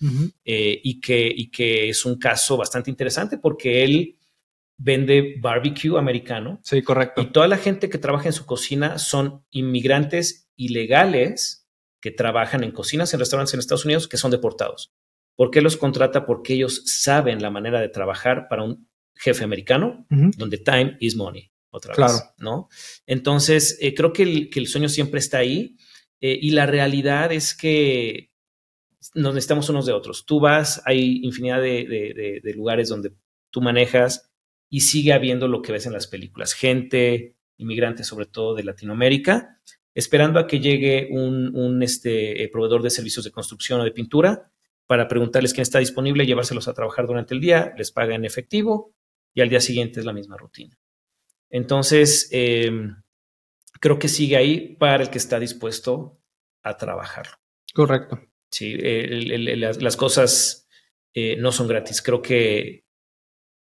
eh, 0.45 0.79
y, 0.83 0.99
que, 0.99 1.31
y 1.35 1.49
que 1.49 1.89
es 1.89 2.05
un 2.05 2.19
caso 2.19 2.57
bastante 2.57 2.91
interesante 2.91 3.37
porque 3.39 3.83
él 3.83 4.17
vende 4.77 5.35
barbecue 5.39 5.97
americano. 5.97 6.59
Sí, 6.63 6.81
correcto. 6.81 7.21
Y 7.21 7.27
toda 7.27 7.47
la 7.47 7.57
gente 7.57 7.89
que 7.89 7.97
trabaja 7.97 8.27
en 8.27 8.33
su 8.33 8.45
cocina 8.45 8.97
son 8.97 9.43
inmigrantes 9.51 10.49
ilegales 10.55 11.67
que 12.01 12.11
trabajan 12.11 12.63
en 12.63 12.71
cocinas, 12.71 13.13
en 13.13 13.19
restaurantes 13.19 13.53
en 13.53 13.59
Estados 13.59 13.85
Unidos, 13.85 14.07
que 14.07 14.17
son 14.17 14.31
deportados. 14.31 14.91
¿Por 15.35 15.51
qué 15.51 15.61
los 15.61 15.77
contrata? 15.77 16.25
Porque 16.25 16.53
ellos 16.53 16.83
saben 16.85 17.41
la 17.41 17.49
manera 17.49 17.79
de 17.79 17.89
trabajar 17.89 18.47
para 18.49 18.63
un 18.63 18.87
jefe 19.15 19.43
americano, 19.43 20.05
donde 20.09 20.57
time 20.57 20.97
is 20.99 21.15
money, 21.15 21.51
otra 21.69 21.95
vez, 21.95 22.23
¿no? 22.37 22.69
Entonces, 23.05 23.77
eh, 23.81 23.93
creo 23.93 24.11
que 24.13 24.23
el, 24.23 24.67
sueño 24.67 24.89
siempre 24.89 25.19
está 25.19 25.37
ahí 25.37 25.77
eh, 26.21 26.37
y 26.39 26.51
la 26.51 26.67
realidad 26.67 27.31
es 27.31 27.55
que 27.55 28.31
nos 29.15 29.33
necesitamos 29.33 29.69
unos 29.69 29.85
de 29.85 29.93
otros. 29.93 30.25
Tú 30.25 30.39
vas, 30.39 30.81
hay 30.85 31.21
infinidad 31.23 31.61
de, 31.61 32.41
lugares 32.55 32.89
donde 32.89 33.13
tú 33.49 33.61
manejas 33.61 34.31
y 34.69 34.81
sigue 34.81 35.13
habiendo 35.13 35.47
lo 35.47 35.61
que 35.61 35.71
ves 35.71 35.87
en 35.87 35.93
las 35.93 36.07
películas, 36.07 36.53
gente, 36.53 37.35
inmigrante 37.57 38.03
sobre 38.03 38.27
todo 38.27 38.55
de 38.55 38.63
Latinoamérica, 38.63 39.59
esperando 39.93 40.39
a 40.39 40.47
que 40.47 40.59
llegue 40.59 41.09
un, 41.11 41.81
este, 41.81 42.43
eh, 42.43 42.49
proveedor 42.49 42.83
de 42.83 42.91
servicios 42.91 43.25
de 43.25 43.31
construcción 43.31 43.81
o 43.81 43.83
de 43.83 43.91
pintura 43.91 44.51
para 44.85 45.07
preguntarles 45.07 45.53
quién 45.53 45.63
está 45.63 45.79
disponible, 45.79 46.25
llevárselos 46.25 46.67
a 46.67 46.73
trabajar 46.73 47.07
durante 47.07 47.33
el 47.33 47.41
día, 47.41 47.73
les 47.77 47.91
paga 47.91 48.15
en 48.15 48.25
efectivo 48.25 48.93
y 49.33 49.41
al 49.41 49.49
día 49.49 49.59
siguiente 49.59 49.99
es 49.99 50.05
la 50.05 50.13
misma 50.13 50.37
rutina. 50.37 50.77
Entonces, 51.49 52.29
em, 52.31 53.00
creo 53.81 53.99
que 53.99 54.07
sigue 54.07 54.37
ahí 54.37 54.75
para 54.77 55.03
el 55.03 55.09
que 55.09 55.17
está 55.17 55.39
dispuesto 55.39 56.21
a 56.63 56.77
trabajarlo. 56.77 57.33
Correcto. 57.73 58.21
Sí, 58.49 58.77
las, 58.77 59.97
cosas 59.97 60.69
eh, 61.13 61.35
no 61.37 61.51
son 61.51 61.67
gratis. 61.67 62.01
Creo 62.01 62.21
que 62.21 62.85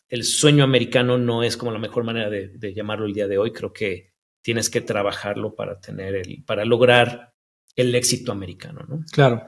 el 0.09 0.25
sueño 0.25 0.65
americano 0.65 1.19
no 1.19 1.43
es 1.43 1.57
como 1.57 1.73
la 1.73 1.79
mejor 1.79 2.05
manera 2.05 2.29
de, 2.29 2.75
llamarlo 2.75 3.07
el 3.07 3.15
día 3.15 3.29
de 3.29 3.39
hoy. 3.39 3.53
Creo 3.53 3.73
que 3.73 4.13
tienes 4.43 4.69
que 4.71 4.81
trabajarlo 4.81 5.55
para 5.55 5.79
tener 5.79 6.17
el, 6.17 6.43
para 6.45 6.65
lograr 6.65 7.35
el 7.77 7.95
éxito 7.95 8.33
americano, 8.33 8.85
¿no? 8.89 9.01
Claro. 9.13 9.47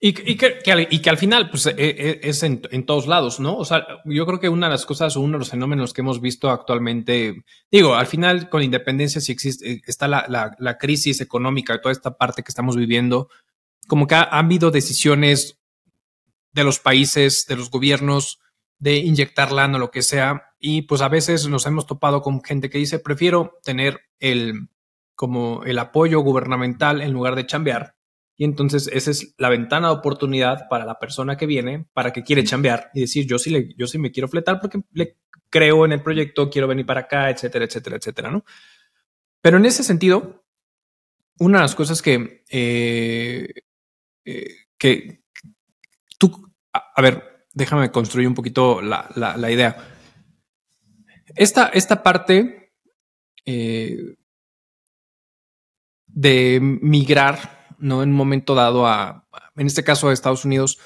Y, 0.00 0.12
que, 0.36 1.08
al 1.08 1.16
final, 1.16 1.48
pues 1.48 1.66
e, 1.66 1.74
e, 1.78 2.20
es 2.22 2.42
en, 2.42 2.60
todos 2.84 3.06
lados, 3.06 3.40
¿no? 3.40 3.56
O 3.56 3.64
sea, 3.64 3.86
yo 4.04 4.26
creo 4.26 4.38
que 4.38 4.50
una 4.50 4.66
de 4.66 4.72
las 4.72 4.84
cosas 4.84 5.16
o 5.16 5.20
uno 5.22 5.34
de 5.34 5.38
los 5.38 5.50
fenómenos 5.50 5.94
que 5.94 6.02
hemos 6.02 6.20
visto 6.20 6.50
actualmente, 6.50 7.44
digo, 7.70 7.94
al 7.94 8.06
final 8.06 8.50
con 8.50 8.62
independencia, 8.62 9.22
si 9.22 9.32
existe, 9.32 9.72
eh, 9.72 9.82
está 9.86 10.06
la, 10.06 10.54
la, 10.58 10.76
crisis 10.76 11.22
económica, 11.22 11.80
toda 11.80 11.92
esta 11.92 12.18
parte 12.18 12.42
que 12.42 12.50
estamos 12.50 12.76
viviendo, 12.76 13.30
como 13.88 14.06
que 14.06 14.14
ha, 14.14 14.24
habido 14.24 14.70
decisiones 14.70 15.58
de 16.52 16.64
los 16.64 16.80
países, 16.80 17.46
de 17.46 17.56
los 17.56 17.70
gobiernos, 17.70 18.40
de 18.78 18.96
inyectar 18.96 19.52
lana 19.52 19.78
o 19.78 19.80
lo 19.80 19.90
que 19.90 20.02
sea, 20.02 20.52
y 20.58 20.82
pues 20.82 21.00
a 21.00 21.08
veces 21.08 21.48
nos 21.48 21.64
hemos 21.64 21.86
topado 21.86 22.20
con 22.20 22.42
gente 22.42 22.68
que 22.68 22.76
dice, 22.76 22.98
prefiero 22.98 23.58
tener 23.62 24.00
el, 24.18 24.68
como 25.14 25.64
el 25.64 25.78
apoyo 25.78 26.20
gubernamental 26.20 27.00
en 27.00 27.12
lugar 27.12 27.36
de 27.36 27.46
chambear 27.46 27.93
y 28.36 28.44
entonces 28.44 28.90
esa 28.92 29.10
es 29.10 29.34
la 29.38 29.48
ventana 29.48 29.88
de 29.88 29.94
oportunidad 29.94 30.68
para 30.68 30.84
la 30.84 30.98
persona 30.98 31.36
que 31.36 31.46
viene, 31.46 31.86
para 31.92 32.12
que 32.12 32.24
quiere 32.24 32.44
chambear 32.44 32.90
y 32.92 33.02
decir, 33.02 33.26
yo 33.26 33.38
sí, 33.38 33.50
le, 33.50 33.74
yo 33.76 33.86
sí 33.86 33.98
me 33.98 34.10
quiero 34.10 34.28
fletar 34.28 34.60
porque 34.60 34.80
le 34.92 35.18
creo 35.50 35.84
en 35.84 35.92
el 35.92 36.02
proyecto, 36.02 36.50
quiero 36.50 36.66
venir 36.66 36.84
para 36.84 37.02
acá, 37.02 37.30
etcétera, 37.30 37.64
etcétera, 37.64 37.96
etcétera, 37.96 38.30
¿no? 38.30 38.44
Pero 39.40 39.58
en 39.58 39.66
ese 39.66 39.84
sentido, 39.84 40.44
una 41.38 41.58
de 41.58 41.62
las 41.62 41.74
cosas 41.74 42.02
que, 42.02 42.44
eh, 42.50 43.48
eh, 44.24 44.54
que 44.76 45.22
tú, 46.18 46.52
a, 46.72 47.00
ver, 47.02 47.46
déjame 47.52 47.92
construir 47.92 48.26
un 48.26 48.34
poquito 48.34 48.80
la, 48.80 49.08
la, 49.14 49.50
idea. 49.50 49.76
Esta, 51.36 51.68
esta 51.68 52.02
parte 52.02 52.72
eh, 53.44 54.16
de 56.06 56.58
migrar 56.60 57.63
¿no? 57.84 58.02
En 58.02 58.10
un 58.10 58.16
momento 58.16 58.54
dado 58.54 58.86
a, 58.86 59.28
en 59.56 59.66
este 59.66 59.84
caso 59.84 60.08
a 60.08 60.12
Estados 60.12 60.46
Unidos. 60.46 60.78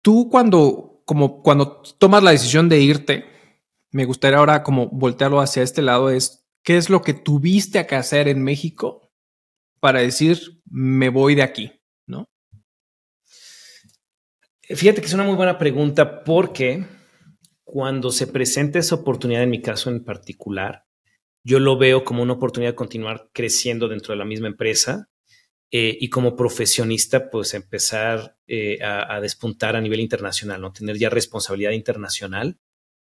Tú 0.00 0.30
cuando, 0.30 1.02
como 1.04 1.42
cuando 1.42 1.82
tomas 1.98 2.22
la 2.22 2.30
decisión 2.30 2.70
de 2.70 2.80
irte, 2.80 3.26
me 3.90 4.06
gustaría 4.06 4.38
ahora 4.38 4.62
como 4.62 4.88
voltearlo 4.88 5.40
hacia 5.40 5.62
este 5.62 5.82
lado, 5.82 6.08
es 6.08 6.48
qué 6.62 6.78
es 6.78 6.88
lo 6.88 7.02
que 7.02 7.12
tuviste 7.12 7.86
que 7.86 7.96
hacer 7.96 8.28
en 8.28 8.42
México 8.42 9.12
para 9.78 10.00
decir 10.00 10.62
me 10.64 11.10
voy 11.10 11.34
de 11.34 11.42
aquí, 11.42 11.72
¿no? 12.06 12.30
Fíjate 14.62 15.02
que 15.02 15.06
es 15.06 15.14
una 15.14 15.24
muy 15.24 15.34
buena 15.34 15.58
pregunta 15.58 16.24
porque 16.24 16.86
cuando 17.62 18.10
se 18.10 18.26
presenta 18.26 18.78
esa 18.78 18.94
oportunidad, 18.94 19.42
en 19.42 19.50
mi 19.50 19.60
caso 19.60 19.90
en 19.90 20.02
particular, 20.02 20.86
yo 21.42 21.58
lo 21.58 21.78
veo 21.78 22.04
como 22.04 22.22
una 22.22 22.34
oportunidad 22.34 22.72
de 22.72 22.76
continuar 22.76 23.30
creciendo 23.32 23.88
dentro 23.88 24.12
de 24.12 24.18
la 24.18 24.24
misma 24.24 24.48
empresa 24.48 25.08
eh, 25.70 25.96
y 26.00 26.10
como 26.10 26.34
profesionista, 26.34 27.30
pues 27.30 27.54
empezar 27.54 28.36
eh, 28.48 28.78
a, 28.82 29.20
despuntar 29.20 29.76
a 29.76 29.80
nivel 29.80 30.00
internacional, 30.00 30.60
¿no? 30.60 30.72
Tener 30.72 30.98
ya 30.98 31.10
responsabilidad 31.10 31.70
internacional, 31.70 32.58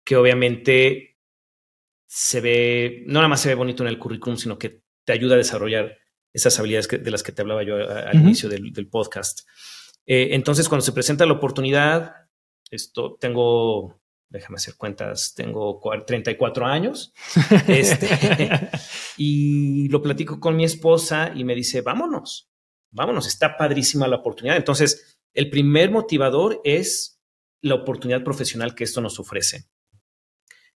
que 0.06 0.16
obviamente 0.16 1.18
se 2.06 2.42
ve, 2.42 3.04
no 3.08 3.16
nada 3.16 3.28
más 3.28 3.42
se 3.42 3.50
ve 3.50 3.56
bonito 3.56 3.84
en 3.84 3.90
el 3.90 3.98
currículum, 3.98 4.38
sino 4.38 4.60
que 4.60 4.84
te 5.04 5.14
ayuda 5.14 5.34
a 5.34 5.40
desarrollar 5.40 5.98
esas 6.32 6.60
habilidades 6.60 6.88
de 6.88 7.12
las 7.12 7.24
que 7.24 7.32
te 7.32 7.42
hablaba 7.42 7.64
yo 7.64 7.76
al 7.76 8.16
inicio 8.16 8.50
del, 8.50 8.88
podcast. 8.88 9.48
Eh, 10.06 10.30
entonces, 10.32 10.70
cuando 10.70 10.86
se 10.86 10.92
presenta 10.92 11.26
la 11.26 11.34
oportunidad, 11.34 12.14
esto 12.70 13.18
tengo 13.20 14.00
déjame 14.34 14.56
hacer 14.56 14.76
cuentas, 14.76 15.34
tengo 15.36 15.80
34 16.06 16.66
años. 16.66 17.14
Este, 17.68 18.10
y 19.18 19.88
lo 19.90 20.02
platico 20.02 20.40
con 20.40 20.56
mi 20.56 20.66
esposa 20.66 21.32
y 21.34 21.44
me 21.44 21.56
dice, 21.56 21.82
vámonos, 21.82 22.50
vámonos, 22.92 23.28
está 23.28 23.58
padrísima 23.58 24.08
la 24.08 24.18
oportunidad. 24.18 24.58
Entonces, 24.58 25.20
el 25.34 25.50
primer 25.50 25.92
motivador 25.92 26.60
es 26.64 27.22
la 27.62 27.76
oportunidad 27.76 28.24
profesional 28.24 28.76
que 28.76 28.84
esto 28.84 29.02
nos 29.02 29.20
ofrece. 29.20 29.66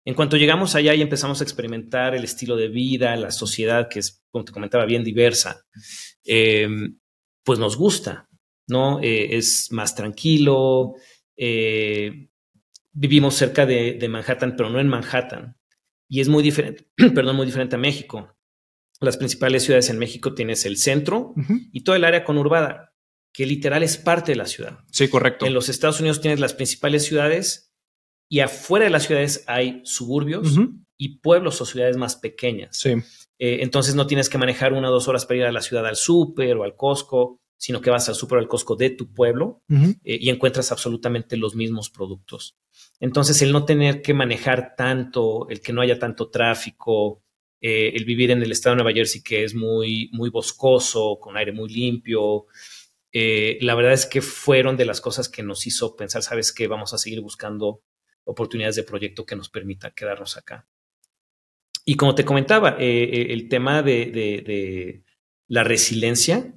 En 0.06 0.14
cuanto 0.14 0.38
llegamos 0.38 0.76
allá 0.76 0.94
y 0.94 1.02
empezamos 1.02 1.42
a 1.42 1.44
experimentar 1.44 2.16
el 2.16 2.24
estilo 2.24 2.56
de 2.56 2.70
vida, 2.70 3.16
la 3.18 3.32
sociedad, 3.32 3.90
que 3.90 4.00
es, 4.00 4.24
como 4.32 4.46
te 4.46 4.54
comentaba, 4.54 4.86
bien 4.86 5.04
diversa, 5.04 5.66
em, 6.24 6.98
pues 7.44 7.60
nos 7.60 7.76
gusta, 7.76 8.30
¿no? 8.68 9.02
Eh, 9.02 9.36
es 9.36 9.72
más 9.72 9.96
tranquilo. 9.96 10.94
Eh, 11.36 12.30
vivimos 12.98 13.36
cerca 13.36 13.66
de, 13.66 14.06
Manhattan, 14.10 14.56
pero 14.58 14.70
no 14.70 14.80
en 14.80 14.88
Manhattan. 14.88 15.56
Y 16.10 16.22
es 16.22 16.30
muy 16.30 16.42
diferente, 16.42 16.88
perdón, 17.16 17.36
muy 17.36 17.46
diferente 17.46 17.76
a 17.76 17.80
México. 17.80 18.36
Las 19.00 19.18
principales 19.18 19.64
ciudades 19.64 19.90
en 19.90 20.00
México 20.00 20.34
tienes 20.34 20.66
el 20.66 20.78
centro 20.78 21.36
y 21.72 21.84
todo 21.84 21.96
el 21.96 22.04
área 22.04 22.24
conurbada, 22.24 22.96
que 23.32 23.46
literal 23.46 23.84
es 23.84 23.98
parte 23.98 24.32
de 24.32 24.38
la 24.38 24.48
ciudad. 24.48 24.80
Sí, 24.92 25.08
correcto. 25.08 25.46
En 25.46 25.54
los 25.54 25.70
Estados 25.70 26.00
Unidos 26.00 26.20
tienes 26.20 26.40
las 26.40 26.56
principales 26.56 27.06
ciudades 27.06 27.72
y 28.28 28.40
afuera 28.40 28.86
de 28.86 28.92
las 28.92 29.04
ciudades 29.04 29.44
hay 29.46 29.82
suburbios 29.84 30.58
y 30.98 31.20
pueblos 31.20 31.62
o 31.62 31.66
ciudades 31.66 31.96
más 31.96 32.16
pequeñas. 32.16 32.76
Sí. 32.76 32.96
Eh, 33.38 33.60
entonces 33.62 33.94
no 33.94 34.08
tienes 34.08 34.30
que 34.30 34.40
manejar 34.40 34.74
una 34.74 34.90
o 34.90 34.92
dos 34.92 35.08
horas 35.08 35.28
para 35.28 35.38
ir 35.38 35.46
a 35.46 35.52
la 35.52 35.62
ciudad 35.62 35.86
al 35.86 35.96
súper 35.96 36.58
o 36.58 36.64
al 36.64 36.76
Costco, 36.76 37.40
sino 37.58 37.82
que 37.82 37.90
vas 37.90 38.08
al 38.08 38.16
súper 38.16 38.38
o 38.38 38.42
al 38.42 38.48
Costco 38.48 38.76
de 38.76 38.92
tu 38.92 39.12
pueblo 39.14 39.62
eh, 39.70 40.18
y 40.22 40.30
encuentras 40.30 40.72
absolutamente 40.72 41.38
los 41.38 41.56
mismos 41.56 41.90
productos. 41.90 42.58
Entonces 43.00 43.42
el 43.42 43.52
no 43.52 43.66
tener 43.66 44.02
que 44.02 44.14
manejar 44.14 44.76
tanto, 44.76 45.50
el 45.50 45.62
que 45.62 45.74
no 45.74 45.82
haya 45.82 46.00
tanto 46.00 46.30
tráfico, 46.30 47.24
eh, 47.60 47.92
el 47.96 48.06
vivir 48.06 48.32
en 48.32 48.44
el 48.44 48.52
estado 48.52 48.76
de 48.76 48.84
Nueva 48.84 48.96
Jersey 48.96 49.22
que 49.22 49.44
es 49.44 49.56
muy, 49.56 50.10
muy 50.14 50.30
boscoso, 50.30 51.18
con 51.20 51.36
aire 51.38 51.52
muy 51.52 51.70
limpio, 51.70 52.46
la 53.12 53.74
verdad 53.74 53.94
es 53.94 54.06
que 54.06 54.22
fueron 54.22 54.78
de 54.78 54.86
las 54.86 55.02
cosas 55.02 55.28
que 55.28 55.42
nos 55.42 55.66
hizo 55.66 55.96
pensar, 55.96 56.22
sabes 56.22 56.52
que 56.54 56.68
vamos 56.68 56.94
a 56.94 57.00
seguir 57.00 57.20
buscando 57.22 57.82
oportunidades 58.26 58.76
de 58.76 58.84
proyecto 58.84 59.26
que 59.26 59.36
nos 59.36 59.50
permitan 59.50 59.94
quedarnos 59.96 60.38
acá. 60.38 60.68
Y 61.90 61.96
como 61.96 62.14
te 62.16 62.26
comentaba, 62.26 62.76
eh, 62.78 63.04
eh, 63.04 63.28
el 63.30 63.48
tema 63.48 63.82
de, 63.82 65.04
la 65.48 65.64
resiliencia 65.64 66.54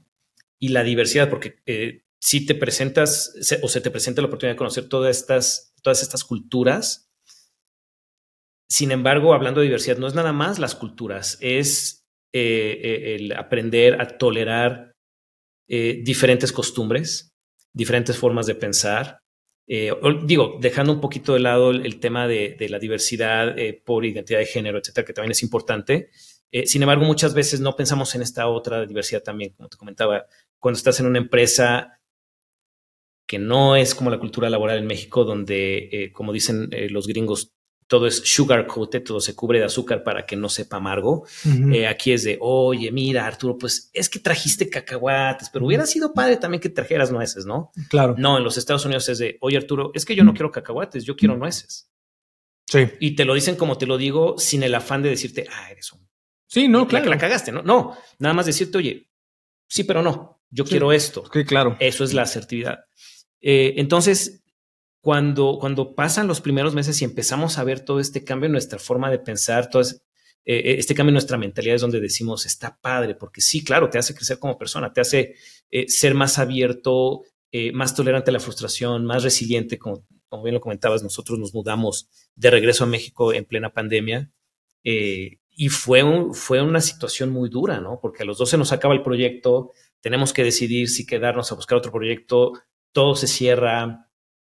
y 0.61 0.69
la 0.69 0.85
diversidad, 0.85 1.29
porque 1.29 1.57
eh, 1.67 2.05
si 2.21 2.47
te 2.47 2.55
presentas 2.55 3.35
o 3.63 3.69
se 3.69 3.81
te 3.81 3.91
presenta 3.91 4.23
la 4.23 4.29
oportunidad 4.29 4.55
de 4.55 4.59
conocer 4.59 4.89
todas 4.89 5.17
estas, 5.17 5.75
todas 5.83 6.03
estas 6.03 6.23
culturas, 6.23 7.11
sin 8.69 8.93
embargo, 8.93 9.35
hablando 9.35 9.61
de 9.61 9.67
diversidad, 9.67 9.99
no 9.99 10.07
es 10.07 10.15
nada 10.15 10.33
más 10.33 10.61
las 10.61 10.77
culturas, 10.77 11.39
es 11.41 12.07
el 12.33 13.33
aprender 13.33 14.01
a 14.01 14.07
tolerar 14.07 14.93
diferentes 15.67 16.53
costumbres, 16.53 17.33
diferentes 17.73 18.17
formas 18.17 18.47
de 18.47 18.55
pensar, 18.55 19.21
eh, 19.73 19.93
digo, 20.25 20.59
dejando 20.61 20.93
un 20.93 21.01
poquito 21.01 21.35
de 21.35 21.39
lado 21.39 21.71
el, 21.71 22.01
tema 22.01 22.27
de, 22.27 22.57
la 22.69 22.81
diversidad 22.81 23.57
eh, 23.57 23.73
por 23.73 24.05
identidad 24.05 24.41
de 24.41 24.47
género, 24.47 24.79
etcétera, 24.79 25.07
que 25.07 25.13
también 25.13 25.31
es 25.31 25.45
importante. 25.45 26.11
Eh, 26.51 26.67
sin 26.67 26.83
embargo, 26.83 27.05
muchas 27.05 27.35
veces 27.35 27.61
no 27.61 27.77
pensamos 27.77 28.13
en 28.17 28.23
esta 28.23 28.49
otra 28.49 28.85
diversidad 28.85 29.23
también, 29.23 29.53
como 29.53 29.69
te 29.69 29.77
comentaba, 29.77 30.27
cuando 30.61 30.77
estás 30.77 31.01
en 31.01 31.07
una 31.07 31.19
empresa 31.19 32.01
que 33.27 33.39
no 33.39 33.77
es 33.77 33.95
como 33.95 34.11
la 34.11 34.19
cultura 34.19 34.51
laboral 34.51 34.79
en 34.79 34.87
México, 34.87 35.25
donde, 35.25 36.11
como 36.13 36.33
dicen 36.33 36.69
los 36.91 37.07
gringos, 37.07 37.55
todo 37.91 38.07
es 38.07 38.23
sugar 38.25 38.69
coated, 38.69 39.03
todo 39.03 39.21
se 39.21 39.35
cubre 39.35 39.59
de 39.59 39.65
azúcar 39.65 40.05
para 40.05 40.25
que 40.25 40.37
no 40.37 40.49
sepa 40.49 40.77
amargo. 40.77 41.27
Eh, 41.73 41.89
aquí 41.89 42.13
es 42.13 42.23
de, 42.23 42.39
oye, 42.41 42.93
mira, 42.93 43.27
Arturo, 43.27 43.59
pues 43.59 43.91
es 43.93 44.09
que 44.09 44.21
trajiste 44.21 44.71
cacahuates, 44.71 45.51
pero 45.51 45.67
hubiera 45.67 45.85
sido 45.87 46.15
padre 46.15 46.37
también 46.37 46.61
que 46.61 46.69
trajeras 46.69 47.11
nueces, 47.11 47.47
¿no? 47.47 47.73
Claro. 47.89 48.15
No, 48.17 48.39
en 48.39 48.45
los 48.45 48.57
Estados 48.59 48.85
Unidos 48.85 49.09
es 49.09 49.19
de, 49.19 49.39
oye, 49.41 49.57
Arturo, 49.57 49.91
es 49.93 50.05
que 50.05 50.15
yo 50.15 50.23
no 50.23 50.35
quiero 50.35 50.53
cacahuates, 50.53 51.03
yo 51.03 51.17
quiero 51.17 51.37
nueces. 51.37 51.91
Sí. 52.69 52.87
Y 53.01 53.17
te 53.17 53.25
lo 53.25 53.35
dicen 53.35 53.57
como 53.57 53.77
te 53.77 53.87
lo 53.87 53.99
digo, 53.99 54.39
sin 54.39 54.63
el 54.63 54.77
afán 54.77 55.03
de 55.03 55.09
decirte, 55.09 55.49
ah, 55.51 55.73
eres 55.73 55.93
un. 55.93 56.09
Sí, 56.47 56.69
no, 56.69 56.87
claro. 56.87 57.11
La, 57.11 57.19
cagaste, 57.19 57.51
¿no? 57.51 57.63
No, 57.63 57.97
nada 58.21 58.35
más 58.35 58.47
decirte, 58.47 58.79
oye, 58.79 59.11
sí, 59.69 59.83
pero 59.83 60.01
no, 60.01 60.39
yo 60.51 60.65
quiero 60.65 60.93
esto. 60.93 61.25
Sí, 61.33 61.45
claro. 61.45 61.77
Eso 61.81 62.05
es 62.05 62.13
la 62.13 62.23
asertividad. 62.23 62.85
Eh, 63.41 63.75
entonces, 63.77 64.43
cuando, 65.01 65.59
cuando 65.59 65.95
pasan 65.95 66.27
los 66.27 66.41
primeros 66.41 66.75
meses 66.75 67.01
y 67.01 67.05
empezamos 67.05 67.59
a 67.59 67.65
ver 67.65 67.81
todo 67.81 68.01
este 68.01 68.25
cambio 68.25 68.47
en 68.47 68.53
nuestra 68.53 68.79
forma 68.79 69.11
de 69.11 69.19
pensar, 69.19 69.71
todo 69.71 69.83
eh, 70.45 70.77
este 70.79 70.95
cambio 70.95 71.11
en 71.11 71.15
nuestra 71.15 71.39
mentalidad 71.39 71.77
es 71.77 71.81
donde 71.83 72.01
decimos, 72.01 72.47
está 72.47 72.79
padre, 72.81 73.15
porque 73.15 73.41
sí, 73.41 73.63
claro, 73.63 73.89
te 73.91 73.99
hace 73.99 74.15
crecer 74.15 74.39
como 74.39 74.59
persona, 74.59 74.93
te 74.93 75.01
hace 75.01 75.35
eh, 75.71 75.89
ser 75.89 76.15
más 76.15 76.39
abierto, 76.39 77.23
eh, 77.53 77.73
más 77.73 77.95
tolerante 77.95 78.31
a 78.31 78.33
la 78.33 78.41
frustración, 78.41 79.05
más 79.05 79.23
resiliente, 79.23 79.79
como, 79.79 80.05
como, 80.29 80.43
bien 80.43 80.55
lo 80.55 80.61
comentabas, 80.61 81.03
nosotros 81.03 81.39
nos 81.39 81.55
mudamos 81.55 82.09
de 82.35 82.51
regreso 82.51 82.85
a 82.85 82.87
México 82.87 83.33
en 83.33 83.45
plena 83.45 83.73
pandemia 83.73 84.31
y 84.83 85.69
fue, 85.69 86.03
un, 86.03 86.35
fue 86.35 86.63
una 86.63 86.81
situación 86.81 87.29
muy 87.31 87.51
dura, 87.51 87.81
¿no? 87.81 87.99
Porque 88.01 88.23
a 88.23 88.27
los 88.27 88.39
dos 88.39 88.49
se 88.49 88.57
nos 88.57 88.73
acaba 88.73 88.95
el 88.95 89.03
proyecto, 89.03 89.73
tenemos 90.01 90.33
que 90.33 90.45
decidir 90.45 90.89
si 90.89 91.07
quedarnos 91.07 91.53
a 91.53 91.55
buscar 91.55 91.79
otro 91.79 91.93
proyecto, 91.93 92.53
todo 92.93 93.15
se 93.15 93.27
cierra, 93.27 94.11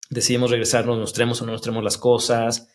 decidimos 0.09 0.51
regresarnos, 0.51 0.97
nos 0.97 1.13
traemos 1.13 1.41
o 1.41 1.45
no 1.45 1.51
nos 1.51 1.61
traemos 1.61 1.83
las 1.83 1.97
cosas 1.97 2.69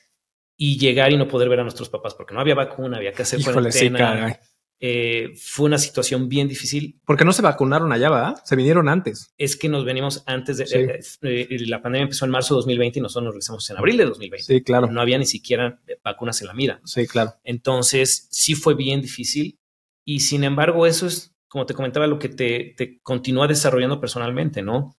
y 0.56 0.78
llegar 0.78 1.12
y 1.12 1.16
no 1.16 1.28
poder 1.28 1.48
ver 1.48 1.60
a 1.60 1.62
nuestros 1.62 1.88
papás 1.88 2.14
porque 2.14 2.34
no 2.34 2.40
había 2.40 2.54
vacuna, 2.54 2.98
había 2.98 3.12
que 3.12 3.22
hacer 3.22 3.42
cuarentena. 3.42 4.38
Eh, 4.82 5.34
fue 5.36 5.66
una 5.66 5.76
situación 5.76 6.30
bien 6.30 6.48
difícil. 6.48 6.98
Porque 7.04 7.26
no 7.26 7.34
se 7.34 7.42
vacunaron 7.42 7.92
allá, 7.92 8.08
¿verdad? 8.08 8.42
Se 8.44 8.56
vinieron 8.56 8.88
antes. 8.88 9.34
Es 9.36 9.54
que 9.54 9.68
nos 9.68 9.84
venimos 9.84 10.22
antes 10.24 10.56
de... 10.56 10.64
Eh, 10.64 11.00
eh, 11.20 11.66
la 11.66 11.82
pandemia 11.82 12.04
empezó 12.04 12.24
en 12.24 12.30
marzo 12.30 12.54
de 12.54 12.60
2020 12.60 12.98
y 12.98 13.02
nosotros 13.02 13.24
nos 13.24 13.34
regresamos 13.34 13.68
en 13.68 13.76
abril 13.76 13.98
de 13.98 14.06
2020. 14.06 14.42
Sí, 14.42 14.62
claro. 14.62 14.90
No 14.90 15.02
había 15.02 15.18
ni 15.18 15.26
siquiera 15.26 15.78
vacunas 16.02 16.40
en 16.40 16.46
la 16.46 16.54
mira. 16.54 16.80
Sí, 16.84 17.06
claro. 17.06 17.34
Entonces, 17.44 18.26
sí 18.30 18.54
fue 18.54 18.74
bien 18.74 19.02
difícil 19.02 19.60
y 20.02 20.20
sin 20.20 20.44
embargo 20.44 20.86
eso 20.86 21.06
es, 21.06 21.29
como 21.50 21.66
te 21.66 21.74
comentaba, 21.74 22.06
lo 22.06 22.18
que 22.18 22.28
te, 22.28 23.00
continúa 23.02 23.48
desarrollando 23.48 24.00
personalmente, 24.00 24.62
¿no? 24.62 24.96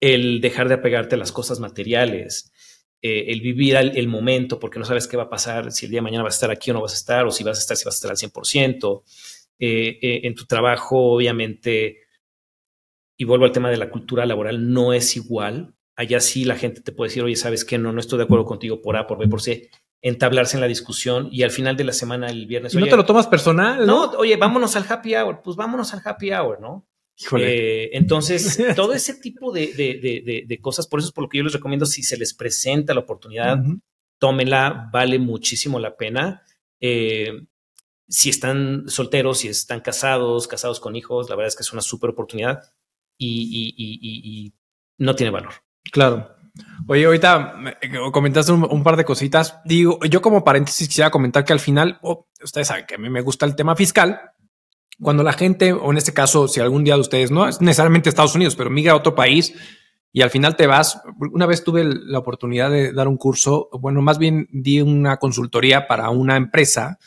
el 0.00 0.40
dejar 0.40 0.68
de 0.68 0.74
apegarte 0.74 1.14
a 1.14 1.18
las 1.18 1.30
cosas 1.30 1.60
materiales, 1.60 2.52
eh, 3.02 3.26
el 3.28 3.40
vivir 3.40 3.76
el 3.76 4.08
momento, 4.08 4.58
porque 4.58 4.78
no 4.78 4.84
sabes 4.84 5.06
qué 5.06 5.16
va 5.16 5.24
a 5.24 5.30
pasar, 5.30 5.72
si 5.72 5.86
el 5.86 5.90
día 5.90 5.98
de 5.98 6.02
mañana 6.02 6.24
vas 6.24 6.34
a 6.34 6.38
estar 6.38 6.50
aquí 6.50 6.70
o 6.70 6.74
no 6.74 6.80
vas 6.82 6.92
a 6.92 6.96
estar, 6.96 7.26
o 7.26 7.30
si 7.30 7.44
vas 7.44 7.58
a 7.58 7.60
estar, 7.60 7.76
si 7.76 7.84
vas 7.84 7.94
a 7.94 7.98
estar 7.98 8.10
al 8.10 8.16
100%. 8.16 9.02
Eh, 9.58 9.98
eh, 10.00 10.20
en 10.24 10.34
tu 10.34 10.46
trabajo, 10.46 11.12
obviamente, 11.12 11.98
y 13.16 13.24
vuelvo 13.24 13.44
al 13.44 13.52
tema 13.52 13.70
de 13.70 13.76
la 13.76 13.90
cultura 13.90 14.26
laboral, 14.26 14.72
no 14.72 14.92
es 14.92 15.16
igual. 15.16 15.74
Allá 15.94 16.18
sí 16.20 16.44
la 16.44 16.56
gente 16.56 16.80
te 16.80 16.92
puede 16.92 17.10
decir, 17.10 17.22
oye, 17.22 17.36
¿sabes 17.36 17.64
qué? 17.64 17.78
No, 17.78 17.92
no 17.92 18.00
estoy 18.00 18.18
de 18.18 18.24
acuerdo 18.24 18.46
contigo 18.46 18.80
por 18.80 18.96
A, 18.96 19.06
por 19.06 19.18
B, 19.18 19.28
por 19.28 19.42
C. 19.42 19.70
Entablarse 20.02 20.56
en 20.56 20.62
la 20.62 20.66
discusión 20.66 21.28
y 21.30 21.42
al 21.42 21.50
final 21.50 21.76
de 21.76 21.84
la 21.84 21.92
semana, 21.92 22.28
el 22.28 22.46
viernes. 22.46 22.74
¿Y 22.74 22.78
no 22.78 22.86
te 22.86 22.96
lo 22.96 23.04
tomas 23.04 23.26
personal? 23.26 23.86
¿no? 23.86 24.06
no, 24.06 24.18
oye, 24.18 24.36
vámonos 24.36 24.74
al 24.76 24.86
happy 24.88 25.14
hour. 25.14 25.40
Pues 25.42 25.56
vámonos 25.56 25.92
al 25.92 26.00
happy 26.04 26.32
hour, 26.32 26.60
¿no? 26.60 26.86
Eh, 27.38 27.90
entonces, 27.92 28.58
todo 28.76 28.94
ese 28.94 29.14
tipo 29.14 29.52
de, 29.52 30.58
cosas, 30.60 30.86
por 30.86 31.00
eso 31.00 31.08
es 31.08 31.12
por 31.12 31.24
lo 31.24 31.28
que 31.28 31.38
yo 31.38 31.44
les 31.44 31.52
recomiendo, 31.52 31.86
si 31.86 32.02
se 32.02 32.16
les 32.16 32.34
presenta 32.34 32.94
la 32.94 33.00
oportunidad, 33.00 33.58
tómenla, 34.18 34.88
vale 34.92 35.18
muchísimo 35.18 35.78
la 35.78 35.96
pena. 35.96 36.42
Eh, 36.80 37.46
si 38.08 38.30
están 38.30 38.88
solteros, 38.88 39.38
si 39.38 39.48
están 39.48 39.80
casados, 39.80 40.48
casados 40.48 40.80
con 40.80 40.96
hijos, 40.96 41.28
la 41.28 41.36
verdad 41.36 41.48
es 41.48 41.56
que 41.56 41.62
es 41.62 41.72
una 41.72 41.82
súper 41.82 42.10
oportunidad 42.10 42.60
y, 43.16 44.52
no 44.98 45.14
tiene 45.14 45.30
valor. 45.30 45.54
Claro. 45.92 46.36
Oye, 46.86 47.04
ahorita 47.04 47.54
comentaste 48.12 48.52
un, 48.52 48.82
par 48.82 48.96
de 48.96 49.04
cositas. 49.04 49.60
Digo, 49.64 49.98
yo 50.04 50.20
como 50.20 50.44
paréntesis 50.44 50.88
quisiera 50.88 51.10
comentar 51.10 51.44
que 51.44 51.52
al 51.52 51.60
final, 51.60 51.98
oh, 52.02 52.26
ustedes 52.42 52.68
saben 52.68 52.86
que 52.86 52.96
a 52.96 52.98
mí 52.98 53.08
me 53.10 53.20
gusta 53.20 53.46
el 53.46 53.54
tema 53.54 53.76
fiscal 53.76 54.20
cuando 55.00 55.22
la 55.22 55.32
gente, 55.32 55.72
o 55.72 55.90
en 55.90 55.96
este 55.96 56.12
caso, 56.12 56.46
si 56.46 56.60
algún 56.60 56.84
día 56.84 56.94
de 56.94 57.00
ustedes, 57.00 57.30
no 57.30 57.48
es 57.48 57.60
necesariamente 57.60 58.08
Estados 58.08 58.34
Unidos, 58.34 58.54
pero 58.56 58.70
migra 58.70 58.92
a 58.92 58.96
otro 58.96 59.14
país 59.14 59.54
y 60.12 60.22
al 60.22 60.30
final 60.30 60.56
te 60.56 60.66
vas, 60.66 61.00
una 61.32 61.46
vez 61.46 61.64
tuve 61.64 61.84
la 61.84 62.18
oportunidad 62.18 62.70
de 62.70 62.92
dar 62.92 63.08
un 63.08 63.16
curso, 63.16 63.68
bueno, 63.72 64.02
más 64.02 64.18
bien 64.18 64.48
di 64.50 64.80
una 64.80 65.16
consultoría 65.18 65.86
para 65.86 66.10
una 66.10 66.36
empresa 66.36 66.98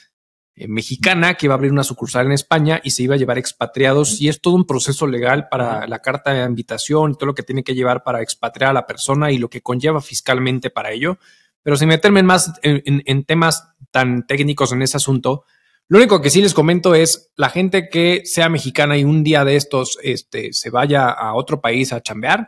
eh, 0.56 0.68
mexicana 0.68 1.36
que 1.36 1.47
iba 1.47 1.54
a 1.54 1.58
abrir 1.58 1.72
una 1.72 1.84
sucursal 1.84 2.26
en 2.26 2.32
España 2.32 2.80
y 2.84 2.91
se 2.91 3.04
iba 3.04 3.16
a 3.16 3.18
llevar 3.18 3.38
expatriados. 3.38 4.22
Y 4.22 4.30
es 4.30 4.41
todo 4.41 4.56
un 4.56 4.66
proceso 4.66 5.08
legal 5.08 5.47
para 5.49 5.88
la 5.88 5.99
carta 5.99 6.34
de 6.34 6.43
invitación 6.43 7.12
y 7.12 7.14
todo 7.16 7.28
lo 7.28 7.36
que 7.36 7.43
tiene 7.43 7.64
que 7.64 7.76
llevar 7.76 8.04
para 8.04 8.22
expatriar 8.22 8.72
a 8.72 8.74
la 8.74 8.88
persona 8.88 9.32
y 9.32 9.38
lo 9.38 9.49
que 9.49 9.62
conlleva 9.62 10.01
fiscalmente 10.01 10.70
para 10.70 10.91
ello. 10.91 11.18
Pero 11.62 11.78
sin 11.78 11.88
meterme 11.88 12.24
más 12.24 12.54
en 12.62 13.24
temas 13.24 13.70
tan 13.91 14.28
técnicos 14.28 14.74
en 14.74 14.82
ese 14.82 14.97
asunto, 14.97 15.45
lo 15.89 15.97
único 15.97 16.22
que 16.22 16.30
sí 16.30 16.41
les 16.41 16.54
comento 16.54 16.95
es 16.95 17.32
la 17.36 17.49
gente 17.49 17.89
que 17.89 18.22
sea 18.26 18.49
mexicana 18.49 18.97
y 18.97 19.04
un 19.04 19.24
día 19.24 19.43
de 19.43 19.56
estos 19.56 19.99
este, 20.01 20.54
se 20.54 20.70
vaya 20.70 21.10
a 21.10 21.36
otro 21.36 21.62
país 21.62 21.91
a 21.91 22.01
chambear, 22.01 22.47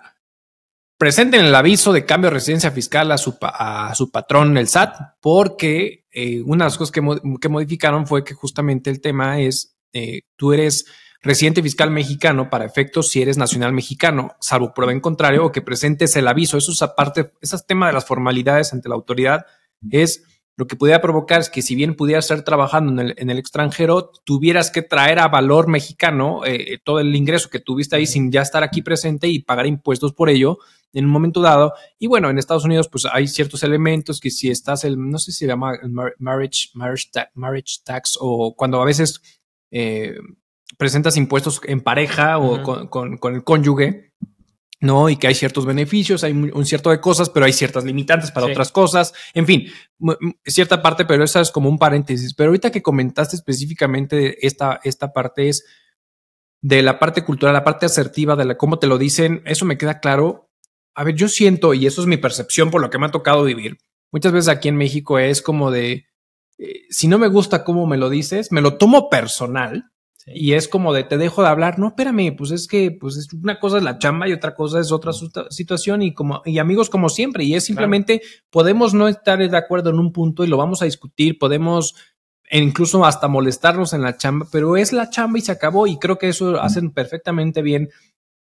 presenten 0.97 1.45
el 1.45 1.55
aviso 1.55 1.91
de 1.91 2.05
cambio 2.05 2.29
de 2.29 2.35
residencia 2.35 2.71
fiscal 2.71 3.11
a 3.11 3.17
su, 3.17 3.37
a 3.41 3.93
su 3.93 4.09
patrón, 4.09 4.57
el 4.57 4.67
SAT, 4.67 4.95
porque 5.19 6.04
eh, 6.15 6.41
una 6.43 6.63
de 6.63 6.69
las 6.69 6.77
cosas 6.77 6.93
que, 6.93 7.01
que, 7.41 7.49
modificaron 7.49 8.07
fue 8.07 8.23
que 8.23 8.33
justamente 8.33 8.89
el 8.89 9.01
tema 9.01 9.41
es, 9.41 9.77
eh, 9.91 10.21
tú 10.37 10.53
eres 10.53 10.85
residente 11.21 11.61
fiscal 11.61 11.91
mexicano 11.91 12.49
para 12.49 12.63
efectos 12.63 13.09
si 13.09 13.21
eres 13.21 13.37
nacional 13.37 13.73
mexicano, 13.73 14.31
salvo 14.39 14.73
prueba 14.73 14.93
en 14.93 15.01
contrario 15.01 15.43
o 15.45 15.51
que 15.51 15.61
presentes 15.61 16.15
el 16.15 16.29
aviso. 16.29 16.57
Eso 16.57 16.71
es 16.71 16.81
aparte, 16.81 17.33
ese 17.41 17.57
tema 17.67 17.87
de 17.87 17.93
las 17.93 18.05
formalidades 18.05 18.71
ante 18.71 18.87
la 18.87 18.95
autoridad 18.95 19.45
es 19.91 20.23
lo 20.57 20.67
que 20.67 20.75
pudiera 20.77 21.01
provocar 21.01 21.41
es 21.41 21.49
que 21.49 21.61
si 21.61 21.75
bien 21.75 21.95
pudieras 21.95 22.25
estar 22.25 22.43
trabajando 22.43 23.01
en 23.01 23.29
el, 23.29 23.37
extranjero, 23.37 24.11
tuvieras 24.23 24.71
que 24.71 24.81
traer 24.81 25.19
a 25.19 25.27
valor 25.27 25.67
mexicano 25.67 26.45
eh, 26.45 26.79
todo 26.83 26.99
el 26.99 27.13
ingreso 27.13 27.49
que 27.49 27.59
tuviste 27.59 27.97
ahí 27.97 28.05
sin 28.05 28.31
ya 28.31 28.41
estar 28.41 28.63
aquí 28.63 28.81
presente 28.81 29.27
y 29.27 29.39
pagar 29.39 29.65
impuestos 29.65 30.13
por 30.13 30.29
ello 30.29 30.59
en 30.93 31.05
un 31.05 31.11
momento 31.11 31.41
dado. 31.41 31.73
Y 31.99 32.07
bueno, 32.07 32.29
en 32.29 32.37
Estados 32.37 32.63
Unidos 32.63 32.87
pues 32.87 33.05
hay 33.05 33.27
ciertos 33.27 33.63
elementos 33.63 34.21
que 34.21 34.31
si 34.31 34.49
estás, 34.49 34.85
el, 34.85 34.97
no 34.97 35.19
sé 35.19 35.33
si 35.33 35.39
se 35.39 35.47
llama 35.47 35.73
marriage, 36.19 36.69
marriage, 36.73 37.79
tax, 37.83 38.17
o 38.21 38.55
cuando 38.55 38.81
a 38.81 38.85
veces 38.85 39.21
eh, 39.71 40.15
presentas 40.77 41.17
impuestos 41.17 41.59
en 41.65 41.81
pareja 41.81 42.37
o 42.37 42.87
con, 42.89 43.17
con 43.17 43.35
el 43.35 43.43
cónyuge, 43.43 44.13
¿no? 44.79 45.09
Y 45.09 45.17
que 45.17 45.27
hay 45.27 45.35
ciertos 45.35 45.65
beneficios, 45.65 46.23
hay 46.23 46.33
un 46.33 46.65
cierto 46.65 46.89
de 46.89 46.99
cosas, 46.99 47.29
pero 47.29 47.45
hay 47.45 47.53
ciertas 47.53 47.83
limitantes 47.83 48.31
para 48.31 48.47
otras 48.47 48.71
cosas. 48.71 49.13
En 49.33 49.45
fin, 49.45 49.67
cierta 50.45 50.81
parte, 50.81 51.05
pero 51.05 51.23
esa 51.23 51.41
es 51.41 51.51
como 51.51 51.69
un 51.69 51.77
paréntesis. 51.77 52.33
Pero 52.33 52.49
ahorita 52.49 52.71
que 52.71 52.81
comentaste 52.81 53.35
específicamente 53.35 54.45
esta, 54.45 54.79
esta 54.83 55.13
parte 55.13 55.49
es 55.49 55.65
de 56.61 56.81
la 56.81 56.99
parte 56.99 57.23
cultural, 57.23 57.53
la 57.53 57.63
parte 57.63 57.85
asertiva 57.85 58.35
de 58.35 58.45
la, 58.45 58.57
cómo 58.57 58.79
te 58.79 58.87
lo 58.87 58.97
dicen, 58.97 59.41
eso 59.45 59.65
me 59.65 59.77
queda 59.77 59.99
claro. 59.99 60.49
A 60.95 61.03
ver, 61.03 61.15
yo 61.15 61.27
siento, 61.27 61.73
y 61.73 61.85
eso 61.85 62.01
es 62.01 62.07
mi 62.07 62.17
percepción 62.17 62.71
por 62.71 62.81
lo 62.81 62.89
que 62.89 62.97
me 62.97 63.05
ha 63.05 63.11
tocado 63.11 63.43
vivir, 63.43 63.77
muchas 64.11 64.31
veces 64.31 64.47
aquí 64.49 64.69
en 64.69 64.77
México 64.77 65.19
es 65.19 65.41
como 65.41 65.69
de, 65.69 66.07
eh, 66.57 66.81
si 66.89 67.07
no 67.07 67.19
me 67.19 67.27
gusta 67.27 67.63
cómo 67.63 67.85
me 67.85 67.97
lo 67.97 68.09
dices, 68.09 68.51
me 68.51 68.61
lo 68.61 68.77
tomo 68.77 69.09
personal 69.09 69.91
y 70.27 70.53
es 70.53 70.67
como 70.67 70.91
de 70.91 71.03
te 71.03 71.17
dejo 71.17 71.43
de 71.43 71.49
hablar, 71.49 71.77
no, 71.77 71.89
espérame, 71.89 72.35
pues 72.35 72.49
es 72.51 72.67
que 72.67 72.91
pues 72.91 73.15
es 73.17 73.31
una 73.31 73.59
cosa 73.59 73.77
es 73.77 73.83
la 73.83 73.99
chamba 73.99 74.27
y 74.27 74.33
otra 74.33 74.55
cosa 74.55 74.79
es 74.79 74.91
otra 74.91 75.11
situación 75.49 76.01
y 76.01 76.13
como 76.13 76.41
y 76.45 76.57
amigos 76.57 76.89
como 76.89 77.09
siempre 77.09 77.43
y 77.43 77.53
es 77.53 77.65
simplemente 77.65 78.21
podemos 78.49 78.95
no 78.95 79.07
estar 79.07 79.37
de 79.37 79.57
acuerdo 79.57 79.91
en 79.91 79.99
un 79.99 80.11
punto 80.11 80.43
y 80.43 80.47
lo 80.47 80.57
vamos 80.57 80.81
a 80.81 80.85
discutir, 80.85 81.37
podemos 81.37 81.95
e 82.49 82.59
incluso 82.59 83.05
hasta 83.05 83.27
molestarnos 83.27 83.93
en 83.93 84.01
la 84.01 84.17
chamba, 84.17 84.47
pero 84.51 84.77
es 84.77 84.93
la 84.93 85.09
chamba 85.09 85.37
y 85.39 85.41
se 85.41 85.51
acabó 85.51 85.87
y 85.87 85.97
creo 85.97 86.17
que 86.17 86.29
eso 86.29 86.59
hacen 86.59 86.91
perfectamente 86.91 87.61
bien 87.61 87.89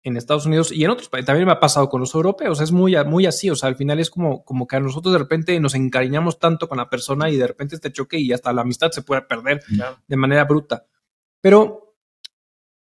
en 0.04 0.16
Estados 0.18 0.46
Unidos 0.46 0.72
y 0.72 0.84
en 0.84 0.92
otros 0.92 1.10
países. 1.10 1.28
También 1.28 1.46
me 1.46 1.52
ha 1.52 1.60
pasado 1.60 1.90
con 1.90 2.00
los 2.00 2.14
europeos, 2.16 2.62
es 2.62 2.72
muy, 2.72 2.96
muy 3.06 3.26
así, 3.26 3.50
o 3.50 3.56
sea, 3.56 3.68
al 3.68 3.76
final 3.76 4.00
es 4.00 4.10
como, 4.10 4.44
como 4.44 4.68
que 4.68 4.78
a 4.78 4.80
nosotros 4.80 5.12
de 5.14 5.20
repente 5.20 5.60
nos 5.60 5.76
encariñamos 5.76 6.40
tanto 6.40 6.70
con 6.70 6.78
la 6.78 6.90
persona 6.90 7.30
y 7.30 7.38
de 7.38 7.48
repente 7.48 7.76
este 7.76 7.92
choque 7.92 8.18
y 8.20 8.32
hasta 8.32 8.54
la 8.54 8.62
amistad 8.62 8.92
se 8.92 9.02
puede 9.02 9.22
perder 9.24 9.62
de 10.08 10.16
manera 10.16 10.46
bruta. 10.46 10.86
Pero 11.42 11.96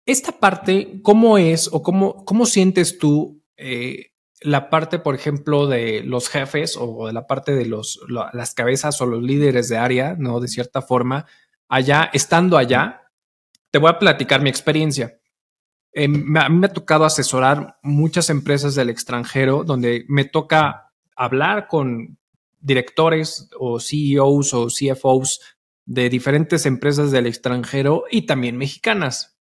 esta 0.06 0.32
parte, 0.34 1.02
¿cómo 1.04 1.38
es 1.38 1.70
o 1.72 1.84
cómo, 1.84 2.26
cómo 2.26 2.46
sientes 2.46 2.98
tú 2.98 3.44
eh, 3.58 4.12
la 4.42 4.70
parte, 4.70 4.98
por 5.00 5.14
ejemplo, 5.14 5.68
de 5.68 6.02
los 6.04 6.28
jefes 6.28 6.76
o 6.80 7.06
de 7.08 7.14
la 7.14 7.28
parte 7.28 7.54
de 7.54 7.66
los, 7.66 8.00
las 8.08 8.54
cabezas 8.56 9.00
o 9.00 9.06
los 9.06 9.22
líderes 9.22 9.70
de 9.70 9.78
área, 9.78 10.16
¿no? 10.18 10.40
De 10.40 10.48
cierta 10.48 10.82
forma, 10.82 11.28
allá, 11.70 12.10
estando 12.12 12.58
allá, 12.58 13.12
te 13.70 13.78
voy 13.78 13.92
a 13.92 14.00
platicar 14.00 14.42
mi 14.42 14.50
experiencia. 14.50 15.20
a 15.96 16.08
mí 16.08 16.58
me 16.60 16.68
ha 16.68 16.74
tocado 16.74 17.06
asesorar 17.06 17.78
muchas 17.84 18.30
empresas 18.30 18.76
del 18.76 18.90
extranjero 18.90 19.64
donde 19.64 20.06
me 20.08 20.26
toca 20.26 20.92
hablar 21.16 21.68
con 21.68 22.18
directores 22.60 23.50
o 23.60 23.80
CEOs 23.80 24.54
o 24.54 24.68
CFOs 24.68 25.40
de 25.86 26.10
diferentes 26.10 26.66
empresas 26.66 27.12
del 27.12 27.28
extranjero 27.28 28.06
y 28.10 28.26
también 28.26 28.58
mexicanas. 28.58 29.38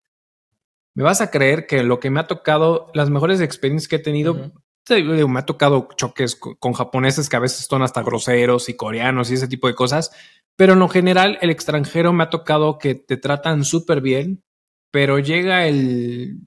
Me 0.94 1.04
vas 1.04 1.20
a 1.20 1.30
creer 1.30 1.66
que 1.66 1.82
lo 1.82 2.00
que 2.00 2.10
me 2.10 2.20
ha 2.20 2.26
tocado, 2.26 2.90
las 2.94 3.10
mejores 3.10 3.40
experiencias 3.40 3.88
que 3.88 3.96
he 3.96 4.00
tenido, 4.00 4.52
me 4.88 5.38
ha 5.38 5.46
tocado 5.46 5.88
choques 5.96 6.34
con, 6.36 6.72
japoneses 6.72 7.28
que 7.28 7.36
a 7.36 7.40
veces 7.40 7.66
son 7.66 7.82
hasta 7.82 8.02
groseros 8.02 8.68
y 8.68 8.74
coreanos 8.74 9.30
y 9.30 9.34
ese 9.34 9.48
tipo 9.48 9.68
de 9.68 9.74
cosas, 9.74 10.10
pero 10.56 10.72
en 10.72 10.80
lo 10.80 10.88
general 10.88 11.38
el 11.40 11.50
extranjero 11.50 12.12
me 12.12 12.24
ha 12.24 12.30
tocado 12.30 12.78
que 12.78 12.94
te 12.94 13.16
tratan 13.16 13.64
súper 13.64 14.00
bien, 14.00 14.42
pero 14.90 15.18
llega 15.18 15.66
el 15.66 16.40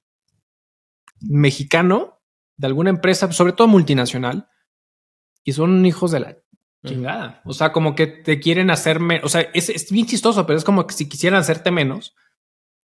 mexicano 1.20 2.20
de 2.56 2.66
alguna 2.66 2.90
empresa, 2.90 3.32
sobre 3.32 3.54
todo 3.54 3.66
multinacional, 3.68 4.48
y 5.42 5.52
son 5.52 5.84
hijos 5.86 6.10
de 6.10 6.20
la 6.20 6.38
Chingada. 6.84 7.40
O 7.44 7.52
sea, 7.52 7.72
como 7.72 7.94
que 7.94 8.06
te 8.06 8.40
quieren 8.40 8.70
hacerme, 8.70 9.20
o 9.22 9.28
sea, 9.28 9.42
es, 9.54 9.90
bien 9.90 10.06
chistoso, 10.06 10.46
pero 10.46 10.58
es 10.58 10.64
como 10.64 10.86
que 10.86 10.94
si 10.94 11.08
quisieran 11.08 11.40
hacerte 11.40 11.70
menos. 11.70 12.14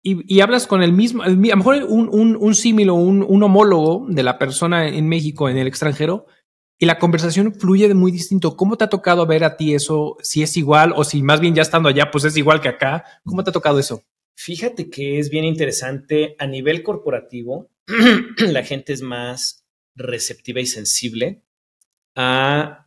Y, 0.07 0.40
hablas 0.40 0.66
con 0.66 0.82
el 0.82 0.92
mismo, 0.92 1.22
a 1.22 1.30
lo 1.30 1.36
mejor 1.36 1.82
un, 1.88 2.11
un, 2.12 2.36
un 2.36 2.55
símil 2.55 2.90
o 2.90 2.95
un, 2.95 3.24
un, 3.26 3.42
homólogo 3.42 4.05
de 4.07 4.22
la 4.22 4.38
persona 4.38 4.86
en 4.86 5.09
México, 5.09 5.49
en 5.49 5.57
el 5.57 5.66
extranjero, 5.66 6.26
y 6.78 6.84
la 6.84 6.99
conversación 6.99 7.55
fluye 7.55 7.88
de 7.88 7.95
muy 7.95 8.12
distinto. 8.12 8.55
¿Cómo 8.55 8.76
te 8.76 8.84
ha 8.84 8.90
tocado 8.90 9.26
ver 9.26 9.45
a 9.45 9.57
ti 9.57 9.74
eso? 9.74 10.18
Si 10.20 10.42
es 10.42 10.59
igual 10.59 10.92
o 10.95 11.05
si 11.05 11.22
más 11.22 11.40
bien 11.40 11.55
ya 11.55 11.62
estando 11.62 11.88
allá, 11.88 12.11
pues 12.11 12.24
es 12.24 12.36
igual 12.36 12.61
que 12.61 12.68
acá. 12.68 13.05
¿Cómo 13.24 13.42
te 13.42 13.51
ha 13.51 13.53
tocado 13.55 13.78
eso? 13.78 14.03
Fíjate 14.34 14.90
que 14.90 15.18
es 15.18 15.30
bien 15.30 15.47
interesante. 15.47 16.36
A 16.38 16.47
nivel 16.47 16.82
corporativo, 16.82 17.70
la 18.36 18.62
gente 18.62 18.92
es 18.92 19.01
más 19.01 19.64
receptiva 19.95 20.61
y 20.61 20.66
sensible 20.66 21.42
a 22.16 22.84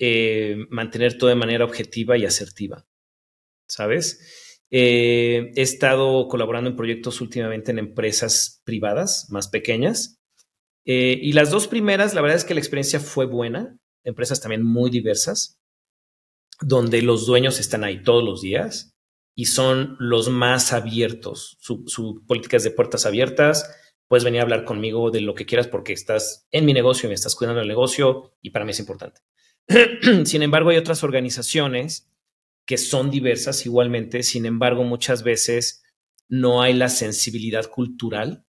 eh, 0.00 0.56
mantener 0.70 1.16
todo 1.16 1.30
de 1.30 1.36
manera 1.36 1.64
objetiva 1.64 2.18
y 2.18 2.24
asertiva, 2.24 2.86
¿sabes? 3.68 4.66
Eh, 4.72 5.52
he 5.54 5.62
estado 5.62 6.26
colaborando 6.26 6.70
en 6.70 6.76
proyectos 6.76 7.20
últimamente 7.20 7.70
en 7.70 7.78
empresas 7.78 8.62
privadas 8.64 9.26
más 9.30 9.48
pequeñas 9.48 10.20
eh, 10.84 11.18
y 11.20 11.32
las 11.32 11.50
dos 11.50 11.68
primeras, 11.68 12.14
la 12.14 12.20
verdad 12.20 12.36
es 12.36 12.44
que 12.44 12.54
la 12.54 12.60
experiencia 12.60 13.00
fue 13.00 13.26
buena, 13.26 13.78
empresas 14.04 14.40
también 14.40 14.64
muy 14.64 14.90
diversas, 14.90 15.58
donde 16.60 17.02
los 17.02 17.26
dueños 17.26 17.60
están 17.60 17.84
ahí 17.84 18.02
todos 18.02 18.24
los 18.24 18.40
días 18.40 18.96
y 19.36 19.46
son 19.46 19.96
los 19.98 20.28
más 20.28 20.72
abiertos. 20.72 21.56
Su, 21.60 21.84
su 21.86 22.24
política 22.26 22.56
es 22.56 22.64
de 22.64 22.70
puertas 22.70 23.06
abiertas. 23.06 23.70
Puedes 24.08 24.24
venir 24.24 24.40
a 24.40 24.42
hablar 24.42 24.64
conmigo 24.64 25.10
de 25.10 25.20
lo 25.20 25.34
que 25.34 25.46
quieras 25.46 25.68
porque 25.68 25.92
estás 25.92 26.46
en 26.50 26.64
mi 26.64 26.72
negocio 26.72 27.06
y 27.06 27.10
me 27.10 27.14
estás 27.14 27.36
cuidando 27.36 27.60
el 27.60 27.68
negocio 27.68 28.32
y 28.42 28.50
para 28.50 28.64
mí 28.64 28.72
es 28.72 28.80
importante. 28.80 29.20
sin 30.24 30.42
embargo, 30.42 30.70
hay 30.70 30.76
otras 30.76 31.04
organizaciones 31.04 32.10
que 32.66 32.76
son 32.76 33.10
diversas 33.10 33.66
igualmente, 33.66 34.22
sin 34.22 34.46
embargo, 34.46 34.84
muchas 34.84 35.22
veces 35.22 35.82
no 36.28 36.62
hay 36.62 36.74
la 36.74 36.88
sensibilidad 36.88 37.66
cultural 37.66 38.44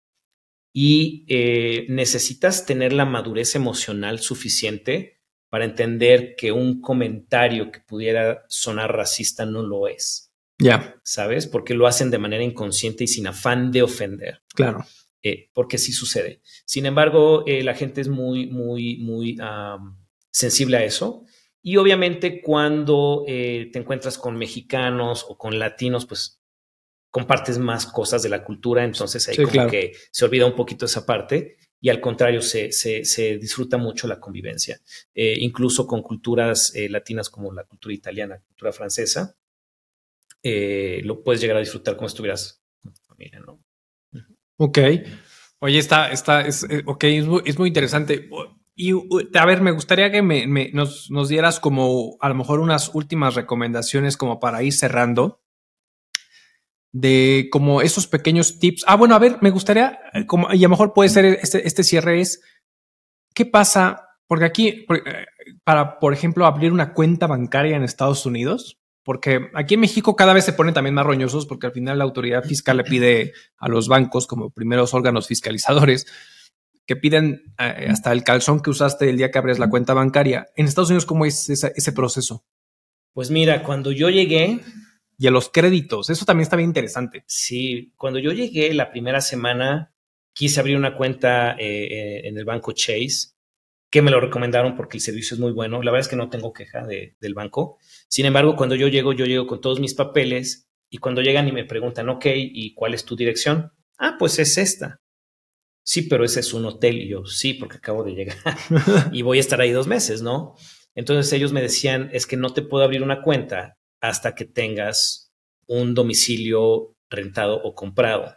y 0.72 1.24
eh, 1.28 1.86
necesitas 1.88 2.66
tener 2.66 2.92
la 2.92 3.04
madurez 3.04 3.54
emocional 3.54 4.18
suficiente 4.18 5.20
para 5.48 5.64
entender 5.64 6.34
que 6.36 6.52
un 6.52 6.80
comentario 6.80 7.70
que 7.70 7.80
pudiera 7.80 8.44
sonar 8.48 8.94
racista 8.94 9.46
no 9.46 9.62
lo 9.62 9.88
es. 9.88 10.32
Ya. 10.58 11.00
¿Sabes? 11.04 11.46
Porque 11.46 11.74
lo 11.74 11.86
hacen 11.86 12.10
de 12.10 12.18
manera 12.18 12.42
inconsciente 12.42 13.04
y 13.04 13.06
sin 13.06 13.28
afán 13.28 13.70
de 13.70 13.82
ofender. 13.82 14.42
Claro. 14.54 14.84
Eh, 15.22 15.50
porque 15.54 15.78
sí 15.78 15.92
sucede. 15.92 16.42
Sin 16.64 16.86
embargo, 16.86 17.44
eh, 17.46 17.62
la 17.62 17.74
gente 17.74 18.00
es 18.00 18.08
muy, 18.08 18.46
muy, 18.48 18.98
muy 18.98 19.36
sensible 20.30 20.76
a 20.76 20.84
eso. 20.84 21.24
Y 21.62 21.76
obviamente 21.76 22.40
cuando 22.40 23.24
eh, 23.26 23.70
te 23.72 23.78
encuentras 23.78 24.16
con 24.18 24.36
mexicanos 24.36 25.26
o 25.28 25.36
con 25.36 25.58
latinos, 25.58 26.06
pues 26.06 26.40
compartes 27.10 27.58
más 27.58 27.86
cosas 27.86 28.22
de 28.22 28.28
la 28.28 28.44
cultura, 28.44 28.84
entonces 28.84 29.28
ahí 29.28 29.36
como 29.36 29.66
que 29.66 29.92
se 30.10 30.24
olvida 30.24 30.46
un 30.46 30.54
poquito 30.54 30.86
esa 30.86 31.04
parte 31.04 31.56
y 31.80 31.88
al 31.88 32.00
contrario 32.00 32.42
se, 32.42 32.70
se, 32.72 33.38
disfruta 33.38 33.76
mucho 33.76 34.06
la 34.08 34.20
convivencia, 34.20 34.80
eh, 35.14 35.36
incluso 35.38 35.86
con 35.86 36.02
culturas 36.02 36.74
eh, 36.74 36.88
latinas 36.88 37.30
como 37.30 37.52
la 37.52 37.64
cultura 37.64 37.94
italiana, 37.94 38.42
cultura 38.46 38.72
francesa, 38.72 39.36
lo 40.42 41.22
puedes 41.22 41.40
llegar 41.40 41.56
a 41.56 41.60
disfrutar 41.60 41.96
como 41.96 42.08
si 42.08 42.12
estuvieras 42.12 42.62
con 42.82 42.92
tu 42.92 43.00
familia, 43.02 43.40
¿no? 43.40 43.62
Ok. 44.58 44.78
Oye, 45.60 45.78
está, 45.78 46.10
está, 46.10 46.46
es, 46.46 46.66
ok, 46.84 47.04
es 47.04 47.26
es 47.44 47.58
muy 47.58 47.68
interesante. 47.68 48.28
Y 48.80 48.92
a 49.36 49.44
ver, 49.44 49.60
me 49.60 49.72
gustaría 49.72 50.12
que 50.12 50.22
me, 50.22 50.46
nos, 50.72 51.10
nos, 51.10 51.28
dieras 51.28 51.58
como 51.58 52.16
a 52.20 52.28
lo 52.28 52.36
mejor 52.36 52.60
unas 52.60 52.94
últimas 52.94 53.34
recomendaciones 53.34 54.16
como 54.16 54.38
para 54.38 54.62
ir 54.62 54.72
cerrando 54.72 55.42
de 56.92 57.48
como 57.50 57.82
esos 57.82 58.06
pequeños 58.06 58.60
tips. 58.60 58.84
Ah, 58.86 58.94
bueno, 58.94 59.16
a 59.16 59.18
ver, 59.18 59.38
me 59.40 59.50
gustaría, 59.50 59.98
eh, 60.14 60.26
como, 60.26 60.52
y 60.54 60.60
a 60.60 60.68
lo 60.68 60.68
mejor 60.68 60.92
puede 60.94 61.08
ser 61.08 61.24
este, 61.24 61.66
este 61.66 61.82
cierre 61.82 62.20
es, 62.20 62.40
¿qué 63.34 63.44
pasa? 63.46 64.10
Porque 64.28 64.44
aquí, 64.44 64.68
eh, 64.68 65.26
para, 65.64 65.98
por 65.98 66.12
ejemplo, 66.12 66.46
abrir 66.46 66.70
una 66.72 66.94
cuenta 66.94 67.26
bancaria 67.26 67.74
en 67.74 67.82
Estados 67.82 68.26
Unidos, 68.26 68.78
porque 69.02 69.50
aquí 69.54 69.74
en 69.74 69.80
México 69.80 70.14
cada 70.14 70.34
vez 70.34 70.44
se 70.44 70.52
ponen 70.52 70.72
también 70.72 70.94
más 70.94 71.04
roñosos 71.04 71.46
porque 71.46 71.66
al 71.66 71.72
final 71.72 71.98
la 71.98 72.04
autoridad 72.04 72.44
fiscal 72.44 72.76
le 72.76 72.84
pide 72.84 73.32
a 73.56 73.66
los 73.66 73.88
bancos 73.88 74.28
como 74.28 74.50
primeros 74.50 74.94
órganos 74.94 75.26
fiscalizadores 75.26 76.06
que 76.88 76.96
piden 76.96 77.54
eh, 77.58 77.86
hasta 77.88 78.10
el 78.10 78.24
calzón 78.24 78.60
que 78.60 78.70
usaste 78.70 79.08
el 79.08 79.18
día 79.18 79.30
que 79.30 79.38
abres 79.38 79.60
la 79.60 79.70
cuenta 79.70 79.94
bancaria. 79.94 80.48
En 80.56 80.66
Estados 80.66 80.88
Unidos, 80.88 81.06
¿cómo 81.06 81.24
es 81.26 81.48
ese 81.48 81.92
proceso? 81.92 82.44
Pues 83.12 83.30
mira, 83.30 83.62
cuando 83.62 83.92
yo 83.92 84.10
llegué, 84.10 84.60
y 85.18 85.26
a 85.26 85.30
los 85.30 85.50
créditos. 85.50 86.08
Eso 86.08 86.24
también 86.24 86.44
está 86.44 86.56
bien 86.56 86.70
interesante. 86.70 87.24
Sí, 87.26 87.92
cuando 87.96 88.20
yo 88.20 88.32
llegué 88.32 88.72
la 88.72 88.90
primera 88.90 89.20
semana, 89.20 89.92
quise 90.32 90.60
abrir 90.60 90.76
una 90.76 90.96
cuenta 90.96 91.56
eh, 91.58 92.22
en 92.24 92.38
el 92.38 92.44
banco 92.44 92.72
Chase, 92.72 93.34
que 93.90 94.00
me 94.00 94.12
lo 94.12 94.20
recomendaron 94.20 94.76
porque 94.76 94.96
el 94.96 95.02
servicio 95.02 95.34
es 95.34 95.40
muy 95.40 95.52
bueno. 95.52 95.82
La 95.82 95.90
verdad 95.90 96.06
es 96.06 96.08
que 96.08 96.16
no 96.16 96.30
tengo 96.30 96.52
queja 96.52 96.86
del 96.86 97.34
banco. 97.34 97.78
Sin 98.08 98.26
embargo, 98.26 98.54
cuando 98.54 98.76
yo 98.76 98.86
llego, 98.88 99.12
yo 99.12 99.26
llego 99.26 99.46
con 99.46 99.60
todos 99.60 99.80
mis 99.80 99.94
papeles 99.94 100.68
y 100.88 100.98
cuando 100.98 101.20
llegan 101.20 101.48
y 101.48 101.52
me 101.52 101.64
preguntan, 101.64 102.08
ok, 102.08 102.26
¿y 102.26 102.72
cuál 102.74 102.94
es 102.94 103.04
tu 103.04 103.16
dirección? 103.16 103.72
Ah, 103.98 104.16
pues 104.18 104.38
es 104.38 104.56
esta. 104.56 105.00
Sí, 105.88 106.02
pero 106.02 106.22
ese 106.22 106.40
es 106.40 106.52
un 106.52 106.66
hotel. 106.66 106.98
Y 106.98 107.08
yo, 107.08 107.24
sí, 107.24 107.54
porque 107.54 107.78
acabo 107.78 108.04
de 108.04 108.12
llegar 108.12 108.36
y 109.10 109.22
voy 109.22 109.38
a 109.38 109.40
estar 109.40 109.58
ahí 109.58 109.70
dos 109.70 109.86
meses, 109.86 110.20
¿no? 110.20 110.54
Entonces 110.94 111.32
ellos 111.32 111.50
me 111.54 111.62
decían, 111.62 112.10
es 112.12 112.26
que 112.26 112.36
no 112.36 112.52
te 112.52 112.60
puedo 112.60 112.84
abrir 112.84 113.02
una 113.02 113.22
cuenta 113.22 113.78
hasta 114.02 114.34
que 114.34 114.44
tengas 114.44 115.32
un 115.66 115.94
domicilio 115.94 116.94
rentado 117.08 117.62
o 117.62 117.74
comprado. 117.74 118.36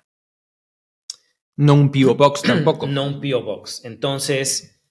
No 1.58 1.74
un 1.74 1.91
PO 1.91 2.16
Box 2.16 2.41
tampoco. 2.47 2.88
No 2.88 3.04
un 3.04 3.20
PO 3.20 3.43
Box. 3.43 3.84
Entonces, 3.84 4.82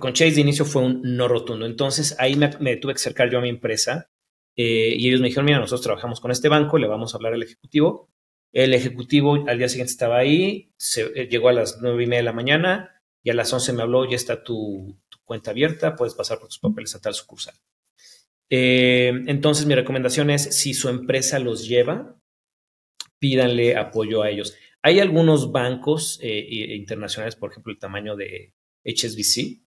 con 0.00 0.12
Chase 0.12 0.34
de 0.34 0.40
inicio 0.40 0.64
fue 0.64 0.82
un 0.82 1.02
no 1.04 1.28
rotundo. 1.28 1.66
Entonces 1.66 2.16
ahí 2.18 2.34
me, 2.34 2.48
tuve 2.78 2.94
que 2.94 2.98
acercar 2.98 3.30
yo 3.30 3.38
a 3.38 3.42
mi 3.42 3.48
empresa 3.48 4.10
eh, 4.56 4.92
y 4.98 5.06
ellos 5.06 5.20
me 5.20 5.28
dijeron, 5.28 5.46
mira, 5.46 5.60
nosotros 5.60 5.82
trabajamos 5.82 6.18
con 6.18 6.32
este 6.32 6.48
banco, 6.48 6.78
le 6.78 6.88
vamos 6.88 7.14
a 7.14 7.18
hablar 7.18 7.34
al 7.34 7.44
ejecutivo. 7.44 8.10
El 8.54 8.72
ejecutivo 8.72 9.44
al 9.48 9.58
día 9.58 9.68
siguiente 9.68 9.90
estaba 9.90 10.16
ahí, 10.16 10.72
se, 10.76 11.02
eh, 11.02 11.28
llegó 11.28 11.48
a 11.48 11.52
las 11.52 11.80
nueve 11.82 12.04
y 12.04 12.06
media 12.06 12.20
de 12.20 12.24
la 12.24 12.32
mañana 12.32 13.02
y 13.20 13.30
a 13.30 13.34
las 13.34 13.52
once 13.52 13.72
me 13.72 13.82
habló, 13.82 14.08
ya 14.08 14.14
está 14.14 14.44
tu, 14.44 14.96
cuenta 15.24 15.50
abierta, 15.50 15.96
puedes 15.96 16.14
pasar 16.14 16.38
por 16.38 16.46
tus 16.46 16.60
papeles 16.60 16.94
a 16.94 17.00
tal 17.00 17.14
sucursal. 17.14 17.56
Eh, 18.48 19.12
entonces, 19.26 19.66
mi 19.66 19.74
recomendación 19.74 20.30
es, 20.30 20.56
si 20.56 20.72
su 20.72 20.88
empresa 20.88 21.40
los 21.40 21.66
lleva, 21.66 22.16
pídanle 23.18 23.76
apoyo 23.76 24.22
a 24.22 24.30
ellos. 24.30 24.56
Hay 24.82 25.00
algunos 25.00 25.50
bancos 25.50 26.20
eh, 26.22 26.46
internacionales, 26.76 27.34
por 27.34 27.50
ejemplo, 27.50 27.72
el 27.72 27.78
tamaño 27.80 28.14
de 28.14 28.54
HSBC, 28.84 29.64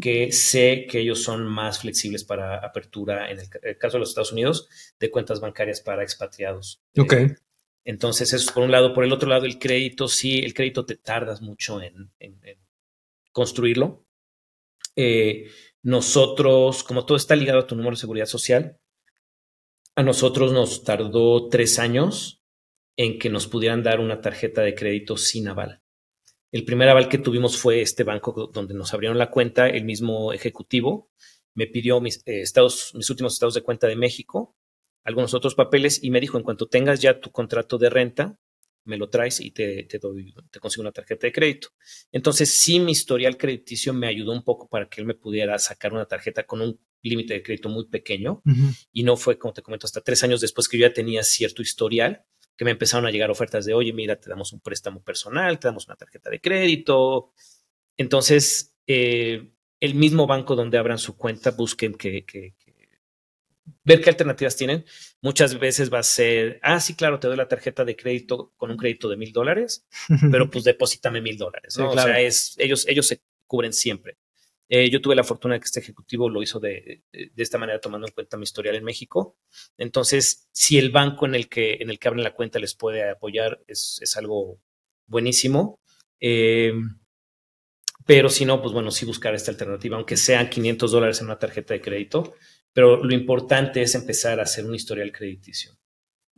que 0.00 0.30
sé 0.30 0.86
que 0.88 1.00
ellos 1.00 1.22
son 1.22 1.46
más 1.46 1.80
flexibles 1.80 2.22
para 2.22 2.58
apertura, 2.58 3.30
en 3.30 3.38
el, 3.40 3.78
caso 3.78 3.96
de 3.96 4.00
los 4.00 4.10
Estados 4.10 4.32
Unidos, 4.32 4.68
de 5.00 5.10
cuentas 5.10 5.40
bancarias 5.40 5.80
para 5.80 6.02
expatriados. 6.02 6.82
Ok. 6.98 7.14
Entonces, 7.84 8.32
eso 8.32 8.52
por 8.52 8.62
un 8.62 8.70
lado. 8.70 8.92
Por 8.92 9.04
el 9.04 9.12
otro 9.12 9.28
lado, 9.28 9.46
el 9.46 9.58
crédito, 9.58 10.08
sí, 10.08 10.38
el 10.38 10.54
crédito 10.54 10.84
te 10.84 10.96
tardas 10.96 11.40
mucho 11.40 11.80
en 11.80 12.10
construirlo. 13.32 14.04
Eh, 14.96 15.50
nosotros, 15.82 16.82
como 16.82 17.06
todo 17.06 17.16
está 17.16 17.36
ligado 17.36 17.60
a 17.60 17.66
tu 17.66 17.74
número 17.74 17.96
de 17.96 18.00
seguridad 18.00 18.26
social, 18.26 18.78
a 19.94 20.02
nosotros 20.02 20.52
nos 20.52 20.84
tardó 20.84 21.48
tres 21.48 21.78
años 21.78 22.42
en 22.96 23.18
que 23.18 23.30
nos 23.30 23.46
pudieran 23.46 23.82
dar 23.82 24.00
una 24.00 24.20
tarjeta 24.20 24.62
de 24.62 24.74
crédito 24.74 25.16
sin 25.16 25.48
aval. 25.48 25.80
El 26.52 26.64
primer 26.64 26.88
aval 26.88 27.08
que 27.08 27.18
tuvimos 27.18 27.56
fue 27.56 27.80
este 27.80 28.04
banco 28.04 28.50
donde 28.52 28.74
nos 28.74 28.92
abrieron 28.92 29.18
la 29.18 29.30
cuenta, 29.30 29.68
el 29.68 29.84
mismo 29.84 30.32
ejecutivo 30.32 31.10
me 31.54 31.66
pidió 31.66 32.00
mis, 32.00 32.18
eh, 32.26 32.42
estados, 32.42 32.92
mis 32.94 33.08
últimos 33.10 33.34
estados 33.34 33.54
de 33.54 33.62
cuenta 33.62 33.86
de 33.86 33.96
México, 33.96 34.54
algunos 35.10 35.34
otros 35.34 35.54
papeles 35.54 36.02
y 36.02 36.10
me 36.10 36.20
dijo, 36.20 36.38
en 36.38 36.44
cuanto 36.44 36.66
tengas 36.66 37.00
ya 37.00 37.20
tu 37.20 37.30
contrato 37.30 37.76
de 37.78 37.90
renta, 37.90 38.38
me 38.84 38.96
lo 38.96 39.08
traes 39.08 39.40
y 39.40 39.50
te, 39.50 39.84
te, 39.84 39.98
doy, 39.98 40.34
te 40.50 40.58
consigo 40.58 40.82
una 40.82 40.92
tarjeta 40.92 41.26
de 41.26 41.32
crédito. 41.32 41.68
Entonces, 42.12 42.50
sí, 42.50 42.80
mi 42.80 42.92
historial 42.92 43.36
crediticio 43.36 43.92
me 43.92 44.06
ayudó 44.06 44.32
un 44.32 44.42
poco 44.42 44.68
para 44.68 44.88
que 44.88 45.00
él 45.00 45.06
me 45.06 45.14
pudiera 45.14 45.58
sacar 45.58 45.92
una 45.92 46.06
tarjeta 46.06 46.44
con 46.44 46.62
un 46.62 46.80
límite 47.02 47.34
de 47.34 47.42
crédito 47.42 47.68
muy 47.68 47.86
pequeño. 47.88 48.42
Y 48.92 49.02
no 49.02 49.16
fue, 49.16 49.38
como 49.38 49.52
te 49.52 49.62
comento, 49.62 49.86
hasta 49.86 50.00
tres 50.00 50.22
años 50.22 50.40
después 50.40 50.68
que 50.68 50.78
yo 50.78 50.86
ya 50.86 50.92
tenía 50.92 51.22
cierto 51.22 51.62
historial, 51.62 52.24
que 52.56 52.64
me 52.64 52.72
empezaron 52.72 53.06
a 53.06 53.10
llegar 53.10 53.30
ofertas 53.30 53.64
de, 53.64 53.74
oye, 53.74 53.92
mira, 53.92 54.16
te 54.16 54.28
damos 54.28 54.52
un 54.52 54.60
préstamo 54.60 55.02
personal, 55.02 55.58
te 55.58 55.68
damos 55.68 55.86
una 55.86 55.96
tarjeta 55.96 56.30
de 56.30 56.40
crédito. 56.40 57.32
Entonces, 57.96 58.74
eh, 58.86 59.52
el 59.80 59.94
mismo 59.94 60.26
banco 60.26 60.56
donde 60.56 60.78
abran 60.78 60.98
su 60.98 61.16
cuenta, 61.16 61.52
busquen 61.52 61.94
que, 61.94 62.24
que, 62.24 62.54
ver 63.84 64.00
qué 64.00 64.10
alternativas 64.10 64.56
tienen. 64.56 64.84
Muchas 65.20 65.58
veces 65.58 65.92
va 65.92 65.98
a 65.98 66.02
ser, 66.02 66.58
ah, 66.62 66.80
sí, 66.80 66.94
claro, 66.94 67.18
te 67.18 67.28
doy 67.28 67.36
la 67.36 67.48
tarjeta 67.48 67.84
de 67.84 67.96
crédito 67.96 68.52
con 68.56 68.70
un 68.70 68.76
crédito 68.76 69.08
de 69.08 69.16
mil 69.16 69.32
dólares, 69.32 69.86
pero 70.30 70.50
pues 70.50 70.64
deposítame 70.64 71.20
mil 71.20 71.36
dólares. 71.36 71.76
¿no? 71.78 71.90
O 71.90 71.94
sea, 71.94 72.20
es, 72.20 72.54
ellos, 72.58 72.86
ellos 72.88 73.06
se 73.06 73.22
cubren 73.46 73.72
siempre. 73.72 74.18
Eh, 74.68 74.88
yo 74.88 75.00
tuve 75.00 75.16
la 75.16 75.24
fortuna 75.24 75.54
de 75.54 75.60
que 75.60 75.64
este 75.64 75.80
ejecutivo 75.80 76.28
lo 76.28 76.42
hizo 76.42 76.60
de, 76.60 77.02
de, 77.12 77.42
esta 77.42 77.58
manera, 77.58 77.80
tomando 77.80 78.06
en 78.06 78.12
cuenta 78.12 78.36
mi 78.36 78.44
historial 78.44 78.76
en 78.76 78.84
México. 78.84 79.36
Entonces, 79.76 80.48
si 80.52 80.78
el 80.78 80.90
banco 80.90 81.26
en 81.26 81.34
el 81.34 81.48
que, 81.48 81.78
en 81.80 81.90
el 81.90 81.98
que 81.98 82.06
abren 82.06 82.22
la 82.22 82.34
cuenta 82.34 82.60
les 82.60 82.76
puede 82.76 83.10
apoyar, 83.10 83.60
es, 83.66 83.98
es 84.00 84.16
algo 84.16 84.60
buenísimo. 85.06 85.80
Eh, 86.20 86.72
pero 88.06 88.28
si 88.28 88.44
no, 88.44 88.60
pues 88.60 88.72
bueno, 88.72 88.90
sí 88.90 89.04
buscar 89.04 89.34
esta 89.34 89.50
alternativa, 89.50 89.96
aunque 89.96 90.16
sean 90.16 90.48
500 90.48 90.90
dólares 90.90 91.20
en 91.20 91.26
una 91.26 91.38
tarjeta 91.38 91.74
de 91.74 91.80
crédito, 91.80 92.34
pero 92.72 93.02
lo 93.02 93.12
importante 93.14 93.82
es 93.82 93.94
empezar 93.94 94.38
a 94.40 94.44
hacer 94.44 94.64
un 94.64 94.74
historial 94.74 95.12
crediticio. 95.12 95.72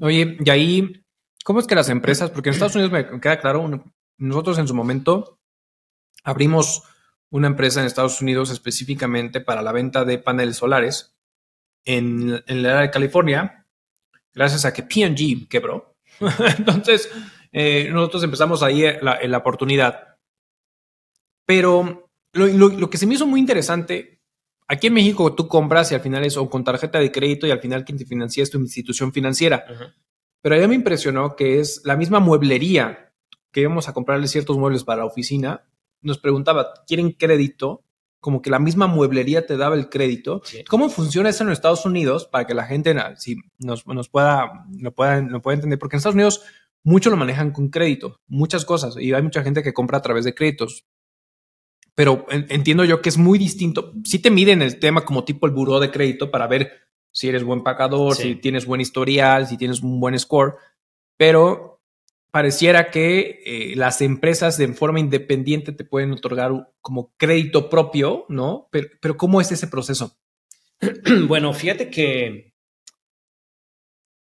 Oye, 0.01 0.37
y 0.45 0.51
ahí, 0.51 1.05
¿cómo 1.45 1.61
es 1.61 1.67
que 1.67 1.75
las 1.75 1.89
empresas, 1.89 2.31
porque 2.31 2.49
en 2.49 2.55
Estados 2.55 2.75
Unidos 2.75 2.93
me 2.93 3.21
queda 3.21 3.41
claro, 3.41 3.85
nosotros 4.19 4.59
en 4.59 4.69
su 4.69 4.75
momento 4.75 5.39
abrimos 6.25 6.83
una 7.31 7.49
empresa 7.49 7.81
en 7.81 7.87
Estados 7.87 8.21
Unidos 8.21 8.51
específicamente 8.51 9.41
para 9.41 9.63
la 9.63 9.73
venta 9.73 10.05
de 10.05 10.19
paneles 10.19 10.57
solares 10.57 11.17
en, 11.85 12.43
el 12.47 12.67
área 12.67 12.83
de 12.83 12.91
California, 12.91 13.67
gracias 14.35 14.65
a 14.65 14.73
que 14.73 14.83
PG 14.83 15.49
quebró. 15.49 15.97
Entonces, 16.59 17.11
eh, 17.53 17.89
nosotros 17.91 18.23
empezamos 18.25 18.63
ahí 18.63 18.83
la, 19.01 19.21
la 19.23 19.39
oportunidad. 19.39 20.19
Pero 21.47 22.11
lo, 22.33 22.47
lo, 22.47 22.91
que 22.91 22.99
se 22.99 23.07
me 23.07 23.15
hizo 23.15 23.27
muy 23.27 23.41
interesante 23.41 24.22
Aquí 24.73 24.87
en 24.87 24.95
México 24.95 25.35
tú 25.35 25.49
compras 25.49 25.93
y 25.93 25.95
al 25.95 26.01
final 26.01 26.25
es 26.25 26.39
o 26.39 26.49
con 26.49 26.65
tarjeta 26.65 26.99
de 26.99 27.13
crédito 27.13 27.47
y 27.47 27.51
al 27.51 27.61
final 27.61 27.85
quien 27.85 27.99
te 27.99 28.07
financia 28.07 28.43
es 28.43 28.51
tu 28.51 28.59
institución 28.59 29.13
financiera. 29.13 29.67
Pero 30.41 30.55
a 30.55 30.59
mí 30.59 30.67
me 30.67 30.75
impresionó 30.75 31.37
que 31.37 31.61
es 31.61 31.83
la 31.85 31.95
misma 31.95 32.21
mueblería 32.21 33.13
que 33.51 33.61
íbamos 33.61 33.91
a 33.91 33.93
comprarle 33.93 34.29
ciertos 34.29 34.57
muebles 34.57 34.83
para 34.83 35.01
la 35.01 35.05
oficina. 35.05 35.69
Nos 36.01 36.17
preguntaba, 36.17 36.73
¿quieren 36.87 37.11
crédito? 37.13 37.85
Como 38.19 38.41
que 38.41 38.49
la 38.49 38.59
misma 38.59 38.87
mueblería 38.87 39.45
te 39.45 39.59
daba 39.59 39.75
el 39.75 39.91
crédito. 39.91 40.41
¿Cómo 40.71 40.89
funciona 40.89 41.29
eso 41.29 41.45
en 41.45 41.51
Estados 41.51 41.85
Unidos 41.85 42.25
para 42.25 42.47
que 42.47 42.55
la 42.55 42.65
gente 42.65 42.97
si 43.19 43.37
nos, 43.59 43.85
pueda, 44.09 44.65
lo 44.79 44.95
pueda, 44.95 45.21
lo 45.21 45.43
pueda 45.43 45.57
entender? 45.57 45.79
Porque 45.79 45.97
en 45.97 45.99
Estados 45.99 46.15
Unidos 46.15 46.45
mucho 46.83 47.11
lo 47.11 47.19
manejan 47.19 47.51
con 47.51 47.69
crédito, 47.69 48.23
muchas 48.27 48.65
cosas, 48.65 48.97
y 48.99 49.13
hay 49.13 49.23
mucha 49.23 49.43
gente 49.43 49.63
que 49.63 49.75
compra 49.75 49.99
a 49.99 50.03
través 50.03 50.25
de 50.25 50.35
créditos 50.35 50.87
pero 51.95 52.27
entiendo 52.31 52.85
yo 52.85 53.03
que 53.03 53.09
es 53.09 53.19
muy 53.19 53.39
distinto. 53.39 53.93
Si 54.05 54.19
te 54.19 54.31
miden 54.31 54.63
el 54.63 54.79
tema 54.79 55.05
como 55.05 55.25
tipo 55.25 55.47
el 55.47 55.53
buró 55.53 55.81
de 55.81 55.91
crédito 55.91 56.31
para 56.31 56.47
ver 56.47 56.73
si 57.13 57.29
eres 57.29 57.45
buen 57.45 57.63
pagador, 57.63 58.15
si 58.15 58.37
tienes 58.37 58.65
buen 58.65 58.81
historial, 58.81 59.47
si 59.47 59.57
tienes 59.57 59.83
un 59.83 60.01
buen 60.01 60.19
score, 60.19 60.57
pero 61.19 61.83
pareciera 62.31 62.91
que 62.91 63.43
eh, 63.45 63.77
las 63.77 64.01
empresas 64.01 64.57
de 64.57 64.69
forma 64.69 65.01
independiente 65.01 65.73
te 65.73 65.85
pueden 65.85 66.13
otorgar 66.13 66.71
como 66.81 67.13
crédito 67.19 67.69
propio, 67.69 68.25
¿no? 68.31 68.69
Pero, 68.73 68.89
pero 69.01 69.17
¿cómo 69.19 69.41
es 69.41 69.53
ese 69.53 69.67
proceso? 69.69 70.17
Bueno, 71.29 71.53
fíjate 71.53 71.91
que 71.91 72.53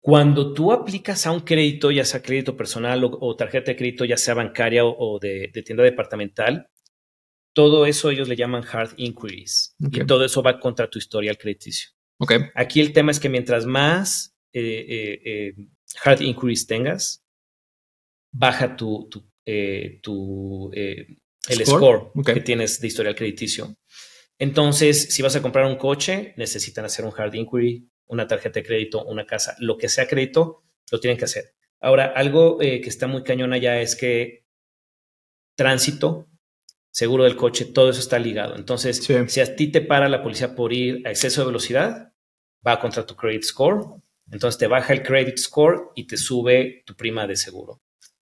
cuando 0.01 0.55
tú 0.55 0.73
aplicas 0.73 1.27
a 1.27 1.33
un 1.33 1.41
crédito, 1.41 1.91
ya 1.91 2.03
sea 2.03 2.23
crédito 2.23 2.57
personal 2.57 3.05
o, 3.05 3.37
tarjeta 3.37 3.73
de 3.73 3.77
crédito, 3.77 4.07
ya 4.07 4.17
sea 4.17 4.33
bancaria 4.33 4.83
o, 4.85 5.19
de, 5.19 5.51
tienda 5.65 5.85
departamental, 5.85 6.71
todo 7.59 7.87
eso 7.87 8.09
ellos 8.09 8.29
le 8.29 8.37
llaman 8.37 8.63
hard 8.63 8.93
inquiries 8.99 9.75
y 9.81 10.05
todo 10.05 10.25
eso 10.25 10.45
va 10.45 10.61
contra 10.61 10.89
tu 10.89 11.01
historial 11.01 11.37
crediticio. 11.37 11.91
Okay. 12.17 12.39
Aquí 12.55 12.81
el 12.81 12.93
tema 12.93 13.11
es 13.11 13.19
que 13.19 13.29
mientras 13.29 13.67
más 13.67 14.37
eh, 14.53 14.87
eh, 14.89 15.21
eh, 15.25 15.55
hard 16.05 16.21
inquiries 16.21 16.69
tengas, 16.69 17.25
baja 18.31 18.77
tu, 18.77 19.09
tu, 19.11 19.29
tu 20.01 20.71
el 20.73 21.67
score, 21.67 22.13
que 22.25 22.41
tienes 22.43 22.81
de 22.81 22.87
historial 22.87 23.17
crediticio. 23.17 23.77
Entonces, 24.39 25.13
si 25.13 25.23
vas 25.23 25.35
a 25.35 25.43
comprar 25.43 25.67
un 25.67 25.79
coche, 25.79 26.35
necesitan 26.37 26.85
hacer 26.85 27.05
un 27.05 27.13
hard 27.17 27.35
inquiry, 27.35 27.91
una 28.07 28.29
tarjeta 28.29 28.61
de 28.61 28.67
crédito, 28.67 29.05
una 29.05 29.27
casa, 29.27 29.57
lo 29.59 29.77
que 29.77 29.89
sea 29.89 30.07
crédito, 30.07 30.63
lo 30.93 31.01
tienen 31.01 31.19
que 31.19 31.25
hacer. 31.25 31.57
Ahora, 31.81 32.13
algo 32.15 32.59
que 32.59 32.87
está 32.87 33.09
muy 33.09 33.25
cañón 33.25 33.53
allá 33.53 33.81
es 33.81 33.97
que 33.97 34.45
tránsito 35.57 36.29
seguro 36.99 37.23
del 37.23 37.37
coche, 37.37 37.65
todo 37.65 37.91
eso 37.91 38.01
está 38.01 38.19
ligado. 38.19 38.57
Entonces, 38.57 38.97
si 39.29 39.41
a 39.41 39.55
ti 39.55 39.69
te 39.69 39.81
para 39.81 40.09
la 40.09 40.21
policía 40.21 40.57
por 40.57 40.73
ir 40.73 41.07
a 41.07 41.11
exceso 41.11 41.43
de 41.43 41.47
velocidad, 41.47 42.13
va 42.67 42.81
contra 42.81 43.07
tu 43.07 43.15
credit 43.15 43.45
score. 43.45 43.85
Entonces 44.33 44.59
te 44.59 44.67
baja 44.67 44.93
el 44.95 45.05
credit 45.05 45.39
score 45.39 45.93
y 45.95 46.09
te 46.09 46.17
sube 46.17 46.83
tu 46.85 46.97
prima 46.97 47.29
de 47.29 47.37
seguro. 47.37 47.81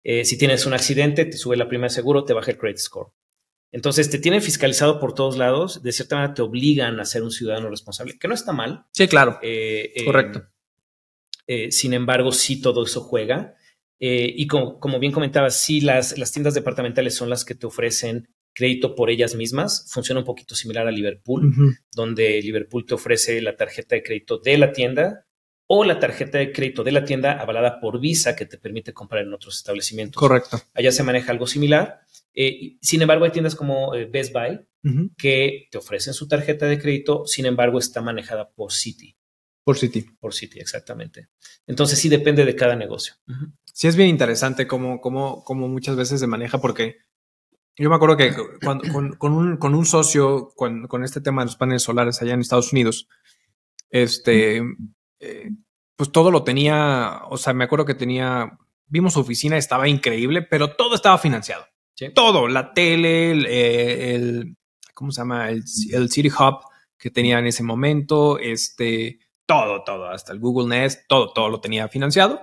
Eh, 0.03 0.23
si 0.23 0.37
tienes 0.37 0.67
un 0.67 0.73
accidente, 0.73 1.25
te 1.25 1.35
sube 1.35 1.57
la 1.57 1.67
prima 1.67 1.87
de 1.87 1.89
seguro, 1.89 2.25
te 2.25 2.33
baja 2.33 2.51
el 2.51 2.59
credit 2.59 2.77
score. 2.77 3.07
Entonces 3.71 4.07
te 4.11 4.19
tienen 4.19 4.43
fiscalizado 4.43 4.99
por 4.99 5.15
todos 5.15 5.35
lados, 5.35 5.81
de 5.81 5.91
cierta 5.91 6.17
manera 6.17 6.35
te 6.35 6.43
obligan 6.43 6.99
a 6.99 7.05
ser 7.05 7.23
un 7.23 7.31
ciudadano 7.31 7.71
responsable, 7.71 8.19
que 8.19 8.27
no 8.27 8.35
está 8.35 8.53
mal. 8.53 8.85
Sí, 8.93 9.07
claro. 9.07 9.39
Eh, 9.41 9.93
eh, 9.95 10.05
Correcto. 10.05 10.47
Eh, 11.47 11.71
sin 11.71 11.93
embargo, 11.93 12.31
sí 12.31 12.61
todo 12.61 12.83
eso 12.83 13.01
juega. 13.01 13.55
Eh, 13.99 14.31
y 14.37 14.45
como, 14.45 14.79
como, 14.79 14.99
bien 14.99 15.11
comentabas, 15.11 15.59
sí, 15.59 15.81
las, 15.81 16.19
las 16.19 16.31
tiendas 16.31 16.53
departamentales 16.53 17.15
son 17.15 17.31
las 17.31 17.43
que 17.43 17.55
te 17.55 17.65
ofrecen 17.65 18.29
crédito 18.59 18.93
por 18.93 19.09
ellas 19.09 19.35
mismas. 19.35 19.85
Funciona 19.89 20.19
un 20.19 20.25
poquito 20.25 20.53
similar 20.53 20.85
a 20.85 20.91
Liverpool, 20.91 21.77
donde 21.93 22.41
Liverpool 22.41 22.85
te 22.85 22.93
ofrece 22.93 23.41
la 23.41 23.55
tarjeta 23.55 23.95
de 23.95 24.03
crédito 24.03 24.37
de 24.37 24.57
la 24.57 24.73
tienda 24.73 25.25
o 25.65 25.85
la 25.85 25.97
tarjeta 25.97 26.39
de 26.39 26.51
crédito 26.51 26.83
de 26.83 26.91
la 26.91 27.05
tienda 27.05 27.39
avalada 27.39 27.79
por 27.79 28.01
Visa 28.01 28.35
que 28.35 28.45
te 28.45 28.57
permite 28.57 28.91
comprar 28.91 29.23
en 29.23 29.33
otros 29.33 29.55
establecimientos. 29.55 30.19
Correcto. 30.19 30.61
Allá 30.73 30.91
se 30.91 31.03
maneja 31.03 31.31
algo 31.31 31.47
similar. 31.47 32.01
Eh, 32.33 32.75
sin 32.81 33.01
embargo, 33.01 33.23
hay 33.23 33.31
tiendas 33.31 33.55
como 33.55 33.95
eh, 33.95 34.05
Best 34.05 34.33
Buy 34.33 34.59
que 35.17 35.67
te 35.71 35.77
ofrecen 35.77 36.13
su 36.13 36.27
tarjeta 36.27 36.65
de 36.65 36.79
crédito, 36.79 37.25
sin 37.25 37.45
embargo, 37.45 37.79
está 37.79 38.01
manejada 38.01 38.49
por 38.49 38.73
Citi. 38.73 39.15
Por 39.63 39.77
Citi. 39.77 40.01
Por 40.19 40.33
Citi, 40.33 40.59
exactamente. 40.59 41.29
Entonces 41.65 41.97
sí 41.99 42.09
depende 42.09 42.43
de 42.43 42.55
cada 42.55 42.75
negocio. 42.75 43.13
Sí, 43.73 43.87
es 43.87 43.95
bien 43.95 44.09
interesante 44.09 44.67
cómo, 44.67 44.99
cómo, 44.99 45.43
cómo 45.45 45.67
muchas 45.69 45.95
veces 45.95 46.19
se 46.19 46.27
maneja 46.27 46.59
porque 46.59 46.97
yo 47.79 47.89
me 47.89 47.95
acuerdo 47.95 48.17
que 48.17 48.33
con, 48.33 48.79
con, 49.17 49.33
un, 49.33 49.57
con, 49.57 49.73
un, 49.73 49.85
socio, 49.85 50.49
con, 50.55 50.87
con, 50.87 51.03
este 51.03 51.21
tema 51.21 51.41
de 51.41 51.47
los 51.47 51.55
paneles 51.55 51.83
solares 51.83 52.21
allá 52.21 52.33
en 52.33 52.41
Estados 52.41 52.73
Unidos, 52.73 53.07
este, 53.89 54.61
eh, 55.19 55.49
pues 55.95 56.11
todo 56.11 56.29
lo 56.29 56.43
tenía, 56.43 57.21
o 57.29 57.37
sea, 57.37 57.53
me 57.53 57.63
acuerdo 57.63 57.85
que 57.85 57.95
tenía, 57.95 58.57
vimos 58.87 59.13
su 59.13 59.21
oficina, 59.21 59.57
estaba 59.57 59.87
increíble, 59.87 60.41
pero 60.41 60.75
todo 60.75 60.95
estaba 60.95 61.17
financiado. 61.17 61.65
Todo, 62.15 62.47
la 62.47 62.73
tele, 62.73 63.31
eh, 63.31 64.15
el, 64.15 64.55
¿cómo 64.93 65.11
se 65.11 65.21
llama? 65.21 65.49
El, 65.49 65.63
el, 65.91 66.09
City 66.09 66.29
Hub 66.29 66.59
que 66.97 67.11
tenía 67.11 67.39
en 67.39 67.47
ese 67.47 67.63
momento, 67.63 68.39
este, 68.39 69.19
todo, 69.45 69.83
todo, 69.83 70.09
hasta 70.09 70.31
el 70.31 70.39
Google 70.39 70.69
Nest, 70.69 71.01
todo, 71.07 71.33
todo 71.33 71.49
lo 71.49 71.59
tenía 71.59 71.89
financiado. 71.89 72.41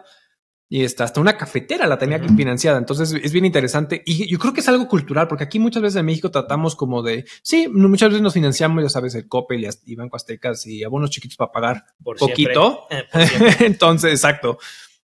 Y 0.68 0.82
está 0.82 1.04
hasta 1.04 1.20
una 1.20 1.36
cafetera 1.36 1.86
la 1.86 1.96
tenía 1.96 2.18
financiada. 2.18 2.78
Entonces 2.78 3.12
es 3.12 3.32
bien 3.32 3.44
interesante. 3.44 4.02
Y 4.04 4.28
yo 4.28 4.38
creo 4.38 4.52
que 4.52 4.60
es 4.60 4.68
algo 4.68 4.88
cultural, 4.88 5.28
porque 5.28 5.44
aquí 5.44 5.58
muchas 5.58 5.82
veces 5.82 6.00
en 6.00 6.06
México 6.06 6.30
tratamos 6.30 6.74
como 6.74 7.02
de, 7.02 7.24
sí, 7.42 7.68
muchas 7.68 8.08
veces 8.08 8.22
nos 8.22 8.34
financiamos, 8.34 8.82
ya 8.82 8.88
sabes, 8.88 9.14
el 9.14 9.28
Coppel 9.28 9.68
y, 9.84 9.94
Banco 9.94 10.16
Aztecas 10.16 10.66
y 10.66 10.82
abonos 10.82 11.10
chiquitos 11.10 11.36
para 11.36 11.52
pagar 11.52 11.84
Por 12.02 12.16
poquito. 12.16 12.86
Eh, 12.90 13.04
entonces, 13.60 14.12
exacto. 14.12 14.58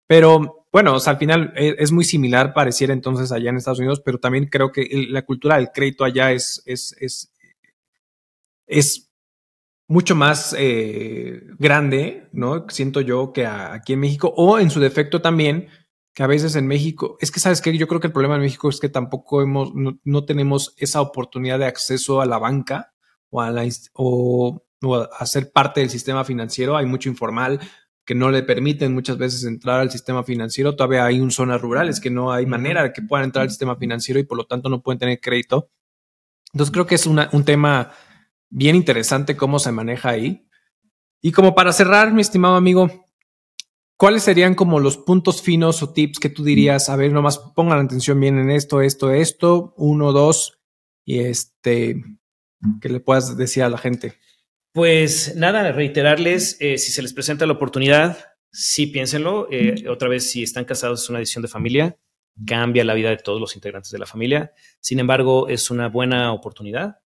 Pero 0.07 0.65
bueno, 0.71 0.95
o 0.95 0.99
sea, 0.99 1.13
al 1.13 1.19
final 1.19 1.53
es, 1.55 1.75
es, 1.77 1.91
muy 1.91 2.05
similar, 2.05 2.53
pareciera 2.53 2.93
entonces 2.93 3.31
allá 3.31 3.49
en 3.49 3.57
Estados 3.57 3.79
Unidos, 3.79 4.01
pero 4.03 4.19
también 4.19 4.45
creo 4.45 4.71
que 4.71 4.87
la 5.09 5.23
cultura 5.23 5.57
del 5.57 5.71
crédito 5.73 6.05
allá 6.05 6.31
es, 6.31 6.61
es, 6.65 6.95
es, 6.99 7.33
es 8.65 9.08
mucho 9.89 10.15
más 10.15 10.55
eh, 10.57 11.41
grande, 11.57 12.29
¿no? 12.31 12.67
Siento 12.69 13.01
yo 13.01 13.33
que 13.33 13.47
aquí 13.47 13.93
en 13.93 13.99
México, 13.99 14.31
o 14.37 14.59
en 14.59 14.69
su 14.69 14.79
defecto 14.79 15.19
también, 15.19 15.67
que 16.13 16.21
a 16.21 16.27
veces 16.27 16.55
en 16.55 16.67
México, 16.67 17.17
es 17.19 17.31
que 17.31 17.39
sabes 17.39 17.59
que 17.59 17.75
yo 17.75 17.87
creo 17.87 17.99
que 17.99 18.07
el 18.07 18.13
problema 18.13 18.35
en 18.35 18.41
México 18.41 18.69
es 18.69 18.79
que 18.79 18.89
tampoco 18.89 19.41
hemos, 19.41 19.71
no, 19.73 20.25
tenemos 20.25 20.75
esa 20.77 21.01
oportunidad 21.01 21.57
de 21.57 21.65
acceso 21.65 22.21
a 22.21 22.27
la 22.27 22.37
banca 22.37 22.93
o 23.31 23.41
a, 23.41 23.49
la, 23.49 23.67
o, 23.93 24.63
a 25.17 25.25
ser 25.25 25.51
parte 25.51 25.79
del 25.79 25.89
sistema 25.89 26.23
financiero. 26.23 26.77
Hay 26.77 26.85
mucho 26.85 27.09
informal 27.09 27.59
que 28.05 28.13
no 28.13 28.29
le 28.29 28.43
permiten 28.43 28.93
muchas 28.93 29.17
veces 29.17 29.43
entrar 29.43 29.79
al 29.79 29.89
sistema 29.89 30.23
financiero. 30.23 30.75
Todavía 30.75 31.05
hay 31.05 31.19
un 31.19 31.31
zonas 31.31 31.61
rurales 31.61 31.99
que 31.99 32.11
no 32.11 32.31
hay 32.31 32.45
manera 32.45 32.83
de 32.83 32.93
que 32.93 33.01
puedan 33.01 33.25
entrar 33.25 33.43
al 33.43 33.49
sistema 33.49 33.75
financiero 33.75 34.19
y 34.19 34.23
por 34.23 34.37
lo 34.37 34.45
tanto 34.45 34.69
no 34.69 34.83
pueden 34.83 34.99
tener 34.99 35.19
crédito. 35.19 35.71
Entonces 36.53 36.71
creo 36.71 36.85
que 36.85 36.95
es 36.95 37.07
un 37.07 37.43
tema 37.43 37.91
bien 38.49 38.75
interesante 38.75 39.37
cómo 39.37 39.59
se 39.59 39.71
maneja 39.71 40.09
ahí. 40.09 40.47
Y 41.21 41.31
como 41.31 41.55
para 41.55 41.73
cerrar, 41.73 42.13
mi 42.13 42.21
estimado 42.21 42.55
amigo, 42.55 43.05
¿cuáles 43.97 44.23
serían 44.23 44.55
como 44.55 44.79
los 44.79 44.97
puntos 44.97 45.41
finos 45.41 45.83
o 45.83 45.91
tips 45.91 46.19
que 46.19 46.29
tú 46.29 46.43
dirías? 46.43 46.89
A 46.89 46.95
ver, 46.95 47.11
nomás 47.11 47.39
pongan 47.39 47.85
atención 47.85 48.19
bien 48.19 48.39
en 48.39 48.49
esto, 48.49 48.81
esto, 48.81 49.11
esto, 49.11 49.73
uno, 49.77 50.11
dos, 50.11 50.59
y 51.05 51.19
este, 51.19 52.03
que 52.81 52.89
le 52.89 52.99
puedas 52.99 53.37
decir 53.37 53.63
a 53.63 53.69
la 53.69 53.77
gente. 53.77 54.15
Pues 54.71 55.35
nada, 55.35 55.71
reiterarles, 55.71 56.57
eh, 56.59 56.77
si 56.77 56.91
se 56.91 57.01
les 57.01 57.13
presenta 57.13 57.45
la 57.45 57.53
oportunidad, 57.53 58.17
sí 58.51 58.87
piénsenlo. 58.87 59.47
Eh, 59.51 59.87
otra 59.89 60.07
vez, 60.07 60.31
si 60.31 60.43
están 60.43 60.65
casados, 60.65 61.03
es 61.03 61.09
una 61.09 61.19
decisión 61.19 61.41
de 61.41 61.47
familia, 61.47 61.97
cambia 62.45 62.83
la 62.83 62.93
vida 62.93 63.09
de 63.09 63.17
todos 63.17 63.41
los 63.41 63.55
integrantes 63.55 63.91
de 63.91 63.99
la 63.99 64.05
familia. 64.05 64.53
Sin 64.79 64.99
embargo, 64.99 65.49
es 65.49 65.71
una 65.71 65.89
buena 65.89 66.31
oportunidad. 66.31 66.99